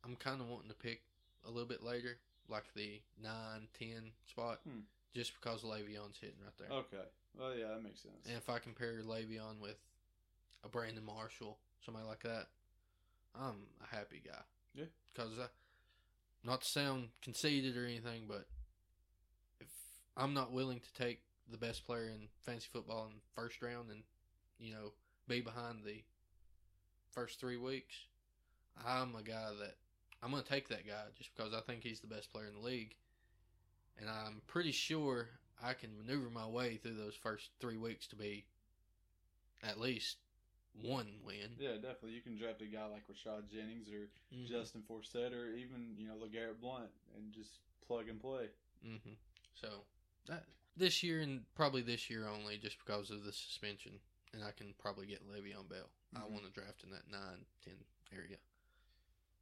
I'm 0.04 0.16
kind 0.16 0.40
of 0.40 0.48
wanting 0.48 0.70
to 0.70 0.74
pick 0.74 1.02
a 1.46 1.50
little 1.50 1.68
bit 1.68 1.82
later, 1.82 2.18
like 2.48 2.64
the 2.74 3.00
9, 3.22 3.32
10 3.78 3.88
spot. 4.26 4.60
Hmm. 4.68 4.80
just 5.14 5.32
because 5.40 5.62
Le'Veon's 5.62 6.18
hitting 6.20 6.36
right 6.44 6.56
there. 6.58 6.78
Okay. 6.78 7.08
Well, 7.38 7.56
yeah, 7.56 7.68
that 7.68 7.82
makes 7.82 8.02
sense. 8.02 8.26
And 8.26 8.36
if 8.36 8.48
I 8.48 8.58
compare 8.58 9.00
Le'Veon 9.04 9.60
with 9.60 9.78
a 10.64 10.68
Brandon 10.68 11.04
Marshall, 11.04 11.58
somebody 11.84 12.06
like 12.06 12.22
that, 12.22 12.46
I'm 13.34 13.66
a 13.82 13.94
happy 13.94 14.22
guy. 14.24 14.42
Yeah. 14.74 14.84
Because, 15.12 15.38
uh, 15.38 15.48
not 16.44 16.62
to 16.62 16.68
sound 16.68 17.08
conceited 17.22 17.76
or 17.76 17.84
anything, 17.84 18.22
but 18.28 18.46
if 19.60 19.68
I'm 20.16 20.34
not 20.34 20.52
willing 20.52 20.80
to 20.80 20.92
take 21.02 21.20
the 21.50 21.58
best 21.58 21.86
player 21.86 22.08
in 22.08 22.28
fantasy 22.44 22.68
football 22.72 23.06
in 23.06 23.14
the 23.14 23.40
first 23.40 23.60
round 23.62 23.90
and, 23.90 24.02
you 24.58 24.72
know, 24.72 24.92
be 25.26 25.40
behind 25.40 25.84
the 25.84 26.02
first 27.10 27.40
three 27.40 27.56
weeks, 27.56 27.94
I'm 28.86 29.14
a 29.16 29.22
guy 29.22 29.50
that 29.60 29.76
I'm 30.22 30.30
going 30.30 30.42
to 30.42 30.48
take 30.48 30.68
that 30.68 30.86
guy 30.86 31.04
just 31.16 31.34
because 31.34 31.52
I 31.54 31.60
think 31.60 31.82
he's 31.82 32.00
the 32.00 32.06
best 32.06 32.32
player 32.32 32.46
in 32.46 32.54
the 32.54 32.66
league. 32.66 32.94
And 34.00 34.08
I'm 34.08 34.42
pretty 34.46 34.72
sure 34.72 35.28
I 35.62 35.74
can 35.74 35.90
maneuver 35.96 36.30
my 36.30 36.46
way 36.46 36.76
through 36.76 36.94
those 36.94 37.14
first 37.14 37.50
three 37.60 37.76
weeks 37.76 38.06
to 38.08 38.16
be 38.16 38.44
at 39.62 39.80
least 39.80 40.18
one 40.82 41.08
win. 41.24 41.50
yeah, 41.58 41.74
definitely. 41.74 42.12
You 42.12 42.20
can 42.20 42.36
draft 42.36 42.62
a 42.62 42.66
guy 42.66 42.86
like 42.86 43.02
Rashad 43.08 43.50
Jennings 43.50 43.88
or 43.90 44.08
Mhm. 44.32 44.46
Justin 44.46 44.82
Forsett 44.88 45.32
or 45.32 45.54
even 45.56 45.96
you 45.96 46.06
know 46.06 46.14
LeGarrette 46.14 46.60
Blount 46.60 46.90
and 47.16 47.32
just 47.32 47.58
plug 47.86 48.08
and 48.08 48.20
play. 48.20 48.48
hmm 48.82 49.14
So 49.54 49.84
that 50.26 50.44
this 50.76 51.02
year 51.02 51.20
and 51.20 51.44
probably 51.56 51.82
this 51.82 52.08
year 52.08 52.28
only, 52.28 52.56
just 52.58 52.78
because 52.78 53.10
of 53.10 53.24
the 53.24 53.32
suspension, 53.32 53.98
and 54.32 54.44
I 54.44 54.52
can 54.52 54.74
probably 54.78 55.06
get 55.06 55.28
Le'Veon 55.28 55.68
Bell. 55.68 55.90
I 56.14 56.20
Mhm. 56.20 56.30
want 56.30 56.44
to 56.44 56.50
draft 56.52 56.84
in 56.84 56.90
that 56.90 57.10
nine 57.10 57.44
ten 57.64 57.84
area. 58.12 58.38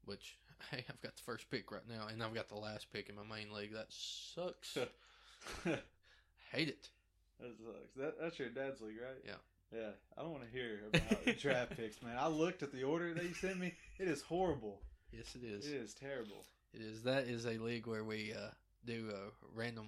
Which 0.07 0.39
hey, 0.71 0.85
I've 0.89 1.01
got 1.01 1.17
the 1.17 1.23
first 1.23 1.51
pick 1.51 1.71
right 1.71 1.89
now, 1.89 2.07
and 2.09 2.23
I've 2.23 2.35
got 2.35 2.49
the 2.49 2.57
last 2.57 2.93
pick 2.93 3.09
in 3.09 3.17
my 3.17 3.37
main 3.37 3.53
league. 3.53 3.73
That 3.73 3.87
sucks. 3.89 4.77
Hate 6.53 6.69
it. 6.69 6.89
That 7.41 7.57
sucks. 7.59 7.95
That, 7.97 8.15
that's 8.21 8.39
your 8.39 8.49
dad's 8.49 8.81
league, 8.81 8.99
right? 9.01 9.23
Yeah. 9.25 9.33
Yeah. 9.75 9.91
I 10.17 10.23
don't 10.23 10.33
want 10.33 10.45
to 10.45 10.51
hear 10.51 10.81
about 10.89 11.39
draft 11.39 11.71
picks, 11.77 12.03
man. 12.03 12.17
I 12.19 12.29
looked 12.29 12.63
at 12.63 12.73
the 12.73 12.85
order 12.85 13.13
that 13.15 13.25
you 13.25 13.35
sent 13.35 13.59
me. 13.59 13.75
It 13.99 14.09
is 14.09 14.23
horrible. 14.23 14.81
Yes, 15.13 15.35
it 15.35 15.45
is. 15.45 15.67
It 15.67 15.75
is 15.75 15.95
terrible. 15.95 16.45
It 16.73 16.83
is. 16.83 17.03
That 17.03 17.25
is 17.25 17.47
a 17.47 17.59
league 17.59 17.87
where 17.87 18.05
we 18.05 18.33
uh, 18.33 18.51
do 18.85 19.11
a 19.11 19.59
random 19.59 19.87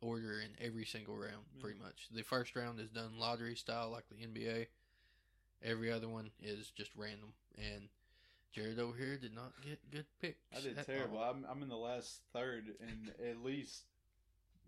order 0.00 0.40
in 0.40 0.50
every 0.64 0.84
single 0.84 1.16
round, 1.16 1.44
pretty 1.60 1.78
much. 1.78 2.08
The 2.12 2.22
first 2.22 2.54
round 2.56 2.80
is 2.80 2.90
done 2.90 3.18
lottery 3.18 3.56
style, 3.56 3.90
like 3.90 4.04
the 4.08 4.26
NBA. 4.26 4.66
Every 5.62 5.90
other 5.90 6.08
one 6.08 6.30
is 6.42 6.70
just 6.76 6.90
random. 6.96 7.32
And 7.56 7.88
Jared 8.56 8.78
over 8.78 8.96
here 8.96 9.18
did 9.18 9.34
not 9.34 9.52
get 9.62 9.78
good 9.90 10.06
picks. 10.18 10.38
I 10.56 10.60
did 10.62 10.86
terrible. 10.86 11.18
all. 11.18 11.30
I'm 11.30 11.44
I'm 11.50 11.62
in 11.62 11.68
the 11.68 11.76
last 11.76 12.22
third 12.32 12.64
in 12.80 13.28
at 13.28 13.44
least 13.44 13.82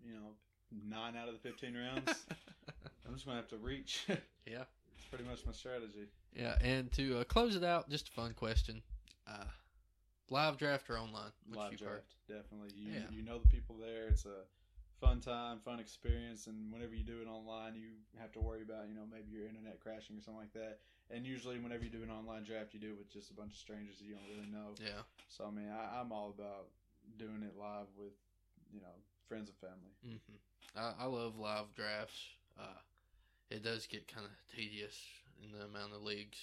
you 0.05 0.13
know 0.13 0.35
nine 0.87 1.15
out 1.17 1.27
of 1.27 1.33
the 1.33 1.39
fifteen 1.39 1.75
rounds. 1.75 2.07
I'm 3.07 3.15
just 3.15 3.25
gonna 3.25 3.37
have 3.37 3.47
to 3.49 3.57
reach. 3.57 4.05
yeah. 4.45 4.65
It's 4.95 5.05
pretty 5.09 5.23
much 5.23 5.43
my 5.43 5.53
strategy. 5.53 6.05
Yeah. 6.35 6.55
And 6.61 6.91
to 6.93 7.21
uh, 7.21 7.23
close 7.23 7.55
it 7.55 7.63
out, 7.63 7.89
just 7.89 8.09
a 8.09 8.11
fun 8.11 8.35
question. 8.35 8.83
Uh, 9.27 9.45
live 10.29 10.57
draft 10.57 10.87
or 10.91 10.99
online? 10.99 11.31
Which 11.47 11.57
Live 11.57 11.71
you 11.71 11.77
draft, 11.79 12.13
definitely. 12.27 12.69
You 12.75 12.91
Yeah. 12.91 12.99
you 13.09 13.23
know 13.23 13.39
the 13.39 13.47
people 13.49 13.75
there. 13.81 14.09
It's 14.09 14.25
a 14.25 14.45
fun 15.01 15.19
time, 15.19 15.57
fun 15.65 15.79
experience, 15.79 16.45
and 16.45 16.71
whenever 16.71 16.93
you 16.93 17.03
do 17.03 17.21
it 17.21 17.27
online, 17.27 17.73
you 17.73 17.87
have 18.19 18.31
to 18.33 18.39
worry 18.39 18.61
about 18.61 18.87
you 18.87 18.93
know 18.93 19.07
maybe 19.11 19.31
your 19.31 19.47
internet 19.47 19.79
crashing 19.79 20.15
or 20.15 20.21
something 20.21 20.41
like 20.41 20.53
that. 20.53 20.77
And 21.11 21.25
usually, 21.25 21.57
whenever 21.59 21.83
you 21.83 21.89
do 21.89 22.03
an 22.03 22.11
online 22.11 22.43
draft, 22.43 22.73
you 22.73 22.79
do 22.79 22.91
it 22.91 22.97
with 22.97 23.11
just 23.11 23.31
a 23.31 23.33
bunch 23.33 23.53
of 23.53 23.57
strangers 23.57 23.97
that 23.97 24.05
you 24.05 24.13
don't 24.13 24.29
really 24.29 24.51
know. 24.51 24.75
Yeah. 24.79 25.01
So 25.27 25.45
I 25.45 25.51
mean, 25.51 25.69
I, 25.69 25.99
I'm 25.99 26.11
all 26.11 26.29
about 26.37 26.67
doing 27.17 27.41
it 27.43 27.57
live 27.59 27.87
with 27.97 28.13
you 28.71 28.81
know 28.81 28.93
friends 29.27 29.49
and 29.49 29.57
family. 29.57 29.93
Mm-hmm. 30.05 30.37
I, 30.77 31.03
I 31.03 31.07
love 31.07 31.37
live 31.37 31.73
drafts. 31.75 32.19
Uh, 32.59 32.77
it 33.49 33.63
does 33.63 33.87
get 33.87 34.07
kind 34.07 34.25
of 34.27 34.31
tedious 34.55 34.95
in 35.43 35.51
the 35.57 35.65
amount 35.65 35.93
of 35.93 36.03
leagues 36.03 36.37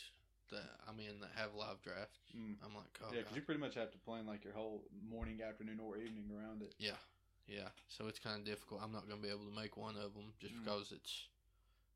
that 0.50 0.66
I'm 0.88 0.98
in 0.98 1.20
that 1.20 1.30
have 1.36 1.54
live 1.54 1.80
drafts. 1.82 2.18
Mm. 2.36 2.54
I'm 2.64 2.74
like, 2.74 2.90
oh, 3.02 3.10
yeah, 3.12 3.20
because 3.20 3.36
you 3.36 3.42
pretty 3.42 3.60
much 3.60 3.74
have 3.74 3.90
to 3.92 3.98
plan 3.98 4.26
like 4.26 4.42
your 4.44 4.54
whole 4.54 4.82
morning, 5.08 5.40
afternoon, 5.46 5.78
or 5.78 5.96
evening 5.96 6.26
around 6.34 6.62
it. 6.62 6.74
yeah, 6.78 6.98
yeah. 7.46 7.68
So 7.88 8.06
it's 8.08 8.18
kind 8.18 8.38
of 8.40 8.44
difficult. 8.44 8.80
I'm 8.82 8.92
not 8.92 9.08
going 9.08 9.20
to 9.20 9.26
be 9.26 9.32
able 9.32 9.46
to 9.46 9.54
make 9.54 9.76
one 9.76 9.94
of 9.96 10.14
them 10.14 10.34
just 10.40 10.54
Mm. 10.54 10.64
because 10.64 10.90
it's 10.90 11.28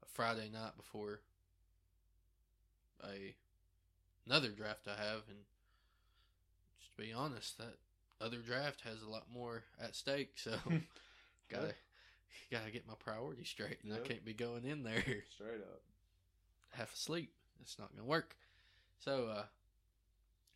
a 0.02 0.06
Friday 0.06 0.48
night 0.52 0.76
before 0.76 1.20
a 3.04 3.34
another 4.26 4.48
draft 4.48 4.86
I 4.88 5.00
have, 5.02 5.22
and 5.28 5.38
just 6.78 6.94
to 6.96 7.02
be 7.02 7.12
honest, 7.12 7.58
that 7.58 7.76
other 8.20 8.38
draft 8.38 8.82
has 8.82 9.02
a 9.02 9.08
lot 9.10 9.24
more 9.32 9.64
at 9.82 9.94
stake. 9.96 10.32
So 10.36 10.52
gotta 11.50 11.74
gotta 12.50 12.70
get 12.70 12.86
my 12.86 12.94
priorities 12.98 13.48
straight, 13.48 13.78
and 13.82 13.92
Yep. 13.92 14.04
I 14.04 14.08
can't 14.08 14.24
be 14.24 14.34
going 14.34 14.64
in 14.64 14.82
there 14.82 15.02
Straight 15.34 15.60
up. 15.60 15.82
half 16.70 16.94
asleep. 16.94 17.32
It's 17.62 17.78
not 17.78 17.90
gonna 17.94 18.06
work. 18.08 18.36
So, 18.98 19.26
uh, 19.26 19.44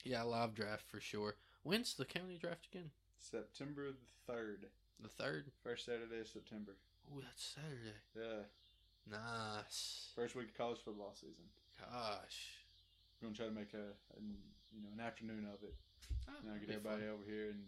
yeah, 0.05 0.23
live 0.23 0.55
draft 0.55 0.87
for 0.89 1.01
sure. 1.01 1.37
When's 1.63 1.95
the 1.95 2.05
county 2.05 2.37
draft 2.39 2.67
again? 2.71 2.91
September 3.19 3.87
the 3.91 4.33
third, 4.33 4.67
The 5.01 5.09
third. 5.09 5.51
first 5.63 5.87
Saturday 5.87 6.21
of 6.21 6.29
September. 6.29 6.73
Oh, 7.11 7.21
that's 7.23 7.55
Saturday. 7.57 7.97
Yeah, 8.15 8.45
Nice. 9.11 10.09
first 10.15 10.35
week 10.35 10.49
of 10.49 10.57
college 10.57 10.79
football 10.85 11.13
season. 11.15 11.45
Gosh. 11.79 12.59
We're 13.21 13.29
gonna 13.29 13.37
try 13.37 13.47
to 13.47 13.53
make 13.53 13.73
a, 13.75 13.95
an 14.19 14.37
you 14.75 14.83
know 14.83 14.89
an 14.95 15.01
afternoon 15.01 15.47
of 15.53 15.63
it. 15.63 15.75
Oh, 16.29 16.33
You 16.43 16.49
know, 16.51 16.55
get 16.59 16.69
everybody 16.71 17.03
fun. 17.03 17.11
over 17.15 17.25
here, 17.27 17.51
and 17.51 17.61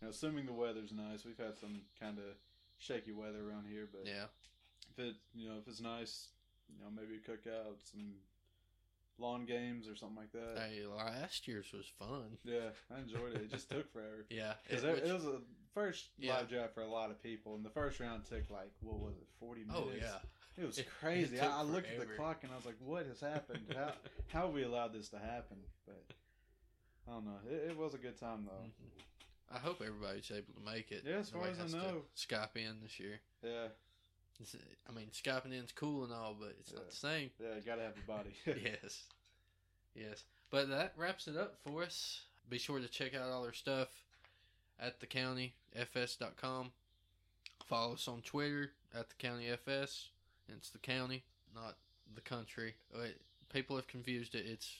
you 0.00 0.02
know, 0.02 0.08
assuming 0.10 0.46
the 0.46 0.52
weather's 0.52 0.92
nice. 0.92 1.24
We've 1.24 1.38
had 1.38 1.58
some 1.58 1.82
kind 1.98 2.18
of 2.18 2.36
shaky 2.78 3.12
weather 3.12 3.40
around 3.48 3.66
here, 3.70 3.88
but 3.90 4.06
Yeah. 4.06 4.26
if 4.90 4.98
it 4.98 5.16
you 5.34 5.48
know 5.48 5.56
if 5.58 5.68
it's 5.68 5.80
nice, 5.80 6.28
you 6.68 6.78
know 6.82 6.90
maybe 6.90 7.16
a 7.16 7.20
cookout, 7.30 7.80
some 7.90 8.14
lawn 9.18 9.44
games 9.44 9.86
or 9.88 9.94
something 9.96 10.16
like 10.16 10.32
that. 10.32 10.56
Hey, 10.68 10.86
last 10.86 11.46
year's 11.46 11.70
was 11.72 11.86
fun. 11.98 12.38
Yeah, 12.44 12.70
I 12.94 13.00
enjoyed 13.00 13.34
it. 13.34 13.42
It 13.42 13.50
just 13.50 13.68
took 13.70 13.92
forever. 13.92 14.24
Yeah. 14.30 14.54
Because 14.66 14.84
it- 14.84 15.04
it, 15.04 15.12
was 15.12 15.26
a 15.26 15.40
first 15.74 16.08
Yeah. 16.18 16.36
live 16.36 16.48
draft 16.48 16.72
for 16.74 16.80
a 16.82 16.88
lot 16.88 17.10
of 17.10 17.22
people, 17.22 17.54
and 17.54 17.64
the 17.64 17.70
first 17.70 18.00
round 18.00 18.24
took 18.24 18.48
like 18.50 18.72
what 18.80 18.98
was 18.98 19.16
it, 19.16 19.28
forty 19.38 19.64
oh, 19.70 19.84
minutes? 19.86 20.04
oh 20.04 20.06
yeah. 20.06 20.18
It 20.60 20.66
was 20.66 20.80
crazy. 21.00 21.36
it 21.36 21.42
I, 21.42 21.60
I 21.60 21.62
looked 21.62 21.88
at 21.90 21.98
the 21.98 22.06
clock 22.14 22.38
and 22.42 22.52
I 22.52 22.56
was 22.56 22.66
like, 22.66 22.76
"What 22.84 23.06
has 23.06 23.20
happened? 23.20 23.60
How 23.74 23.92
how 24.28 24.46
have 24.46 24.54
we 24.54 24.62
allowed 24.62 24.92
this 24.92 25.08
to 25.10 25.18
happen?" 25.18 25.56
But 25.86 26.02
I 27.08 27.12
don't 27.12 27.24
know. 27.24 27.38
It, 27.50 27.70
it 27.70 27.76
was 27.76 27.94
a 27.94 27.98
good 27.98 28.18
time 28.18 28.46
though. 28.46 28.52
Mhm. 28.66 29.02
I 29.52 29.58
hope 29.58 29.80
everybody's 29.84 30.30
able 30.30 30.54
to 30.54 30.64
make 30.72 30.92
it. 30.92 31.02
Yeah, 31.04 31.16
as 31.16 31.30
far 31.30 31.48
as 31.48 31.58
I 31.58 31.76
know. 31.76 32.02
Skype 32.16 32.54
in 32.56 32.76
this 32.84 33.00
year. 33.00 33.18
Yeah, 33.42 33.66
It's, 34.40 34.54
I 34.88 34.92
mean, 34.92 35.08
Skyping 35.12 35.52
in's 35.52 35.72
cool 35.72 36.04
and 36.04 36.12
all, 36.12 36.36
but 36.38 36.54
it's 36.60 36.70
Yeah. 36.70 36.78
not 36.78 36.90
the 36.90 36.94
same. 36.96 37.30
yeah, 37.42 37.56
you 37.56 37.62
gotta 37.66 37.82
have 37.82 37.94
the 37.96 38.02
body. 38.02 38.30
yes. 38.46 39.02
Yes. 39.94 40.22
But 40.50 40.68
that 40.68 40.92
wraps 40.96 41.26
it 41.26 41.36
up 41.36 41.56
for 41.66 41.82
us. 41.82 42.20
Be 42.48 42.58
sure 42.58 42.78
to 42.78 42.86
check 42.86 43.12
out 43.14 43.28
all 43.28 43.44
our 43.44 43.52
stuff 43.52 43.88
at 44.78 45.00
the 45.00 45.06
county, 45.06 45.54
fs.com. 45.74 46.70
Follow 47.66 47.94
us 47.94 48.06
on 48.06 48.22
Twitter 48.22 48.70
at 48.94 49.08
thecountyfs. 49.08 49.18
county 49.18 49.48
FS. 49.48 50.08
It's 50.56 50.70
the 50.70 50.78
county, 50.78 51.22
not 51.54 51.76
the 52.14 52.20
country. 52.20 52.74
Wait, 52.96 53.16
People 53.52 53.76
have 53.76 53.88
confused 53.88 54.34
it. 54.36 54.44
It's 54.46 54.76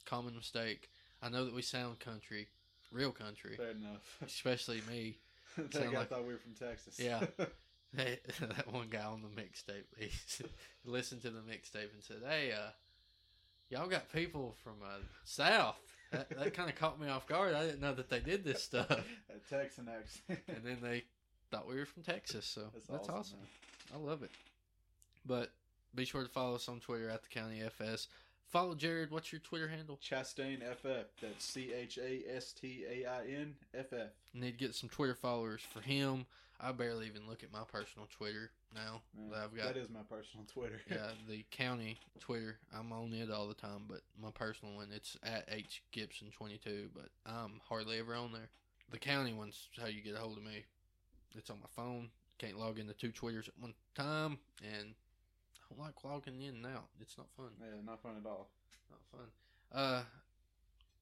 a 0.00 0.08
common 0.08 0.36
mistake. 0.36 0.88
I 1.20 1.28
know 1.28 1.44
that 1.44 1.54
we 1.54 1.62
sound 1.62 1.98
country, 1.98 2.46
real 2.92 3.10
country, 3.10 3.56
Fair 3.56 3.70
enough. 3.70 4.18
especially 4.26 4.82
me. 4.88 5.18
that 5.56 5.72
guy 5.72 5.88
like- 5.98 6.08
thought 6.08 6.24
we 6.24 6.32
were 6.32 6.38
from 6.38 6.54
Texas. 6.54 6.98
Yeah. 7.00 7.24
Hey, 7.96 8.18
that 8.40 8.72
one 8.72 8.88
guy 8.90 9.04
on 9.04 9.22
the 9.22 9.40
mixtape, 9.40 9.84
he 9.96 10.10
listened 10.84 11.22
to 11.22 11.30
the 11.30 11.38
mixtape 11.38 11.92
and 11.94 12.02
said, 12.02 12.16
"Hey, 12.28 12.50
uh, 12.50 12.70
y'all 13.70 13.86
got 13.86 14.12
people 14.12 14.56
from 14.64 14.72
uh, 14.84 14.98
South." 15.24 15.76
That, 16.10 16.28
that 16.30 16.54
kind 16.54 16.68
of 16.68 16.74
caught 16.74 17.00
me 17.00 17.08
off 17.08 17.28
guard. 17.28 17.54
I 17.54 17.64
didn't 17.64 17.80
know 17.80 17.94
that 17.94 18.10
they 18.10 18.18
did 18.18 18.42
this 18.42 18.64
stuff, 18.64 18.90
A 18.90 19.38
Texan 19.48 19.88
accent. 19.88 20.40
and 20.48 20.64
then 20.64 20.78
they 20.82 21.04
thought 21.52 21.68
we 21.68 21.76
were 21.76 21.86
from 21.86 22.02
Texas. 22.02 22.46
So 22.46 22.62
That's 22.72 22.86
that's, 22.86 23.08
awesome, 23.08 23.38
awesome. 23.38 23.38
I 23.94 23.98
love 23.98 24.24
it. 24.24 24.30
But 25.26 25.52
be 25.94 26.04
sure 26.04 26.22
to 26.22 26.28
follow 26.28 26.54
us 26.56 26.68
on 26.68 26.80
Twitter 26.80 27.08
at 27.08 27.22
the 27.22 27.28
County 27.28 27.62
FS. 27.62 28.08
Follow 28.48 28.74
Jared. 28.74 29.10
What's 29.10 29.32
your 29.32 29.40
Twitter 29.40 29.68
handle? 29.68 29.98
Chastain 30.02 30.58
FF. 30.60 31.06
That's 31.20 31.44
C 31.44 31.72
H 31.72 31.98
A 31.98 32.22
S 32.36 32.52
T 32.52 32.84
A 32.88 33.06
I 33.08 33.24
N 33.26 33.54
F 33.74 33.92
F. 33.92 34.08
Need 34.32 34.58
to 34.58 34.64
get 34.66 34.74
some 34.74 34.88
Twitter 34.88 35.14
followers 35.14 35.60
for 35.72 35.80
him. 35.80 36.26
I 36.60 36.70
barely 36.72 37.06
even 37.06 37.26
look 37.28 37.42
at 37.42 37.52
my 37.52 37.64
personal 37.70 38.06
Twitter 38.16 38.50
now. 38.74 39.02
Mm, 39.18 39.30
that 39.32 39.42
I've 39.42 39.56
got 39.56 39.74
That 39.74 39.76
is 39.80 39.90
my 39.90 40.02
personal 40.08 40.46
Twitter. 40.46 40.80
yeah, 40.88 41.08
the 41.28 41.44
county 41.50 41.98
Twitter. 42.20 42.58
I'm 42.72 42.92
on 42.92 43.12
it 43.12 43.30
all 43.30 43.48
the 43.48 43.54
time, 43.54 43.84
but 43.88 44.00
my 44.20 44.30
personal 44.30 44.74
one 44.76 44.88
it's 44.94 45.16
at 45.24 45.48
H 45.50 45.82
Gibson 45.90 46.28
twenty 46.30 46.58
two. 46.58 46.90
But 46.94 47.08
I'm 47.26 47.60
hardly 47.68 47.98
ever 47.98 48.14
on 48.14 48.32
there. 48.32 48.50
The 48.90 48.98
county 48.98 49.32
one's 49.32 49.68
how 49.80 49.86
you 49.86 50.00
get 50.00 50.14
a 50.14 50.18
hold 50.18 50.36
of 50.36 50.44
me. 50.44 50.64
It's 51.36 51.50
on 51.50 51.58
my 51.60 51.66
phone. 51.74 52.10
Can't 52.38 52.58
log 52.58 52.78
into 52.78 52.92
two 52.92 53.10
Twitters 53.10 53.48
at 53.48 53.54
one 53.60 53.74
time, 53.96 54.38
and 54.62 54.94
don't 55.74 55.84
like 55.84 56.04
logging 56.04 56.40
in 56.42 56.56
and 56.56 56.66
out. 56.66 56.86
It's 57.00 57.16
not 57.16 57.26
fun. 57.36 57.50
yeah, 57.60 57.80
not 57.84 58.02
fun 58.02 58.12
at 58.22 58.28
all. 58.28 58.48
Not 58.90 59.00
fun. 59.10 59.28
Uh, 59.72 60.02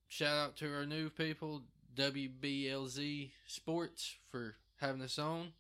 shout 0.09 0.37
out 0.37 0.57
to 0.57 0.75
our 0.75 0.87
new 0.87 1.11
people, 1.11 1.63
WBLZ 1.97 3.31
Sports, 3.47 4.17
for 4.31 4.57
having 4.81 5.03
us 5.03 5.19
on. 5.19 5.53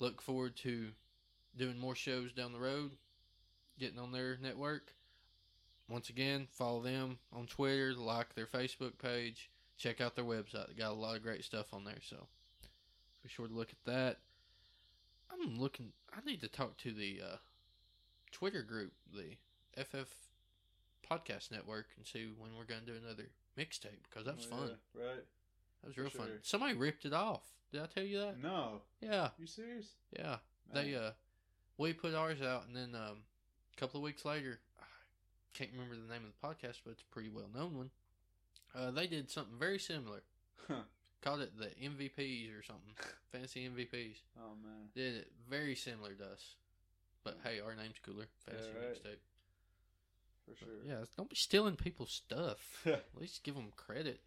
look 0.00 0.22
forward 0.22 0.56
to 0.56 0.88
doing 1.56 1.78
more 1.78 1.94
shows 1.94 2.32
down 2.32 2.52
the 2.52 2.60
road, 2.60 2.92
getting 3.78 3.98
on 3.98 4.12
their 4.12 4.38
network. 4.40 4.92
Once 5.88 6.08
again, 6.08 6.46
follow 6.52 6.82
them 6.82 7.18
on 7.32 7.46
Twitter, 7.46 7.94
like 7.94 8.34
their 8.34 8.46
Facebook 8.46 8.98
page, 8.98 9.50
check 9.76 10.00
out 10.00 10.14
their 10.14 10.24
website. 10.24 10.68
They 10.68 10.74
got 10.74 10.92
a 10.92 10.94
lot 10.94 11.16
of 11.16 11.22
great 11.22 11.44
stuff 11.44 11.72
on 11.72 11.84
there, 11.84 11.98
so 12.02 12.26
be 13.22 13.28
sure 13.28 13.48
to 13.48 13.54
look 13.54 13.70
at 13.70 13.92
that. 13.92 14.18
I'm 15.32 15.58
looking. 15.58 15.92
I 16.12 16.20
need 16.24 16.40
to 16.42 16.48
talk 16.48 16.76
to 16.78 16.92
the 16.92 17.20
uh, 17.24 17.36
Twitter 18.32 18.62
group, 18.62 18.92
the 19.12 19.36
FF 19.82 20.08
Podcast 21.10 21.50
Network, 21.50 21.86
and 21.96 22.06
see 22.06 22.28
when 22.38 22.50
we're 22.56 22.64
going 22.64 22.80
to 22.80 22.86
do 22.86 22.98
another 23.02 23.28
mixtape 23.58 24.02
because 24.08 24.26
that 24.26 24.36
was 24.36 24.46
Oh, 24.52 24.56
fun. 24.56 24.70
yeah, 24.96 25.02
right? 25.04 25.24
That 25.82 25.86
was 25.86 25.94
For 25.94 26.00
real 26.02 26.10
fun. 26.10 26.28
Somebody 26.42 26.74
ripped 26.74 27.04
it 27.04 27.12
off. 27.12 27.42
Did 27.72 27.82
I 27.82 27.86
tell 27.86 28.04
you 28.04 28.20
that? 28.20 28.42
No, 28.42 28.82
Yeah, 29.00 29.28
you 29.38 29.46
serious? 29.46 29.86
yeah. 30.18 30.36
They 30.72 30.94
uh, 30.94 31.12
we 31.78 31.92
put 31.94 32.14
ours 32.14 32.42
out, 32.42 32.66
and 32.66 32.76
then 32.76 32.94
um, 32.94 33.18
a 33.74 33.80
couple 33.80 34.00
of 34.00 34.04
weeks 34.04 34.24
later, 34.24 34.58
I 34.80 34.84
can't 35.54 35.70
remember 35.72 35.94
the 35.96 36.12
name 36.12 36.22
of 36.24 36.32
the 36.32 36.46
podcast, 36.46 36.80
but 36.84 36.90
it's 36.92 37.02
a 37.02 37.12
pretty 37.14 37.30
well 37.30 37.48
known 37.54 37.76
one. 37.76 37.90
Uh, 38.74 38.90
they 38.90 39.06
did 39.06 39.30
something 39.30 39.58
very 39.58 39.78
similar. 39.78 40.22
Huh. 40.66 40.82
Called 41.22 41.40
it 41.40 41.52
the 41.58 41.66
MVPs 41.82 42.50
or 42.58 42.62
something. 42.62 42.92
Fantasy 43.32 43.66
MVPs. 43.68 44.16
Oh 44.38 44.54
man, 44.62 44.88
Did 44.94 45.16
it 45.16 45.32
very 45.48 45.74
similar 45.74 46.12
to 46.14 46.24
us. 46.24 46.54
But 47.28 47.50
hey, 47.50 47.60
our 47.60 47.74
name's 47.74 47.98
cooler. 48.04 48.26
Fantasy 48.46 48.68
right. 48.70 48.94
mixtape. 48.94 49.20
for 50.44 50.50
But, 50.50 50.58
sure. 50.58 50.68
yeah, 50.86 51.04
don't 51.16 51.28
be 51.30 51.36
stealing 51.36 51.76
people's 51.76 52.12
stuff. 52.12 52.82
At 52.86 53.04
least 53.18 53.42
give 53.44 53.54
them 53.54 53.72
credit. 53.76 54.20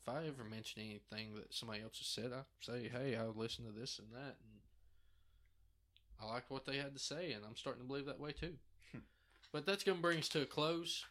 If 0.00 0.08
I 0.08 0.26
ever 0.26 0.42
mention 0.44 0.82
anything 0.82 1.34
that 1.36 1.54
somebody 1.54 1.82
else 1.82 1.98
has 1.98 2.06
said, 2.08 2.32
I 2.32 2.42
say, 2.60 2.88
"Hey, 2.88 3.16
I 3.16 3.24
listened 3.26 3.68
to 3.72 3.78
this 3.80 3.98
and 4.00 4.08
that, 4.12 4.36
and 4.42 4.60
I 6.20 6.26
like 6.32 6.44
what 6.48 6.64
they 6.66 6.76
had 6.78 6.92
to 6.94 6.98
say, 7.00 7.32
and 7.32 7.44
I'm 7.44 7.56
starting 7.56 7.82
to 7.82 7.86
believe 7.88 8.06
that 8.06 8.18
way 8.18 8.32
too." 8.32 8.54
Hmm. 8.90 8.98
but 9.52 9.64
that's 9.64 9.84
going 9.84 9.98
to 9.98 10.02
bring 10.02 10.18
us 10.18 10.28
to 10.30 10.42
a 10.42 10.46
close. 10.46 11.04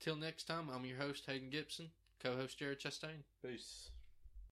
Till 0.00 0.16
next 0.16 0.44
time, 0.48 0.68
I'm 0.74 0.84
your 0.86 0.96
host 0.98 1.24
Hayden 1.26 1.50
Gibson, 1.50 1.90
co-host 2.22 2.58
Jared 2.58 2.80
Chastain. 2.80 3.22
Peace. 3.44 3.90